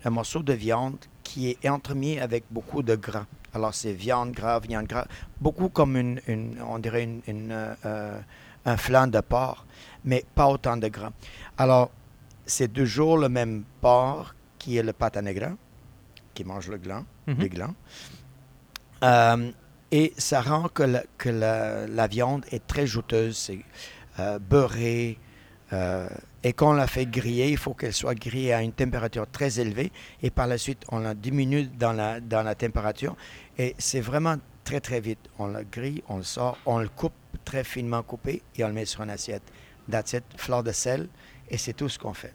un 0.06 0.10
morceau 0.10 0.42
de 0.42 0.54
viande 0.54 0.98
qui 1.32 1.58
est 1.64 1.70
entremis 1.70 2.20
avec 2.20 2.44
beaucoup 2.52 2.84
de 2.84 2.96
gras. 2.96 3.26
Alors, 3.54 3.74
c'est 3.74 3.94
viande 3.94 4.32
gras, 4.34 4.60
viande 4.60 4.86
gras. 4.86 5.08
Beaucoup 5.40 5.70
comme 5.70 5.96
une, 5.96 6.20
une 6.28 6.58
on 6.62 6.78
dirait 6.80 7.04
une, 7.04 7.22
une, 7.26 7.52
euh, 7.86 8.20
un 8.66 8.78
flan 8.78 9.08
de 9.08 9.22
porc, 9.22 9.66
mais 10.04 10.26
pas 10.36 10.48
autant 10.48 10.76
de 10.76 10.90
gras. 10.90 11.12
Alors, 11.58 11.90
c'est 12.46 12.74
toujours 12.74 13.18
le 13.18 13.30
même 13.30 13.64
porc 13.80 14.36
qui 14.60 14.76
est 14.78 14.84
le 14.84 14.92
pata 14.92 15.22
negra, 15.22 15.52
qui 16.34 16.44
mange 16.44 16.68
le 16.70 16.78
gland, 16.78 17.06
mm 17.28 17.34
-hmm. 17.34 17.40
les 17.40 17.50
glands. 17.56 17.76
Euh, 19.04 19.52
et 20.00 20.14
ça 20.18 20.42
rend 20.42 20.68
que 20.78 20.84
la, 20.84 21.02
que 21.18 21.30
la, 21.30 21.88
la 21.88 22.08
viande 22.08 22.44
est 22.56 22.66
très 22.68 22.86
jouteuse, 22.94 23.38
c'est 23.46 23.64
euh, 24.20 24.38
beurré. 24.52 25.18
Et 26.44 26.54
quand 26.54 26.72
on 26.72 26.74
la 26.74 26.88
fait 26.88 27.06
griller, 27.06 27.50
il 27.50 27.58
faut 27.58 27.74
qu'elle 27.74 27.94
soit 27.94 28.16
grillée 28.16 28.54
à 28.54 28.62
une 28.62 28.74
température 28.74 29.28
très 29.30 29.60
élevée. 29.60 29.92
Et 30.24 30.32
par 30.32 30.48
la 30.48 30.58
suite, 30.58 30.84
on 30.90 31.00
la 31.00 31.14
diminue 31.14 31.68
dans 31.68 31.94
la, 31.94 32.20
dans 32.20 32.42
la 32.42 32.56
température. 32.56 33.16
Et 33.58 33.76
c'est 33.78 34.02
vraiment 34.02 34.38
très, 34.64 34.80
très 34.80 35.00
vite. 35.00 35.20
On 35.38 35.48
la 35.48 35.64
grille, 35.64 36.02
on 36.10 36.18
le 36.18 36.24
sort, 36.24 36.58
on 36.66 36.80
le 36.80 36.90
coupe 36.90 37.14
très 37.46 37.64
finement 37.64 38.02
coupé 38.04 38.42
et 38.56 38.64
on 38.64 38.68
le 38.68 38.74
met 38.74 38.86
sur 38.86 39.04
une 39.04 39.10
assiette. 39.10 39.44
That's 39.90 40.14
it, 40.14 40.24
fleur 40.38 40.64
de 40.64 40.72
sel. 40.72 41.10
Et 41.50 41.58
c'est 41.58 41.74
tout 41.74 41.90
ce 41.90 42.00
qu'on 42.00 42.14
fait. 42.14 42.34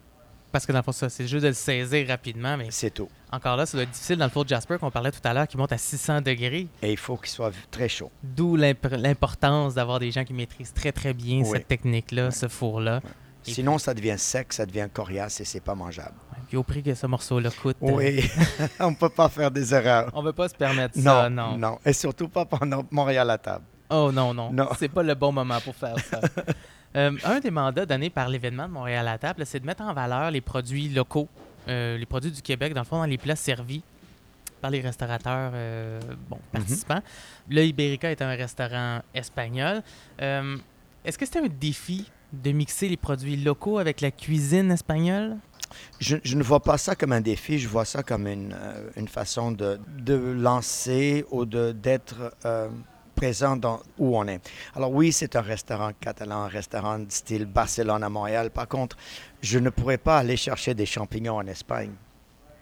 Parce 0.53 0.65
que 0.65 0.73
dans 0.73 0.79
le 0.79 0.85
fond, 0.85 0.93
c'est 0.93 1.27
juste 1.27 1.43
de 1.43 1.49
le 1.49 1.55
saisir 1.55 2.07
rapidement. 2.09 2.57
mais 2.57 2.69
C'est 2.71 2.91
tout. 2.91 3.09
Encore 3.33 3.57
là, 3.57 3.67
ça 3.67 3.77
doit 3.77 3.83
être 3.83 3.91
difficile 3.91 4.17
dans 4.17 4.25
le 4.25 4.31
four 4.31 4.47
Jasper 4.47 4.79
qu'on 4.79 4.91
parlait 4.91 5.11
tout 5.11 5.21
à 5.25 5.35
l'heure, 5.35 5.49
qui 5.49 5.57
monte 5.57 5.73
à 5.73 5.79
600 5.79 6.23
degrés. 6.23 6.69
Et 6.83 6.93
il 6.93 6.97
faut 6.97 7.17
qu'il 7.17 7.29
soit 7.29 7.53
très 7.71 7.89
chaud. 7.89 8.11
D'où 8.23 8.57
l'importance 8.57 9.75
d'avoir 9.75 9.99
des 9.99 10.11
gens 10.13 10.25
qui 10.25 10.33
maîtrisent 10.33 10.73
très, 10.73 10.93
très 10.93 11.13
bien 11.13 11.41
oui. 11.41 11.49
cette 11.53 11.69
technique-là, 11.69 12.31
ce 12.31 12.49
four-là. 12.49 13.03
Sinon, 13.53 13.79
ça 13.79 13.95
devient 13.95 14.17
sec, 14.19 14.53
ça 14.53 14.67
devient 14.67 14.89
coriace 14.93 15.41
et 15.41 15.45
c'est 15.45 15.61
pas 15.61 15.75
mangeable. 15.75 16.15
Puis 16.49 16.57
au 16.57 16.63
prix 16.63 16.83
que 16.83 16.95
ce 16.95 17.07
morceau-là 17.07 17.51
coûte. 17.51 17.77
euh, 17.83 17.91
Oui, 17.93 18.25
on 18.81 18.91
ne 18.93 18.97
peut 18.97 19.09
pas 19.09 19.29
faire 19.29 19.51
des 19.51 19.75
erreurs. 19.75 20.11
on 20.15 20.23
veut 20.23 20.33
pas 20.33 20.49
se 20.49 20.55
permettre 20.55 20.97
Non, 20.99 21.05
ça, 21.23 21.31
non. 21.31 21.57
non. 21.59 21.79
Et 21.85 21.93
surtout 21.93 22.29
pas 22.29 22.45
pendant 22.45 22.85
Montréal 22.91 23.29
à 23.31 23.39
table. 23.39 23.65
Oh 23.91 24.11
non, 24.13 24.33
non. 24.35 24.53
Non. 24.53 24.69
C'est 24.79 24.89
pas 24.89 25.03
le 25.03 25.15
bon 25.15 25.33
moment 25.33 25.61
pour 25.61 25.75
faire 25.75 25.99
ça. 25.99 26.21
Euh, 26.95 27.11
un 27.25 27.41
des 27.41 27.51
mandats 27.51 27.85
donnés 27.85 28.09
par 28.09 28.27
l'événement 28.27 28.67
de 28.67 28.73
Montréal 28.73 29.07
à 29.09 29.19
table, 29.19 29.45
c'est 29.45 29.61
de 29.61 29.67
mettre 29.67 29.83
en 29.83 29.93
valeur 29.93 30.31
les 30.31 30.41
produits 30.41 30.89
locaux, 30.89 31.29
euh, 31.69 31.99
les 31.99 32.07
produits 32.07 32.31
du 32.31 32.41
Québec, 32.41 32.73
dans 32.73 32.81
le 32.81 32.87
fond, 32.87 32.97
dans 32.97 33.05
les 33.05 33.19
plats 33.19 33.37
servis 33.37 33.83
par 34.63 34.71
les 34.71 34.81
restaurateurs 34.81 35.51
euh, 35.53 36.01
bon, 36.31 36.39
participants. 36.53 37.03
Le 37.51 37.65
Iberica 37.65 38.11
est 38.11 38.23
un 38.23 38.31
restaurant 38.35 39.03
espagnol. 39.13 39.83
Euh, 40.23 40.57
Est-ce 41.05 41.19
que 41.19 41.27
c'était 41.27 41.41
un 41.41 41.49
défi 41.49 42.11
de 42.43 42.53
mixer 42.53 42.89
les 42.89 42.97
produits 42.97 43.37
locaux 43.37 43.79
avec 43.79 44.01
la 44.01 44.11
cuisine 44.11 44.71
espagnole? 44.71 45.37
Je, 45.99 46.17
je 46.23 46.37
ne 46.37 46.43
vois 46.43 46.61
pas 46.61 46.79
ça 46.79 46.95
comme 46.95 47.13
un 47.13 47.21
défi, 47.21 47.59
je 47.59 47.69
vois 47.69 47.85
ça 47.85 48.03
comme 48.03 48.27
une, 48.27 48.55
euh, 48.59 48.91
une 48.97 49.09
façon 49.09 49.53
de, 49.53 49.79
de 49.99 50.15
lancer 50.15 51.25
ou 51.31 51.45
d'être 51.45 52.35
euh, 52.45 52.69
présent 53.15 53.57
dans, 53.57 53.81
où 53.99 54.17
on 54.17 54.27
est. 54.29 54.41
Alors 54.75 54.93
oui, 54.93 55.13
c'est 55.13 55.37
un 55.37 55.41
restaurant 55.41 55.91
catalan, 56.01 56.43
un 56.45 56.49
restaurant 56.49 56.99
de 56.99 57.11
style 57.11 57.47
Barcelone 57.47 58.05
à 58.05 58.09
Montréal. 58.09 58.51
Par 58.51 58.69
contre, 58.69 58.97
je 59.43 59.59
ne 59.59 59.71
pourrais 59.71 59.99
pas 59.99 60.19
aller 60.19 60.37
chercher 60.37 60.75
des 60.75 60.87
champignons 60.87 61.37
en 61.37 61.47
Espagne. 61.47 61.93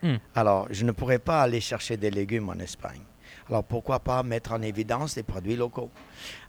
Hmm. 0.03 0.17
Alors, 0.35 0.69
je 0.71 0.85
ne 0.85 0.93
pourrais 0.93 1.19
pas 1.19 1.43
aller 1.43 1.61
chercher 1.61 1.97
des 1.97 2.11
légumes 2.11 2.49
en 2.49 2.59
Espagne. 2.59 3.01
Alors, 3.49 3.63
pourquoi 3.63 3.99
pas 3.99 4.23
mettre 4.23 4.53
en 4.53 4.63
évidence 4.63 5.17
des 5.17 5.23
produits 5.23 5.57
locaux? 5.57 5.91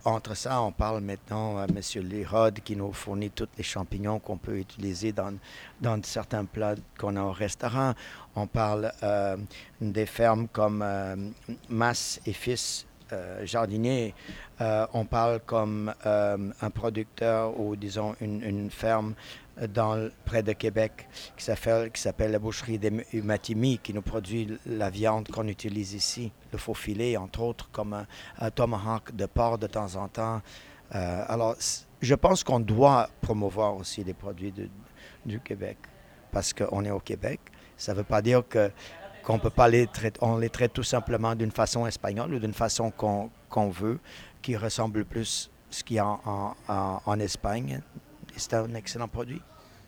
Entre 0.06 0.34
ça, 0.34 0.62
on 0.62 0.72
parle 0.72 1.02
maintenant 1.02 1.58
à 1.58 1.66
M. 1.66 1.82
Lirod 2.04 2.60
qui 2.62 2.76
nous 2.78 2.94
fournit 2.94 3.32
tous 3.32 3.50
les 3.58 3.64
champignons 3.64 4.20
qu'on 4.20 4.38
peut 4.38 4.58
utiliser 4.58 5.12
dans, 5.12 5.34
dans 5.82 6.02
certains 6.04 6.46
plats 6.46 6.76
qu'on 6.98 7.18
a 7.18 7.24
au 7.24 7.34
restaurant. 7.34 7.94
On 8.36 8.48
parle 8.48 8.94
euh, 9.04 9.36
des 9.82 10.06
fermes 10.06 10.48
comme 10.48 10.82
euh, 10.82 11.16
Mas 11.68 12.22
et 12.26 12.34
Fils 12.34 12.86
euh, 13.12 13.46
jardinier. 13.46 14.14
Euh, 14.62 14.88
on 14.94 15.04
parle 15.04 15.42
comme 15.46 15.94
euh, 16.06 16.38
un 16.62 16.70
producteur 16.70 17.60
ou 17.60 17.76
disons 17.76 18.16
une 18.22 18.72
ferme 18.72 19.16
dans, 19.74 20.10
près 20.26 20.44
de 20.44 20.54
Québec 20.54 21.08
qui 21.38 21.46
s'appelle, 21.46 22.32
la 22.32 22.40
boucherie 22.40 22.78
des 22.78 22.92
Matimi 23.22 23.78
qui 23.80 23.94
nous 23.94 24.02
produit 24.02 24.58
la 24.66 24.90
viande 24.90 25.28
qu'on 25.30 25.48
utilise 25.48 25.94
ici, 25.94 26.32
le 26.52 26.58
faux 26.58 26.74
filet 26.74 27.18
entre 27.18 27.42
autres, 27.42 27.70
comme 27.72 28.06
un, 28.40 28.52
tomahawk 28.52 29.16
de 29.16 29.26
porc 29.26 29.58
de 29.58 29.68
temps 29.68 29.96
en 29.96 30.08
temps. 30.08 30.42
Euh, 30.94 31.24
alors, 31.28 31.56
je 32.02 32.16
pense 32.16 32.44
qu'on 32.44 32.60
doit 32.60 33.10
promouvoir 33.22 33.76
aussi 33.76 34.04
les 34.04 34.14
produits 34.14 34.54
du 35.26 35.40
Québec 35.40 35.78
parce 36.32 36.54
qu'on 36.54 36.84
est 36.84 36.92
au 36.92 37.00
Québec. 37.00 37.40
Ça 37.78 37.94
ne 37.94 37.98
veut 38.00 38.04
pas 38.04 38.22
dire 38.22 38.44
que 38.48 38.72
qu'on 39.24 39.40
peut 39.40 39.50
pas 39.50 39.68
les 39.68 39.88
traiter, 39.88 40.20
on 40.22 40.38
les 40.38 40.50
traite 40.52 40.74
tout 40.74 40.84
simplement 40.84 41.34
d'une 41.34 41.50
façon 41.52 41.88
espagnole 41.88 42.36
ou 42.36 42.40
d'une 42.40 42.54
façon 42.54 42.92
qu'on 42.92 43.32
qu'on 43.50 43.70
veut, 43.70 44.00
qui 44.42 44.56
ressemble 44.56 45.04
plus 45.06 45.50
à 45.50 45.74
ce 45.74 45.84
qu'il 45.84 45.96
y 45.96 46.00
a 46.00 46.06
en- 46.06 46.54
en 47.06 47.20
Espagne. 47.20 47.82
C'est 48.38 48.54
un 48.54 48.74
excellent 48.76 49.08
produit. 49.08 49.42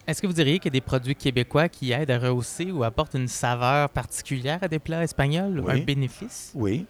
Est-ce 0.08 0.22
que 0.22 0.28
vous 0.28 0.34
diriez 0.34 0.60
qu'il 0.60 0.70
y 0.72 0.78
a 0.78 0.80
des 0.80 0.82
produits 0.82 1.16
québécois 1.16 1.68
qui 1.68 1.92
aident 1.92 2.12
à 2.12 2.18
rehausser 2.20 2.72
ou 2.72 2.84
apportent 2.84 3.16
une 3.16 3.28
saveur 3.28 3.90
particulière 3.90 4.60
à 4.62 4.68
des 4.70 4.80
plats 4.80 5.04
espagnols, 5.04 5.60
Oui. 5.60 5.82
un 5.82 5.84
bénéfice? 5.84 6.52
Oui. 6.56 6.86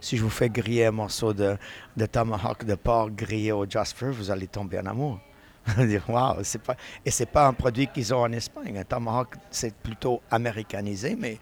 Si 0.00 0.16
je 0.16 0.22
vous 0.22 0.30
fais 0.30 0.48
griller 0.48 0.86
un 0.86 0.92
morceau 0.92 1.34
de, 1.34 1.56
de 1.96 2.06
tomahawk 2.06 2.64
de 2.64 2.74
porc 2.76 3.10
grillé 3.10 3.52
au 3.52 3.68
Jasper, 3.68 4.10
vous 4.10 4.30
allez 4.30 4.46
tomber 4.46 4.78
en 4.78 4.86
amour. 4.86 5.18
Wow, 6.08 6.38
c'est 6.42 6.62
pas... 6.62 6.74
Et 7.04 7.10
c'est 7.10 7.26
pas 7.26 7.46
un 7.46 7.52
produit 7.52 7.86
qu'ils 7.88 8.14
ont 8.14 8.20
en 8.22 8.32
Espagne. 8.32 8.78
Un 8.78 8.84
tomahawk, 8.84 9.34
c'est 9.50 9.74
plutôt 9.74 10.22
américanisé, 10.30 11.16
mais, 11.18 11.38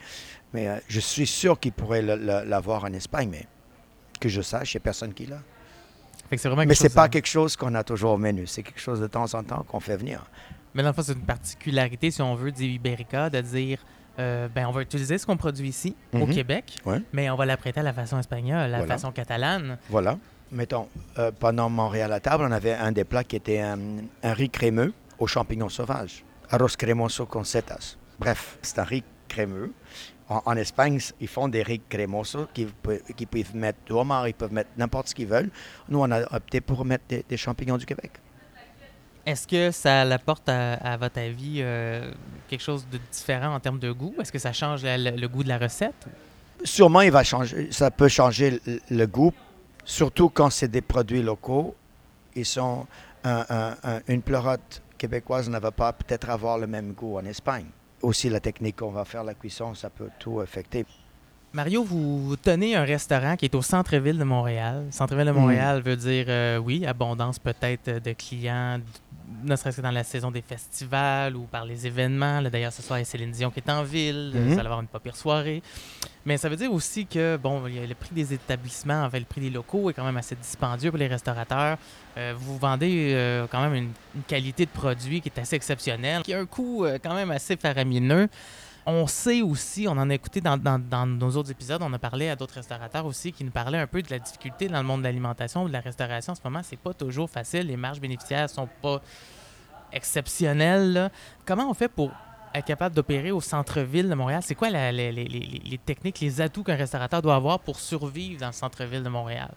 mais 0.52 0.66
euh, 0.68 0.78
je 0.88 0.98
suis 0.98 1.26
sûr 1.26 1.60
qu'ils 1.60 1.72
pourraient 1.72 2.02
l'avoir 2.02 2.84
en 2.84 2.92
Espagne, 2.94 3.28
mais 3.30 3.46
que 4.18 4.28
je 4.28 4.40
sache, 4.42 4.74
il 4.74 4.78
n'y 4.78 4.80
a 4.80 4.84
personne 4.84 5.14
qui 5.14 5.26
l'a. 5.26 5.40
C'est 6.36 6.48
vraiment 6.48 6.64
Mais 6.66 6.74
c'est 6.74 6.94
pas 6.94 7.08
quelque 7.08 7.26
chose 7.28 7.56
qu'on 7.56 7.74
a 7.74 7.82
toujours 7.84 8.12
au 8.12 8.18
menu. 8.18 8.46
C'est 8.46 8.62
quelque 8.62 8.80
chose 8.80 9.00
de 9.00 9.06
temps 9.06 9.32
en 9.34 9.42
temps 9.42 9.64
qu'on 9.66 9.80
fait 9.80 9.96
venir. 9.96 10.24
Mais 10.74 10.82
dans 10.82 10.90
le 10.90 10.94
fond, 10.94 11.02
c'est 11.02 11.14
une 11.14 11.20
particularité, 11.24 12.10
si 12.10 12.20
on 12.22 12.34
veut, 12.34 12.52
du 12.52 12.64
Iberica, 12.64 13.30
de 13.30 13.40
dire 13.40 13.78
euh, 14.20 14.48
ben, 14.52 14.66
on 14.66 14.72
va 14.72 14.82
utiliser 14.82 15.16
ce 15.16 15.24
qu'on 15.24 15.36
produit 15.36 15.68
ici, 15.68 15.94
au 16.12 16.26
Mhm. 16.26 16.34
Québec, 16.34 16.76
Ouais. 16.84 17.00
mais 17.12 17.30
on 17.30 17.36
va 17.36 17.46
l'apprêter 17.46 17.78
à 17.80 17.84
la 17.84 17.92
façon 17.92 18.18
espagnole, 18.18 18.58
à 18.58 18.66
la 18.68 18.78
Voilà. 18.78 18.94
façon 18.94 19.12
catalane. 19.12 19.78
Voilà. 19.88 20.18
Mettons, 20.50 20.88
euh, 21.18 21.30
pendant 21.38 21.68
Montréal 21.70 22.12
à 22.12 22.18
table, 22.18 22.44
on 22.46 22.50
avait 22.50 22.72
un 22.74 22.90
des 22.90 23.04
plats 23.04 23.22
qui 23.22 23.36
était 23.36 23.60
un, 23.60 23.78
un 24.24 24.32
riz 24.32 24.50
crémeux 24.50 24.92
aux 25.20 25.28
champignons 25.28 25.68
sauvages. 25.68 26.24
Arroz 26.50 26.76
cremoso 26.76 27.26
con 27.26 27.44
setas. 27.44 27.96
Bref, 28.18 28.58
c'est 28.60 28.78
un 28.80 28.84
riz 28.84 29.04
crémeux. 29.28 29.72
En, 30.28 30.42
en 30.44 30.56
Espagne, 30.56 31.00
ils 31.20 31.28
font 31.28 31.48
des 31.48 31.62
riz 31.62 31.80
cremosos 31.88 32.46
qui, 32.52 32.66
peuvent 32.66 33.54
mettre 33.56 33.78
du 33.86 33.92
homard, 33.92 34.28
ils 34.28 34.34
peuvent 34.34 34.52
mettre 34.52 34.70
n'importe 34.76 35.08
ce 35.08 35.14
qu'ils 35.14 35.26
veulent. 35.26 35.50
Nous, 35.88 35.98
on 35.98 36.10
a 36.10 36.20
opté 36.34 36.60
pour 36.60 36.84
mettre 36.84 37.04
des, 37.08 37.24
des 37.28 37.36
champignons 37.36 37.78
du 37.78 37.86
Québec. 37.86 38.12
Est-ce 39.24 39.46
que 39.46 39.70
ça 39.70 40.02
apporte, 40.02 40.48
à, 40.48 40.74
à 40.74 40.96
votre 40.96 41.18
avis, 41.18 41.56
euh, 41.60 42.10
quelque 42.48 42.62
chose 42.62 42.86
de 42.90 42.98
différent 43.12 43.54
en 43.54 43.60
termes 43.60 43.78
de 43.78 43.90
goût? 43.92 44.14
Est-ce 44.20 44.32
que 44.32 44.38
ça 44.38 44.52
change 44.52 44.80
le, 44.84 45.16
le 45.16 45.28
goût 45.28 45.42
de 45.42 45.48
la 45.48 45.58
recette? 45.58 46.06
Sûrement, 46.64 47.02
il 47.02 47.10
va 47.10 47.24
changer, 47.24 47.68
ça 47.70 47.90
peut 47.90 48.08
changer 48.08 48.60
le, 48.66 48.80
le 48.90 49.06
goût, 49.06 49.32
surtout 49.84 50.28
quand 50.28 50.50
c'est 50.50 50.68
des 50.68 50.80
produits 50.80 51.22
locaux. 51.22 51.74
Ils 52.34 52.46
sont 52.46 52.86
un- 53.24 53.44
un- 53.48 53.76
un- 53.84 54.00
une 54.08 54.22
pleurote 54.22 54.82
québécoise 54.96 55.48
ne 55.48 55.58
va 55.58 55.70
pas 55.70 55.92
peut-être 55.92 56.28
avoir 56.30 56.58
le 56.58 56.66
même 56.66 56.92
goût 56.92 57.16
en 57.18 57.24
Espagne. 57.24 57.66
Aussi, 58.02 58.28
la 58.28 58.40
technique 58.40 58.76
qu'on 58.76 58.90
va 58.90 59.04
faire 59.04 59.24
la 59.24 59.34
cuisson, 59.34 59.74
ça 59.74 59.90
peut 59.90 60.10
tout 60.18 60.40
affecter. 60.40 60.86
Mario, 61.52 61.82
vous, 61.82 62.36
tenez 62.36 62.76
un 62.76 62.84
restaurant 62.84 63.34
qui 63.34 63.46
est 63.46 63.54
au 63.54 63.62
centre-ville 63.62 64.18
de 64.18 64.24
Montréal. 64.24 64.86
Centre-ville 64.90 65.26
de 65.26 65.32
Montréal 65.32 65.80
veut 65.80 65.96
dire, 65.96 66.26
euh, 66.28 66.58
oui, 66.58 66.84
abondance 66.86 67.38
peut-être 67.38 68.02
de 68.02 68.12
clients, 68.12 68.78
ne 69.44 69.56
serait-ce 69.56 69.78
que 69.78 69.82
dans 69.82 69.90
la 69.90 70.04
saison 70.04 70.30
des 70.30 70.42
festivals 70.42 71.36
ou 71.36 71.42
par 71.44 71.64
les 71.64 71.86
événements. 71.86 72.42
D'ailleurs, 72.42 72.72
ce 72.72 72.82
soir, 72.82 72.98
il 72.98 73.02
y 73.02 73.02
a 73.02 73.04
Céline 73.04 73.30
Dion 73.30 73.50
qui 73.50 73.60
est 73.60 73.70
en 73.70 73.82
ville. 73.82 74.32
Mhm. 74.34 74.46
Vous 74.46 74.52
allez 74.52 74.66
avoir 74.66 74.80
une 74.80 74.86
pas 74.86 75.00
pire 75.00 75.16
soirée. 75.16 75.62
Mais 76.24 76.36
ça 76.36 76.48
veut 76.48 76.56
dire 76.56 76.72
aussi 76.72 77.06
que, 77.06 77.36
bon, 77.36 77.66
il 77.66 77.76
y 77.76 77.78
a 77.78 77.86
le 77.86 77.94
prix 77.94 78.14
des 78.14 78.34
établissements, 78.34 79.08
le 79.12 79.24
prix 79.24 79.40
des 79.40 79.50
locaux 79.50 79.88
est 79.88 79.94
quand 79.94 80.04
même 80.04 80.16
assez 80.16 80.34
dispendieux 80.34 80.90
pour 80.90 80.98
les 80.98 81.06
restaurateurs. 81.06 81.78
Euh, 82.16 82.34
vous 82.36 82.58
vendez 82.58 83.12
euh, 83.14 83.46
quand 83.50 83.62
même 83.62 83.74
une, 83.74 83.92
une 84.14 84.22
qualité 84.26 84.66
de 84.66 84.70
produit 84.70 85.20
qui 85.20 85.28
est 85.28 85.40
assez 85.40 85.56
exceptionnelle, 85.56 86.22
qui 86.22 86.34
a 86.34 86.40
un 86.40 86.46
coût 86.46 86.84
euh, 86.84 86.98
quand 87.02 87.14
même 87.14 87.30
assez 87.30 87.56
faramineux. 87.56 88.28
On 88.90 89.06
sait 89.06 89.42
aussi, 89.42 89.86
on 89.86 89.98
en 89.98 90.08
a 90.08 90.14
écouté 90.14 90.40
dans, 90.40 91.06
nos 91.06 91.36
autres 91.36 91.50
épisodes, 91.50 91.82
on 91.82 91.92
a 91.92 91.98
parlé 91.98 92.30
à 92.30 92.36
d'autres 92.36 92.54
restaurateurs 92.54 93.04
aussi 93.04 93.32
qui 93.32 93.44
nous 93.44 93.50
parlaient 93.50 93.76
un 93.76 93.86
peu 93.86 94.00
de 94.00 94.10
la 94.10 94.18
difficulté 94.18 94.66
dans 94.66 94.78
le 94.78 94.84
monde 94.84 95.00
de 95.00 95.04
l'alimentation 95.04 95.64
ou 95.64 95.68
de 95.68 95.74
la 95.74 95.80
restauration. 95.80 96.32
En 96.32 96.36
ce 96.36 96.40
moment, 96.42 96.62
c'est 96.62 96.78
pas 96.78 96.94
toujours 96.94 97.28
facile. 97.28 97.66
Les 97.66 97.76
marges 97.76 98.00
bénéficiaires 98.00 98.48
sont 98.48 98.66
pas 98.80 99.02
exceptionnelles. 99.92 101.10
Comment 101.44 101.68
on 101.68 101.74
fait 101.74 101.88
pour 101.88 102.10
être 102.54 102.64
capable 102.64 102.94
d'opérer 102.94 103.30
au 103.30 103.42
centre-ville 103.42 104.08
de 104.08 104.14
Montréal? 104.14 104.40
C'est 104.42 104.54
quoi 104.54 104.70
les, 104.70 105.80
techniques, 105.84 106.20
les 106.20 106.40
atouts 106.40 106.62
qu'un 106.62 106.76
restaurateur 106.76 107.20
doit 107.20 107.34
avoir 107.34 107.60
pour 107.60 107.78
survivre 107.78 108.40
dans 108.40 108.46
le 108.46 108.52
centre-ville 108.54 109.02
de 109.02 109.10
Montréal? 109.10 109.50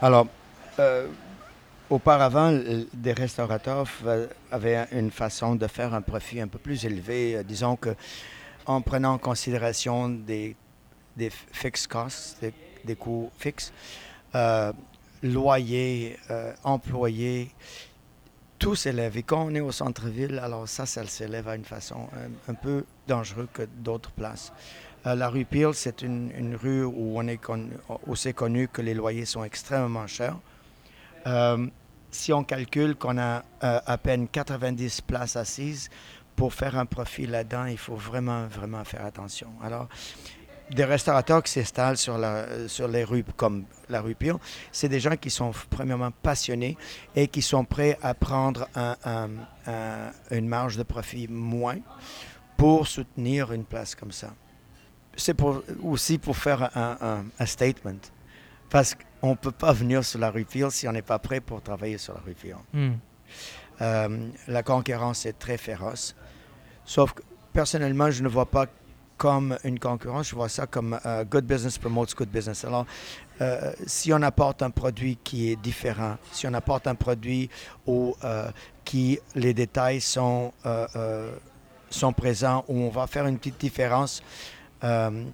Alors, 0.00 0.28
euh, 0.78 1.08
auparavant, 1.90 2.58
des 2.94 3.12
restaurateurs 3.12 3.86
avaient 4.50 4.86
une 4.92 5.10
façon 5.10 5.56
de 5.56 5.66
faire 5.66 5.92
un 5.92 6.00
profit 6.00 6.40
un 6.40 6.48
peu 6.48 6.58
plus 6.58 6.86
élevé. 6.86 7.36
Euh, 7.36 7.42
disons 7.42 7.76
que 7.76 7.94
en 8.66 8.80
prenant 8.80 9.14
en 9.14 9.18
considération 9.18 10.08
des, 10.08 10.56
des 11.16 11.30
fixed 11.30 11.88
costs, 11.88 12.40
des, 12.40 12.52
des 12.84 12.96
coûts 12.96 13.30
fixes, 13.38 13.72
euh, 14.34 14.72
loyer, 15.22 16.16
euh, 16.30 16.52
employés, 16.64 17.50
tout 18.58 18.74
s'élève. 18.74 19.16
Et 19.16 19.22
quand 19.22 19.46
on 19.46 19.54
est 19.54 19.60
au 19.60 19.72
centre-ville, 19.72 20.38
alors 20.38 20.68
ça, 20.68 20.86
ça 20.86 21.04
s'élève 21.06 21.48
à 21.48 21.56
une 21.56 21.64
façon 21.64 22.08
euh, 22.16 22.28
un, 22.48 22.54
peu 22.54 22.84
dangereuse 23.06 23.48
que 23.52 23.62
d'autres 23.62 24.10
places. 24.12 24.52
La 25.04 25.28
rue 25.28 25.44
Peel, 25.44 25.72
c'est 25.72 26.02
une, 26.02 26.32
une 26.36 26.56
rue 26.56 26.82
où, 26.82 27.16
on 27.16 27.28
est 27.28 27.38
où 28.08 28.16
c'est 28.16 28.32
connu 28.32 28.66
que 28.66 28.82
les 28.82 28.92
loyers 28.92 29.24
sont 29.24 29.44
extrêmement 29.44 30.08
chers. 30.08 30.36
Si 32.10 32.32
on 32.32 32.42
calcule 32.42 32.96
qu'on 32.96 33.16
a 33.16 33.44
à 33.60 33.98
peine 33.98 34.26
90 34.26 35.02
places 35.02 35.36
assises, 35.36 35.90
pour 36.36 36.52
faire 36.54 36.78
un 36.78 36.86
profit 36.86 37.26
là-dedans, 37.26 37.64
il 37.66 37.78
faut 37.78 37.96
vraiment, 37.96 38.46
vraiment 38.46 38.84
faire 38.84 39.04
attention. 39.04 39.48
Alors, 39.62 39.88
des 40.70 40.84
restaurateurs 40.84 41.42
qui 41.42 41.52
s'installent 41.52 41.96
sur, 41.96 42.18
la, 42.18 42.68
sur 42.68 42.88
les 42.88 43.04
rues 43.04 43.24
comme 43.36 43.64
la 43.88 44.00
rue 44.00 44.14
Peel, 44.14 44.34
c'est 44.72 44.88
des 44.88 45.00
gens 45.00 45.16
qui 45.16 45.30
sont 45.30 45.52
premièrement 45.70 46.10
passionnés 46.10 46.76
et 47.14 47.28
qui 47.28 47.40
sont 47.40 47.64
prêts 47.64 47.98
à 48.02 48.14
prendre 48.14 48.68
un- 48.74 48.96
un- 49.04 49.30
un- 49.66 50.10
une 50.30 50.48
marge 50.48 50.76
de 50.76 50.82
profit 50.82 51.28
moins 51.28 51.78
pour 52.56 52.86
soutenir 52.86 53.52
une 53.52 53.64
place 53.64 53.94
comme 53.94 54.12
ça. 54.12 54.34
C'est 55.16 55.34
pour, 55.34 55.62
aussi 55.82 56.18
pour 56.18 56.36
faire 56.36 56.70
un, 56.76 57.24
statement. 57.46 58.00
Parce 58.68 58.94
qu'on 58.94 59.30
ne 59.30 59.34
peut 59.36 59.52
pas 59.52 59.72
venir 59.72 60.04
sur 60.04 60.18
la 60.18 60.30
rue 60.30 60.44
Peel 60.44 60.70
si 60.70 60.86
on 60.88 60.92
n'est 60.92 61.00
pas 61.00 61.18
prêt 61.18 61.40
pour 61.40 61.62
travailler 61.62 61.96
sur 61.98 62.14
la 62.14 62.20
rue 62.20 62.34
Peel. 62.34 62.56
Hmm. 62.72 62.94
Euh, 63.80 64.28
la 64.48 64.62
concurrence 64.62 65.26
est 65.26 65.38
très 65.38 65.58
féroce. 65.58 66.16
Sauf 66.86 67.12
que 67.12 67.22
personnellement, 67.52 68.10
je 68.10 68.22
ne 68.22 68.28
vois 68.28 68.46
pas 68.46 68.66
comme 69.16 69.56
une 69.64 69.78
concurrence, 69.78 70.28
je 70.28 70.34
vois 70.34 70.48
ça 70.48 70.66
comme 70.66 70.98
euh, 71.04 71.24
good 71.24 71.44
business 71.44 71.78
promotes 71.78 72.14
good 72.14 72.28
business. 72.28 72.64
Alors, 72.64 72.86
euh, 73.40 73.72
si 73.86 74.12
on 74.12 74.22
apporte 74.22 74.62
un 74.62 74.70
produit 74.70 75.18
qui 75.22 75.50
est 75.50 75.56
différent, 75.56 76.16
si 76.32 76.46
on 76.46 76.54
apporte 76.54 76.86
un 76.86 76.94
produit 76.94 77.50
où 77.86 78.14
euh, 78.24 78.50
qui 78.84 79.18
les 79.34 79.52
détails 79.52 80.00
sont, 80.00 80.52
sont 81.90 82.12
présents, 82.12 82.64
où 82.68 82.78
on 82.78 82.88
va 82.88 83.08
faire 83.08 83.26
une 83.26 83.36
petite 83.36 83.58
différence, 83.58 84.22
ben, 84.80 85.32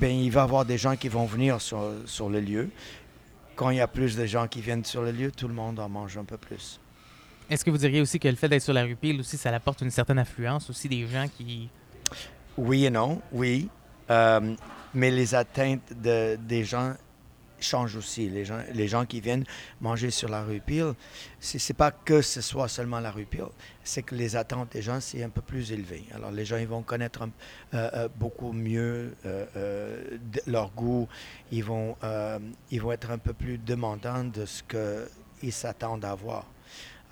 il 0.00 0.30
va 0.30 0.40
y 0.40 0.44
avoir 0.44 0.64
des 0.64 0.78
gens 0.78 0.96
qui 0.96 1.08
vont 1.08 1.26
venir 1.26 1.60
sur, 1.60 1.92
sur 2.06 2.30
le 2.30 2.40
lieu. 2.40 2.70
Quand 3.56 3.68
il 3.68 3.76
y 3.76 3.80
a 3.80 3.88
plus 3.88 4.16
de 4.16 4.24
gens 4.24 4.48
qui 4.48 4.62
viennent 4.62 4.86
sur 4.86 5.02
le 5.02 5.12
lieu, 5.12 5.30
tout 5.30 5.48
le 5.48 5.54
monde 5.54 5.78
en 5.80 5.88
mange 5.90 6.16
un 6.16 6.24
peu 6.24 6.38
plus. 6.38 6.80
Est-ce 7.48 7.64
que 7.64 7.70
vous 7.70 7.78
diriez 7.78 8.00
aussi 8.00 8.18
que 8.18 8.28
le 8.28 8.36
fait 8.36 8.48
d'être 8.48 8.62
sur 8.62 8.72
la 8.72 8.82
rue 8.82 8.96
Pile 8.96 9.20
aussi, 9.20 9.36
ça 9.36 9.54
apporte 9.54 9.80
une 9.80 9.90
certaine 9.90 10.18
affluence 10.18 10.68
aussi 10.68 10.88
des 10.88 11.06
gens 11.06 11.26
qui 11.28 11.68
oui 12.56 12.86
et 12.86 12.90
non, 12.90 13.20
oui. 13.32 13.68
Euh, 14.10 14.54
mais 14.94 15.10
les 15.10 15.34
atteintes 15.34 15.92
de, 15.92 16.36
des 16.36 16.64
gens 16.64 16.94
changent 17.60 17.96
aussi. 17.96 18.28
Les 18.28 18.44
gens, 18.44 18.60
les 18.72 18.88
gens 18.88 19.04
qui 19.04 19.20
viennent 19.20 19.44
manger 19.80 20.10
sur 20.10 20.28
la 20.28 20.42
rue 20.42 20.60
Peel, 20.60 20.94
ce 21.40 21.56
n'est 21.56 21.76
pas 21.76 21.90
que 21.90 22.22
ce 22.22 22.40
soit 22.40 22.68
seulement 22.68 23.00
la 23.00 23.10
rue 23.10 23.26
Peel, 23.26 23.48
c'est 23.84 24.02
que 24.02 24.14
les 24.14 24.36
attentes 24.36 24.72
des 24.72 24.82
gens, 24.82 25.00
c'est 25.00 25.22
un 25.22 25.28
peu 25.28 25.42
plus 25.42 25.72
élevé. 25.72 26.04
Alors 26.14 26.30
les 26.30 26.44
gens, 26.44 26.56
ils 26.56 26.68
vont 26.68 26.82
connaître 26.82 27.22
euh, 27.74 27.90
euh, 27.94 28.08
beaucoup 28.16 28.52
mieux 28.52 29.14
leur 30.46 30.70
goût, 30.70 31.08
ils 31.52 31.64
vont, 31.64 31.96
ils 32.70 32.80
vont 32.80 32.92
être 32.92 33.10
un 33.10 33.18
peu 33.18 33.34
plus 33.34 33.58
demandants 33.58 34.24
de 34.24 34.46
ce 34.46 34.62
qu'ils 34.62 35.52
s'attendent 35.52 36.04
à 36.04 36.12
avoir. 36.12 36.46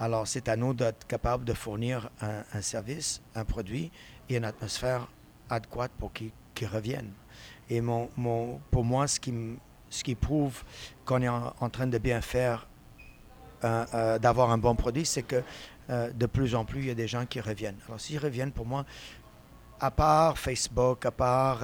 Alors 0.01 0.27
c'est 0.27 0.49
à 0.49 0.57
nous 0.57 0.75
d'être 0.75 1.07
capables 1.07 1.45
de 1.45 1.53
fournir 1.53 2.11
un, 2.21 2.61
service, 2.61 3.23
un 3.35 3.45
produit 3.45 3.91
et 4.29 4.37
une 4.37 4.45
atmosphère 4.45 5.09
adéquate 5.49 5.93
pour 5.99 6.13
qu'ils 6.13 6.69
reviennent. 6.69 7.13
Et 7.71 7.81
pour 7.81 8.85
moi, 8.85 9.07
ce 9.07 9.21
qui, 9.21 9.33
ce 9.89 10.05
qui 10.05 10.15
prouve 10.15 10.63
qu'on 11.05 11.23
est 11.23 11.29
en, 11.29 11.71
train 11.71 11.87
de 11.87 11.99
bien 11.99 12.21
faire, 12.21 12.67
euh, 13.63 13.85
euh, 13.95 14.19
d'avoir 14.19 14.51
un 14.51 14.59
bon 14.59 14.75
produit, 14.75 15.07
c'est 15.07 15.23
que 15.23 15.43
euh, 15.91 16.11
de 16.11 16.27
plus 16.27 16.55
en 16.55 16.65
plus, 16.65 16.81
il 16.81 16.87
y 16.87 16.91
a 16.91 16.95
des 16.95 17.09
gens 17.09 17.27
qui 17.27 17.41
reviennent. 17.41 17.79
Alors, 17.87 18.01
s'ils 18.01 18.19
reviennent, 18.19 18.53
pour 18.53 18.67
moi, 18.67 18.85
à 19.81 19.91
part 19.91 20.39
Facebook, 20.39 21.07
à 21.07 21.11
part 21.11 21.61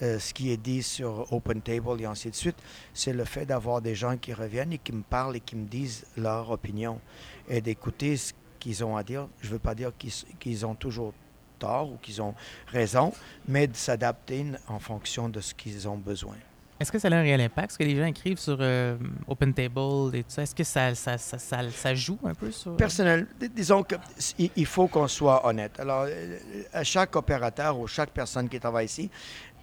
ce 0.00 0.32
qui 0.32 0.50
est 0.50 0.56
dit 0.56 0.82
sur 0.82 1.32
Open 1.32 1.60
Table 1.60 2.00
et 2.00 2.04
ainsi 2.04 2.30
de 2.30 2.34
suite, 2.34 2.56
c'est 2.94 3.12
le 3.12 3.24
fait 3.24 3.46
d'avoir 3.46 3.80
des 3.80 3.94
gens 3.94 4.16
qui 4.16 4.32
reviennent 4.32 4.72
et 4.72 4.78
qui 4.78 4.92
me 4.92 5.02
parlent 5.02 5.36
et 5.36 5.40
qui 5.40 5.56
me 5.56 5.66
disent 5.66 6.06
leur 6.16 6.50
opinion 6.50 7.00
et 7.48 7.60
d'écouter 7.60 8.16
ce 8.16 8.32
qu'ils 8.58 8.84
ont 8.84 8.96
à 8.96 9.02
dire. 9.02 9.28
Je 9.40 9.48
ne 9.48 9.52
veux 9.52 9.58
pas 9.58 9.74
dire 9.74 9.92
qu'ils 10.38 10.66
ont 10.66 10.74
toujours 10.74 11.12
tort 11.58 11.92
ou 11.92 11.96
qu'ils 11.98 12.22
ont 12.22 12.34
raison, 12.68 13.12
mais 13.46 13.66
de 13.66 13.76
s'adapter 13.76 14.46
en 14.68 14.78
fonction 14.78 15.28
de 15.28 15.40
ce 15.40 15.54
qu'ils 15.54 15.88
ont 15.88 15.98
besoin. 15.98 16.36
Est-ce 16.80 16.90
que 16.90 16.98
ça 16.98 17.08
a 17.08 17.14
un 17.14 17.20
réel 17.20 17.42
impact, 17.42 17.72
ce 17.72 17.78
que 17.78 17.84
les 17.84 17.94
gens 17.94 18.06
écrivent 18.06 18.38
sur 18.38 18.56
euh, 18.58 18.96
Open 19.28 19.52
Table 19.52 20.16
et 20.16 20.22
tout 20.22 20.30
ça? 20.30 20.44
Est-ce 20.44 20.54
que 20.54 20.64
ça, 20.64 21.94
joue 21.94 22.18
un 22.24 22.34
peu 22.34 22.50
sur... 22.50 22.74
Personnel, 22.74 23.26
disons 23.54 23.84
qu'il 23.84 24.66
faut 24.66 24.88
qu'on 24.88 25.06
soit 25.06 25.46
honnête. 25.46 25.78
Alors, 25.78 26.06
euh, 26.08 26.38
à 26.72 26.82
chaque 26.82 27.14
opérateur 27.16 27.78
ou 27.78 27.86
chaque 27.86 28.08
personne 28.10 28.48
qui 28.48 28.58
travaille 28.58 28.86
ici, 28.86 29.10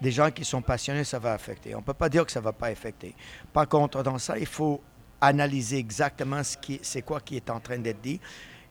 des 0.00 0.12
gens 0.12 0.30
qui 0.30 0.44
sont 0.44 0.62
passionnés, 0.62 1.02
ça 1.02 1.18
va 1.18 1.32
affecter. 1.32 1.74
On 1.74 1.78
ne 1.78 1.84
peut 1.84 1.92
pas 1.92 2.08
dire 2.08 2.24
que 2.24 2.30
ça 2.30 2.38
ne 2.38 2.44
va 2.44 2.52
pas 2.52 2.68
affecter. 2.68 3.16
Par 3.52 3.66
contre, 3.66 4.00
dans 4.04 4.18
ça, 4.18 4.38
il 4.38 4.46
faut 4.46 4.80
analyser 5.20 5.78
exactement 5.78 6.44
ce 6.44 6.56
qui, 6.56 6.78
c'est 6.82 7.02
quoi 7.02 7.20
qui 7.20 7.34
est 7.34 7.50
en 7.50 7.58
train 7.58 7.78
d'être 7.78 8.00
dit 8.00 8.20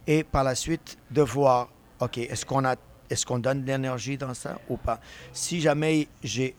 et 0.08 0.24
par 0.24 0.46
la 0.46 0.56
suite 0.56 0.98
de 1.12 1.22
voir, 1.22 1.68
OK, 2.00 2.18
est-ce 2.18 2.46
qu'on 2.46 2.64
a 2.64 2.78
est-ce 3.10 3.26
qu'on 3.26 3.40
donne 3.40 3.62
de 3.62 3.68
l'énergie 3.68 4.18
dans 4.18 4.34
ça 4.34 4.60
ou 4.70 4.76
pas? 4.76 5.00
Si 5.32 5.62
jamais 5.62 6.08
j'ai 6.24 6.56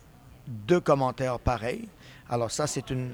deux 0.49 0.81
commentaires 0.81 1.39
pareils, 1.39 1.89
alors 2.31 2.51
ça, 2.51 2.67
c'est 2.67 2.91
euh, 2.91 3.09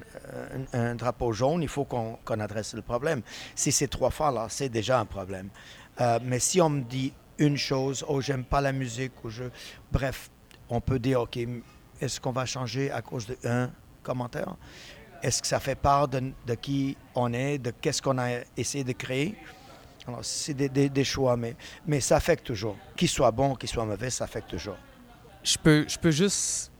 un, 0.73 0.95
drapeau 0.95 1.31
jaune, 1.31 1.61
il 1.61 1.69
faut 1.69 1.85
qu'on 1.85 2.39
adresse 2.39 2.73
le 2.73 2.81
problème. 2.81 3.21
Si 3.55 3.71
c'est 3.71 3.87
trois 3.87 4.09
fois, 4.09 4.31
là, 4.31 4.47
c'est 4.49 4.69
déjà 4.69 4.99
un 4.99 5.05
problème. 5.05 5.49
Euh, 6.01 6.19
mais 6.23 6.39
si 6.39 6.59
on 6.59 6.69
me 6.69 6.81
dit 6.81 7.13
une 7.37 7.57
chose, 7.57 8.03
oh, 8.07 8.19
j'aime 8.21 8.43
pas 8.43 8.61
la 8.61 8.71
musique, 8.71 9.23
ou 9.23 9.29
je... 9.29 9.45
Bref, 9.91 10.29
on 10.69 10.81
peut 10.81 10.99
dire, 10.99 11.21
OK, 11.21 11.37
est-ce 12.01 12.19
qu'on 12.19 12.31
va 12.31 12.45
changer 12.45 12.91
à 12.91 13.01
cause 13.01 13.27
d'un 13.41 13.71
commentaire? 14.03 14.55
Est-ce 15.23 15.41
que 15.41 15.47
ça 15.47 15.59
fait 15.59 15.75
part 15.75 16.07
de, 16.07 16.33
de 16.45 16.55
qui 16.55 16.97
on 17.15 17.31
est, 17.33 17.57
de 17.57 17.71
qu'est-ce 17.71 18.01
qu'on 18.01 18.17
a 18.17 18.41
essayé 18.57 18.83
de 18.83 18.91
créer? 18.91 19.35
Alors, 20.07 20.23
c'est 20.23 20.53
des, 20.53 21.03
choix, 21.03 21.35
mais, 21.35 21.55
mais 21.87 21.99
ça 21.99 22.17
affecte 22.17 22.45
toujours. 22.45 22.77
Qu'il 22.95 23.09
soit 23.09 23.31
bon, 23.31 23.55
qu'il 23.55 23.69
soit 23.69 23.85
mauvais, 23.85 24.09
ça 24.09 24.25
affecte 24.25 24.49
toujours. 24.49 24.77
Je 25.43 25.57
peux, 25.57 25.85
je 25.87 25.97
peux 25.97 26.11
juste 26.11 26.71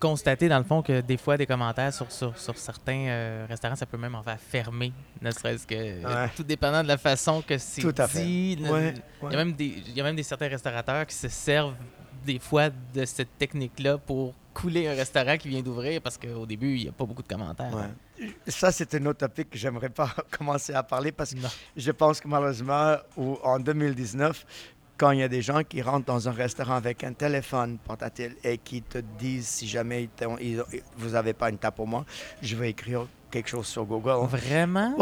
constater, 0.00 0.48
dans 0.48 0.58
le 0.58 0.64
fond, 0.64 0.82
que 0.82 1.00
des 1.00 1.16
fois, 1.16 1.36
des 1.36 1.46
commentaires 1.46 1.92
sur, 1.92 2.10
sur, 2.10 2.34
certains 2.56 3.06
euh, 3.06 3.46
restaurants, 3.48 3.76
ça 3.76 3.86
peut 3.86 3.98
même 3.98 4.14
en 4.14 4.22
faire 4.22 4.40
fermer, 4.40 4.92
ne 5.20 5.30
serait-ce 5.30 5.66
que 5.66 6.34
tout 6.34 6.42
dépendant 6.42 6.82
de 6.82 6.88
la 6.88 6.98
façon 6.98 7.42
que 7.42 7.58
c'est 7.58 7.82
dit. 7.82 8.08
Fait. 8.08 8.24
Il, 8.24 9.30
y 9.30 9.34
a 9.34 9.36
même 9.36 9.52
des, 9.52 9.66
il 9.86 9.92
y 9.94 10.00
a 10.00 10.04
même 10.04 10.16
des 10.16 10.22
certains 10.22 10.48
restaurateurs 10.48 11.06
qui 11.06 11.14
se 11.14 11.28
servent 11.28 11.74
des 12.24 12.38
fois 12.38 12.70
de 12.70 13.04
cette 13.04 13.38
technique-là 13.38 13.98
pour 13.98 14.34
couler 14.52 14.88
un 14.88 14.94
restaurant 14.94 15.36
qui 15.36 15.48
vient 15.48 15.62
d'ouvrir 15.62 16.00
parce 16.02 16.18
qu'au 16.18 16.46
début, 16.46 16.74
il 16.76 16.82
n'y 16.82 16.88
a 16.88 16.92
pas 16.92 17.04
beaucoup 17.04 17.22
de 17.22 17.28
commentaires. 17.28 17.72
Ça, 18.46 18.72
c'est 18.72 18.94
un 18.94 19.06
autre 19.06 19.26
topic 19.26 19.50
que 19.50 19.58
j'aimerais 19.58 19.88
pas 19.88 20.14
commencer 20.30 20.74
à 20.74 20.82
parler 20.82 21.12
parce 21.12 21.34
que 21.34 21.40
je 21.76 21.90
pense 21.92 22.20
que 22.20 22.28
malheureusement, 22.28 22.96
en 23.16 23.58
2019, 23.58 24.44
quand 25.00 25.12
il 25.12 25.20
y 25.20 25.22
a 25.22 25.28
des 25.28 25.40
gens 25.40 25.64
qui 25.64 25.80
rentrent 25.80 26.04
dans 26.04 26.28
un 26.28 26.32
restaurant 26.32 26.74
avec 26.74 27.04
un 27.04 27.14
téléphone 27.14 27.78
portatif 27.78 28.32
et 28.44 28.58
qui 28.58 28.82
te 28.82 28.98
disent 28.98 29.48
si 29.48 29.66
jamais 29.66 30.10
vous 30.98 31.08
n'avez 31.08 31.32
pas 31.32 31.48
une 31.48 31.56
tape 31.56 31.76
pour 31.76 31.86
moi, 31.86 32.04
je 32.42 32.54
vais 32.54 32.68
écrire 32.68 33.06
quelque 33.30 33.48
chose 33.48 33.66
sur 33.66 33.86
Google. 33.86 34.26
Vraiment? 34.26 34.94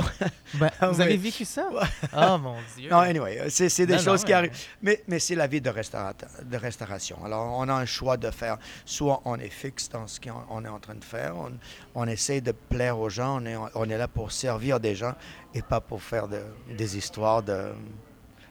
Ben, 0.55 0.71
vous 0.93 1.01
avez 1.01 1.17
vécu 1.17 1.45
ça? 1.45 1.69
Oh 2.17 2.39
mon 2.39 2.55
Dieu! 2.77 2.89
Non, 2.89 2.99
anyway, 2.99 3.51
c'est 3.51 3.87
des 3.87 3.99
choses 3.99 4.23
qui 4.23 4.33
arrivent. 4.33 4.57
Mais, 4.81 5.03
mais 5.09 5.19
c'est 5.19 5.35
la 5.35 5.49
vie 5.49 5.61
de, 5.61 5.69
de 5.71 6.57
restauration. 6.57 7.25
Alors, 7.25 7.59
on 7.59 7.69
a 7.69 7.75
un 7.75 7.87
choix 7.87 8.17
de 8.17 8.31
faire. 8.31 8.59
Soit 8.85 9.21
on 9.25 9.37
est 9.41 9.51
fixe 9.51 9.89
dans 9.89 10.07
ce 10.07 10.21
qu'on 10.21 10.65
est 10.65 10.69
en 10.69 10.79
train 10.79 10.95
de 10.95 11.05
faire, 11.05 11.37
on, 11.37 11.51
on, 11.97 12.07
essaie 12.07 12.41
de 12.41 12.53
plaire 12.53 13.01
aux 13.01 13.09
gens, 13.09 13.43
on 13.43 13.47
est, 13.47 13.57
on 13.75 13.91
est 13.91 13.99
là 13.99 14.07
pour 14.07 14.31
servir 14.31 14.79
des 14.79 14.95
gens 14.95 15.15
et 15.55 15.63
pas 15.63 15.81
pour 15.81 16.01
faire 16.01 16.29
de, 16.29 16.43
des 16.77 16.97
histoires 16.97 17.43
de 17.43 17.73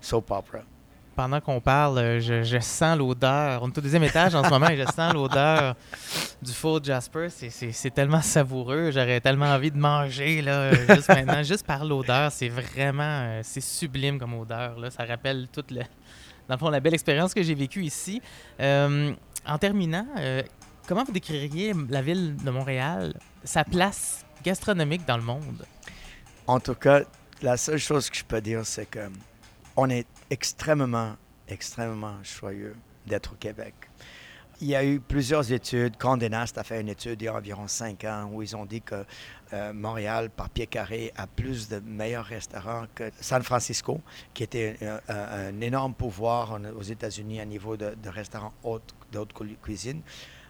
soap 0.01 0.29
opera 0.31 0.63
pendant 1.17 1.41
qu'on 1.41 1.59
parle, 1.59 1.97
euh, 1.97 2.19
je, 2.19 2.59
sens 2.59 2.95
l'odeur. 2.95 3.63
On 3.63 3.69
est 3.69 3.77
au 3.77 3.81
deuxième 3.81 4.03
étage 4.03 4.35
en 4.35 4.43
ce 4.43 4.49
moment 4.51 4.69
et 4.69 4.77
je 4.77 4.83
sens 4.83 5.11
l'odeur 5.13 5.75
du 6.43 6.53
faux 6.53 6.79
Jasper. 6.81 7.27
C'est 7.29 7.93
tellement 7.93 8.21
savoureux. 8.21 8.91
J'aurais 8.91 9.19
tellement 9.19 9.47
envie 9.47 9.71
de 9.71 9.77
manger 9.77 10.43
là, 10.43 10.71
juste 10.93 11.09
maintenant. 11.09 11.41
Juste 11.41 11.65
par 11.65 11.83
l'odeur, 11.83 12.31
c'est 12.31 12.49
vraiment 12.49 13.01
euh, 13.03 13.41
c'est 13.43 13.61
sublime 13.61 14.19
comme 14.19 14.35
odeur. 14.35 14.77
Là. 14.79 14.91
Ça 14.91 15.05
rappelle 15.05 15.47
toute 15.51 15.73
dans 15.73 16.55
le 16.55 16.59
fond, 16.59 16.69
la 16.69 16.79
belle 16.79 16.93
expérience 16.93 17.33
que 17.33 17.41
j'ai 17.41 17.55
vécue 17.55 17.83
ici. 17.83 18.21
Euh, 18.59 19.11
en 19.45 19.57
terminant, 19.57 20.05
comment 20.87 21.03
vous 21.03 21.11
décririez 21.11 21.73
la 21.89 22.01
ville 22.01 22.35
de 22.37 22.51
Montréal, 22.51 23.13
sa 23.43 23.63
place 23.63 24.23
gastronomique 24.43 25.05
dans 25.05 25.17
le 25.17 25.23
monde? 25.23 25.65
En 26.45 26.59
tout 26.59 26.75
cas, 26.75 27.01
la 27.41 27.57
seule 27.57 27.79
chose 27.79 28.09
que 28.09 28.17
je 28.17 28.23
peux 28.23 28.39
dire, 28.39 28.65
c'est 28.65 28.85
que 28.85 29.09
on 29.75 29.89
est 29.89 30.07
extrêmement, 30.29 31.15
extrêmement 31.47 32.21
joyeux 32.23 32.75
d'être 33.05 33.33
au 33.33 33.35
Québec. 33.35 33.73
Il 34.59 34.67
y 34.67 34.75
a 34.75 34.83
eu 34.83 34.99
plusieurs 34.99 35.51
études. 35.51 35.97
Condé 35.97 36.29
Nast 36.29 36.57
a 36.57 36.63
fait 36.63 36.81
une 36.81 36.89
étude 36.89 37.21
il 37.21 37.25
y 37.25 37.27
a 37.27 37.35
environ 37.35 37.67
cinq 37.67 38.03
ans 38.05 38.27
où 38.33 38.41
ils 38.41 38.55
ont 38.55 38.65
dit 38.65 38.81
que 38.81 39.05
euh, 39.53 39.71
Montréal, 39.71 40.31
par 40.31 40.49
pied 40.49 40.65
carré, 40.65 41.13
a 41.15 41.27
plus 41.27 41.69
de 41.69 41.79
meilleurs 41.79 42.25
restaurants 42.25 42.85
que 42.95 43.11
San 43.21 43.43
Francisco, 43.43 44.01
qui 44.33 44.41
était 44.41 44.77
un, 45.07 45.61
énorme 45.61 45.93
pouvoir 45.93 46.59
aux 46.75 46.81
États-Unis 46.81 47.39
à 47.39 47.45
niveau 47.45 47.77
de, 47.77 47.93
restaurants 48.07 48.53
d'autres 49.11 49.45
cuisines. 49.61 50.01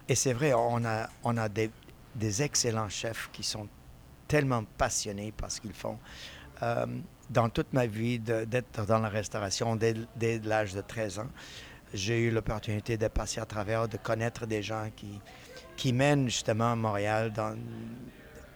Et 0.08 0.14
c'est 0.14 0.32
vrai, 0.32 0.54
on 0.54 0.84
a, 0.86 1.10
on 1.22 1.36
a 1.36 1.50
des, 1.50 1.70
excellents 2.42 2.88
chefs 2.88 3.28
qui 3.30 3.42
sont 3.42 3.68
tellement 4.26 4.64
passionnés 4.78 5.32
par 5.32 5.50
ce 5.50 5.60
qu'ils 5.60 5.74
font. 5.74 5.98
Euh, 6.62 6.86
dans 7.30 7.48
toute 7.48 7.72
ma 7.72 7.86
vie 7.86 8.18
d'être 8.18 8.86
dans 8.86 8.98
la 8.98 9.08
restauration 9.08 9.76
dès, 9.76 9.94
l'âge 10.44 10.74
de 10.74 10.80
13 10.80 11.18
ans. 11.20 11.28
J'ai 11.94 12.20
eu 12.20 12.30
l'opportunité 12.30 12.96
de 12.96 13.08
passer 13.08 13.40
à 13.40 13.46
travers, 13.46 13.88
de 13.88 13.96
connaître 13.96 14.46
des 14.46 14.62
gens 14.62 14.90
qui, 14.94 15.20
qui 15.76 15.92
mènent 15.92 16.28
justement 16.28 16.76
Montréal 16.76 17.32
dans, 17.32 17.56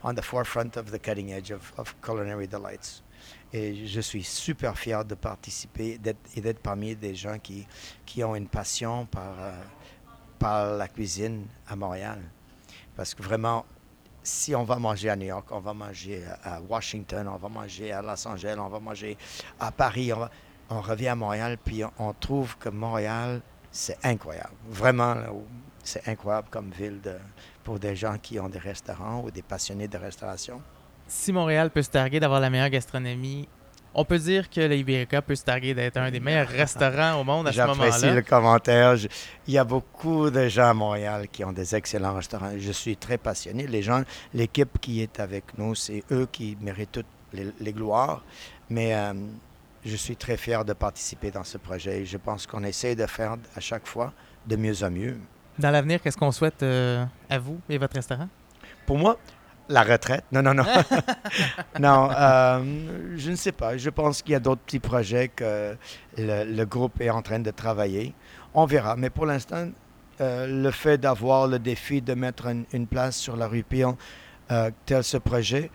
on 0.02 0.14
the 0.14 0.22
forefront 0.22 0.76
of 0.76 0.90
the 0.90 0.98
cutting 0.98 1.30
edge 1.30 1.50
of, 1.50 1.72
of 1.78 1.94
culinary 2.02 2.46
delights. 2.46 3.02
Et 3.52 3.86
je 3.86 4.00
suis 4.00 4.24
super 4.24 4.78
fier 4.78 5.04
de 5.04 5.14
participer 5.14 5.98
et 6.36 6.40
d'être 6.40 6.60
parmi 6.60 6.96
des 6.96 7.14
gens 7.14 7.38
qui, 7.38 7.66
qui 8.06 8.24
ont 8.24 8.34
une 8.34 8.48
passion 8.48 9.06
par, 9.06 9.34
euh, 9.38 9.52
par 10.38 10.74
la 10.76 10.88
cuisine 10.88 11.46
à 11.68 11.76
Montréal. 11.76 12.20
Parce 12.96 13.14
que 13.14 13.22
vraiment, 13.22 13.64
si 14.22 14.54
on 14.54 14.64
va 14.64 14.76
manger 14.76 15.10
à 15.10 15.16
New 15.16 15.26
York, 15.26 15.46
on 15.50 15.60
va 15.60 15.74
manger 15.74 16.22
à 16.44 16.60
Washington, 16.60 17.28
on 17.28 17.36
va 17.36 17.48
manger 17.48 17.92
à 17.92 18.02
Los 18.02 18.26
Angeles, 18.26 18.56
on 18.58 18.68
va 18.68 18.80
manger 18.80 19.16
à 19.58 19.72
Paris, 19.72 20.12
on 20.70 20.80
revient 20.80 21.08
à 21.08 21.14
Montréal, 21.14 21.58
puis 21.62 21.82
on 21.98 22.12
trouve 22.12 22.56
que 22.58 22.68
Montréal, 22.68 23.40
c'est 23.70 23.98
incroyable. 24.04 24.54
Vraiment, 24.68 25.16
c'est 25.82 26.06
incroyable 26.08 26.48
comme 26.50 26.70
ville 26.70 27.00
pour 27.64 27.78
des 27.78 27.96
gens 27.96 28.16
qui 28.18 28.38
ont 28.38 28.48
des 28.48 28.58
restaurants 28.58 29.22
ou 29.22 29.30
des 29.30 29.42
passionnés 29.42 29.88
de 29.88 29.98
restauration. 29.98 30.62
Si 31.06 31.32
Montréal 31.32 31.70
peut 31.70 31.82
se 31.82 31.90
targuer 31.90 32.20
d'avoir 32.20 32.40
la 32.40 32.48
meilleure 32.48 32.70
gastronomie, 32.70 33.48
on 33.95 34.05
peut 34.05 34.18
dire 34.18 34.49
que 34.49 34.61
l'Iberica 34.61 35.20
peut 35.20 35.34
se 35.34 35.45
targuer 35.45 35.74
d'être 35.74 35.97
un 35.97 36.11
des 36.11 36.20
meilleurs 36.20 36.49
restaurants 36.49 37.20
au 37.20 37.24
monde 37.24 37.49
à 37.49 37.53
ce 37.53 37.61
moment-là. 37.61 37.90
J'apprécie 37.90 38.14
le 38.14 38.22
commentaire. 38.22 38.97
il 39.47 39.55
y 39.55 39.59
a 39.59 39.64
beaucoup 39.64 40.30
de 40.30 40.49
gens 40.49 40.70
à 40.70 40.74
Montréal 40.74 41.28
qui 41.30 41.45
ont 41.45 41.53
des 41.53 41.74
excellents 41.74 42.14
restaurants. 42.14 42.53
Je 42.59 42.72
suis 42.72 42.97
très 42.97 43.18
passionné. 43.18 43.66
Les 43.66 43.82
gens, 43.82 44.03
l'équipe 44.32 44.78
qui 44.80 45.03
est 45.03 45.20
avec 45.20 45.59
nous, 45.59 45.74
c'est 45.74 46.03
eux 46.11 46.26
qui 46.30 46.57
méritent 46.61 46.93
toutes 46.93 47.07
les, 47.32 47.72
gloires. 47.72 48.24
Mais 48.70 48.95
euh, 48.95 49.12
je 49.84 49.97
suis 49.97 50.16
très 50.16 50.36
fier 50.36 50.64
de 50.64 50.72
participer 50.72 51.30
dans 51.30 51.45
ce 51.45 51.59
projet. 51.59 52.05
Je 52.05 52.16
pense 52.16 52.47
qu'on 52.47 52.64
essaie 52.64 52.95
de 52.95 53.07
faire 53.07 53.36
à 53.57 53.61
chaque 53.61 53.86
fois 53.86 54.12
de 54.47 54.57
mieux 54.57 54.82
en 54.82 54.90
mieux. 54.90 55.18
Dans 55.59 55.70
l'avenir, 55.70 56.01
qu'est-ce 56.01 56.16
qu'on 56.16 56.32
souhaite 56.32 56.62
euh, 56.62 57.05
à 57.28 57.38
vous 57.38 57.61
et 57.68 57.76
votre 57.76 57.95
restaurant? 57.95 58.28
Pour 58.86 58.99
moi, 58.99 59.18
la 59.72 59.82
retraite. 59.82 60.24
Non, 60.32 60.42
non, 60.42 60.54
non. 60.54 60.64
non, 61.80 62.10
euh, 62.10 63.14
je 63.16 63.30
ne 63.30 63.36
sais 63.36 63.52
pas. 63.52 63.76
Je 63.76 63.90
pense 63.90 64.22
qu'il 64.22 64.32
y 64.32 64.34
a 64.34 64.40
d'autres 64.40 64.60
petits 64.62 64.78
projets 64.78 65.28
que 65.28 65.76
le, 66.16 66.64
groupe 66.64 67.00
est 67.00 67.10
en 67.10 67.22
train 67.22 67.40
de 67.40 67.50
travailler. 67.50 68.14
On 68.54 68.66
verra. 68.66 68.96
Mais 68.96 69.10
pour 69.10 69.26
l'instant, 69.26 69.68
euh, 70.20 70.46
le 70.46 70.70
fait 70.70 70.98
d'avoir 70.98 71.48
le 71.48 71.58
défi 71.58 72.02
de 72.02 72.14
mettre 72.14 72.46
une, 72.72 72.86
place 72.86 73.16
sur 73.16 73.36
la 73.36 73.48
rue 73.48 73.64
Peel, 73.64 73.94
tel 74.84 75.02
ce 75.02 75.16
projet, 75.16 75.70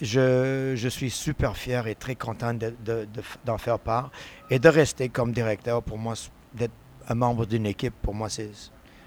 je, 0.00 0.74
je, 0.76 0.88
suis 0.88 1.10
super 1.10 1.56
fier 1.56 1.86
et 1.86 1.94
très 1.94 2.14
content 2.14 2.54
d'en 2.54 2.70
de, 2.84 3.06
de, 3.12 3.56
faire 3.58 3.78
part 3.78 4.10
et 4.48 4.58
de 4.58 4.68
rester 4.68 5.08
comme 5.08 5.32
directeur. 5.32 5.82
Pour 5.82 5.98
moi, 5.98 6.14
d'être 6.54 6.72
un 7.08 7.14
membre 7.14 7.44
d'une 7.44 7.66
équipe, 7.66 7.94
pour 8.00 8.14
moi, 8.14 8.28
je 8.28 8.44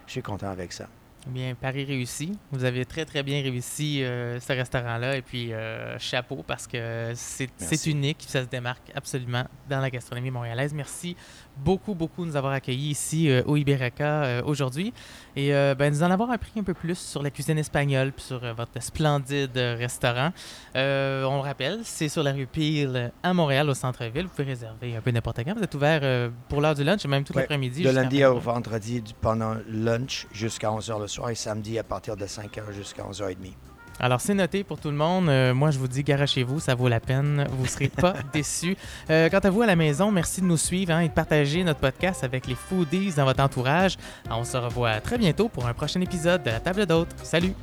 suis 0.06 0.22
content 0.22 0.50
avec 0.50 0.74
ça. 0.74 0.88
Bien, 1.28 1.56
Paris 1.56 1.86
réussi. 1.86 2.38
Vous 2.52 2.66
avez 2.66 2.84
très, 2.84 3.06
très 3.06 3.24
bien 3.24 3.42
réussi 3.42 4.04
euh, 4.04 4.42
ce 4.42 4.52
restaurant-là. 4.52 5.16
Et 5.16 5.22
puis, 5.22 5.54
euh, 5.54 5.98
chapeau 5.98 6.44
parce 6.46 6.68
que 6.68 7.14
c'est 7.16 7.88
unique. 7.88 8.26
Ça 8.28 8.44
se 8.44 8.50
démarque 8.50 8.92
absolument 8.94 9.46
dans 9.70 9.80
la 9.80 9.90
gastronomie 9.90 10.32
montréalaise. 10.32 10.74
Merci 10.74 11.16
beaucoup, 11.56 11.96
beaucoup 11.96 12.24
de 12.24 12.32
nous 12.32 12.36
avoir 12.36 12.52
accueillis 12.52 12.90
ici 12.90 13.30
euh, 13.30 13.42
au 13.46 13.56
Iberica 13.56 14.44
aujourd'hui. 14.46 14.94
Et 15.36 15.52
ben, 15.52 15.92
nous 15.92 16.04
en 16.04 16.12
avoir 16.12 16.30
appris 16.32 16.60
un 16.60 16.64
peu 16.64 16.74
plus 16.74 16.98
sur 16.98 17.24
la 17.24 17.30
cuisine 17.30 17.58
espagnole 17.58 18.12
puis 18.12 18.24
sur 18.24 18.40
votre 18.54 18.82
splendide 18.82 19.56
restaurant. 19.56 20.32
on 20.76 21.36
le 21.36 21.42
rappelle, 21.42 21.80
c'est 21.84 22.10
sur 22.10 22.24
la 22.24 22.34
rue 22.34 22.48
Peel 22.48 23.12
à 23.24 23.34
Montréal, 23.34 23.70
au 23.70 23.74
centre-ville. 23.74 24.24
Vous 24.24 24.30
pouvez 24.30 24.50
réserver 24.50 24.96
un 24.96 25.02
peu 25.02 25.12
n'importe 25.12 25.44
quand. 25.44 25.56
Vous 25.56 25.64
êtes 25.64 25.74
ouvert 25.74 26.32
pour 26.50 26.62
l'heure 26.62 26.76
du 26.76 26.84
lunch, 26.84 27.06
même 27.06 27.24
tout 27.24 27.34
l'après-midi. 27.34 27.84
De 27.84 27.90
lundi 27.90 28.24
au 28.26 28.40
vendredi 28.40 29.04
pendant 29.22 29.56
lunch 29.68 30.28
jusqu'à 30.32 30.70
11h 30.70 31.00
le 31.00 31.08
soir 31.08 31.13
et 31.30 31.36
samedi 31.36 31.78
à 31.80 31.84
partir 31.84 32.16
de 32.16 32.26
5h 32.26 32.72
jusqu'à 32.72 33.04
11h30. 33.04 33.54
Alors, 34.00 34.22
c'est 34.22 34.34
noté 34.34 34.64
pour 34.64 34.80
tout 34.80 34.90
le 34.90 34.96
monde. 34.96 35.30
Euh, 35.30 35.54
moi, 35.54 35.72
je 35.72 35.78
vous 35.78 35.88
dis, 35.88 36.04
garochez-vous, 36.04 36.60
ça 36.60 36.76
vaut 36.76 36.88
la 36.88 37.00
peine. 37.00 37.46
Vous 37.52 37.64
ne 37.64 37.68
serez 37.68 37.90
pas 37.90 38.16
déçus. 38.34 38.76
Euh, 39.10 39.30
quant 39.30 39.40
à 39.40 39.50
vous 39.50 39.62
à 39.62 39.66
la 39.68 39.76
maison, 39.76 40.12
merci 40.12 40.42
de 40.42 40.46
nous 40.46 40.58
suivre 40.58 40.92
hein, 40.92 41.02
et 41.02 41.10
de 41.10 41.14
partager 41.14 41.64
notre 41.64 41.80
podcast 41.80 42.24
avec 42.24 42.48
les 42.48 42.56
foodies 42.56 43.14
dans 43.16 43.26
votre 43.26 43.44
entourage. 43.44 43.98
On 44.30 44.44
se 44.44 44.58
revoit 44.58 45.00
très 45.00 45.18
bientôt 45.18 45.48
pour 45.48 45.68
un 45.68 45.74
prochain 45.74 46.02
épisode 46.02 46.44
de 46.44 46.50
La 46.50 46.60
Table 46.60 46.86
d'Hôtes. 46.86 47.16
Salut! 47.24 47.54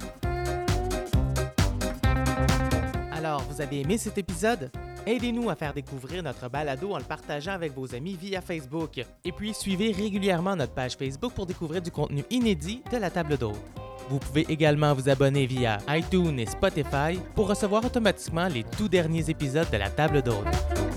Avez 3.61 3.81
aimé 3.81 3.99
cet 3.99 4.19
épisode? 4.19 4.71
Aidez-nous 5.07 5.51
à 5.51 5.55
faire 5.55 5.73
découvrir 5.73 6.23
notre 6.23 6.49
balado 6.49 6.93
en 6.93 6.99
le 6.99 7.05
partageant 7.05 7.53
avec 7.53 7.73
vos 7.73 7.95
amis 7.95 8.17
via 8.21 8.41
Facebook. 8.41 9.05
Et 9.25 9.33
puis, 9.33 9.55
suivez 9.55 9.93
régulièrement 9.93 10.57
notre 10.57 10.73
page 10.73 10.97
Facebook 10.97 11.33
pour 11.33 11.47
découvrir 11.47 11.83
du 11.83 11.91
contenu 11.91 12.25
inédit 12.31 12.83
de 12.91 12.97
la 12.97 13.11
table 13.11 13.37
d'hôte. 13.37 13.57
Vous 14.09 14.19
pouvez 14.19 14.45
également 14.49 14.93
vous 14.93 15.09
abonner 15.09 15.47
via 15.47 15.79
iTunes 15.89 16.39
et 16.39 16.47
Spotify 16.47 17.19
pour 17.35 17.49
recevoir 17.49 17.85
automatiquement 17.85 18.49
les 18.49 18.65
tout 18.65 18.89
derniers 18.89 19.31
épisodes 19.31 19.71
de 19.71 19.77
la 19.77 19.89
table 19.89 20.23
d'hôte. 20.23 20.90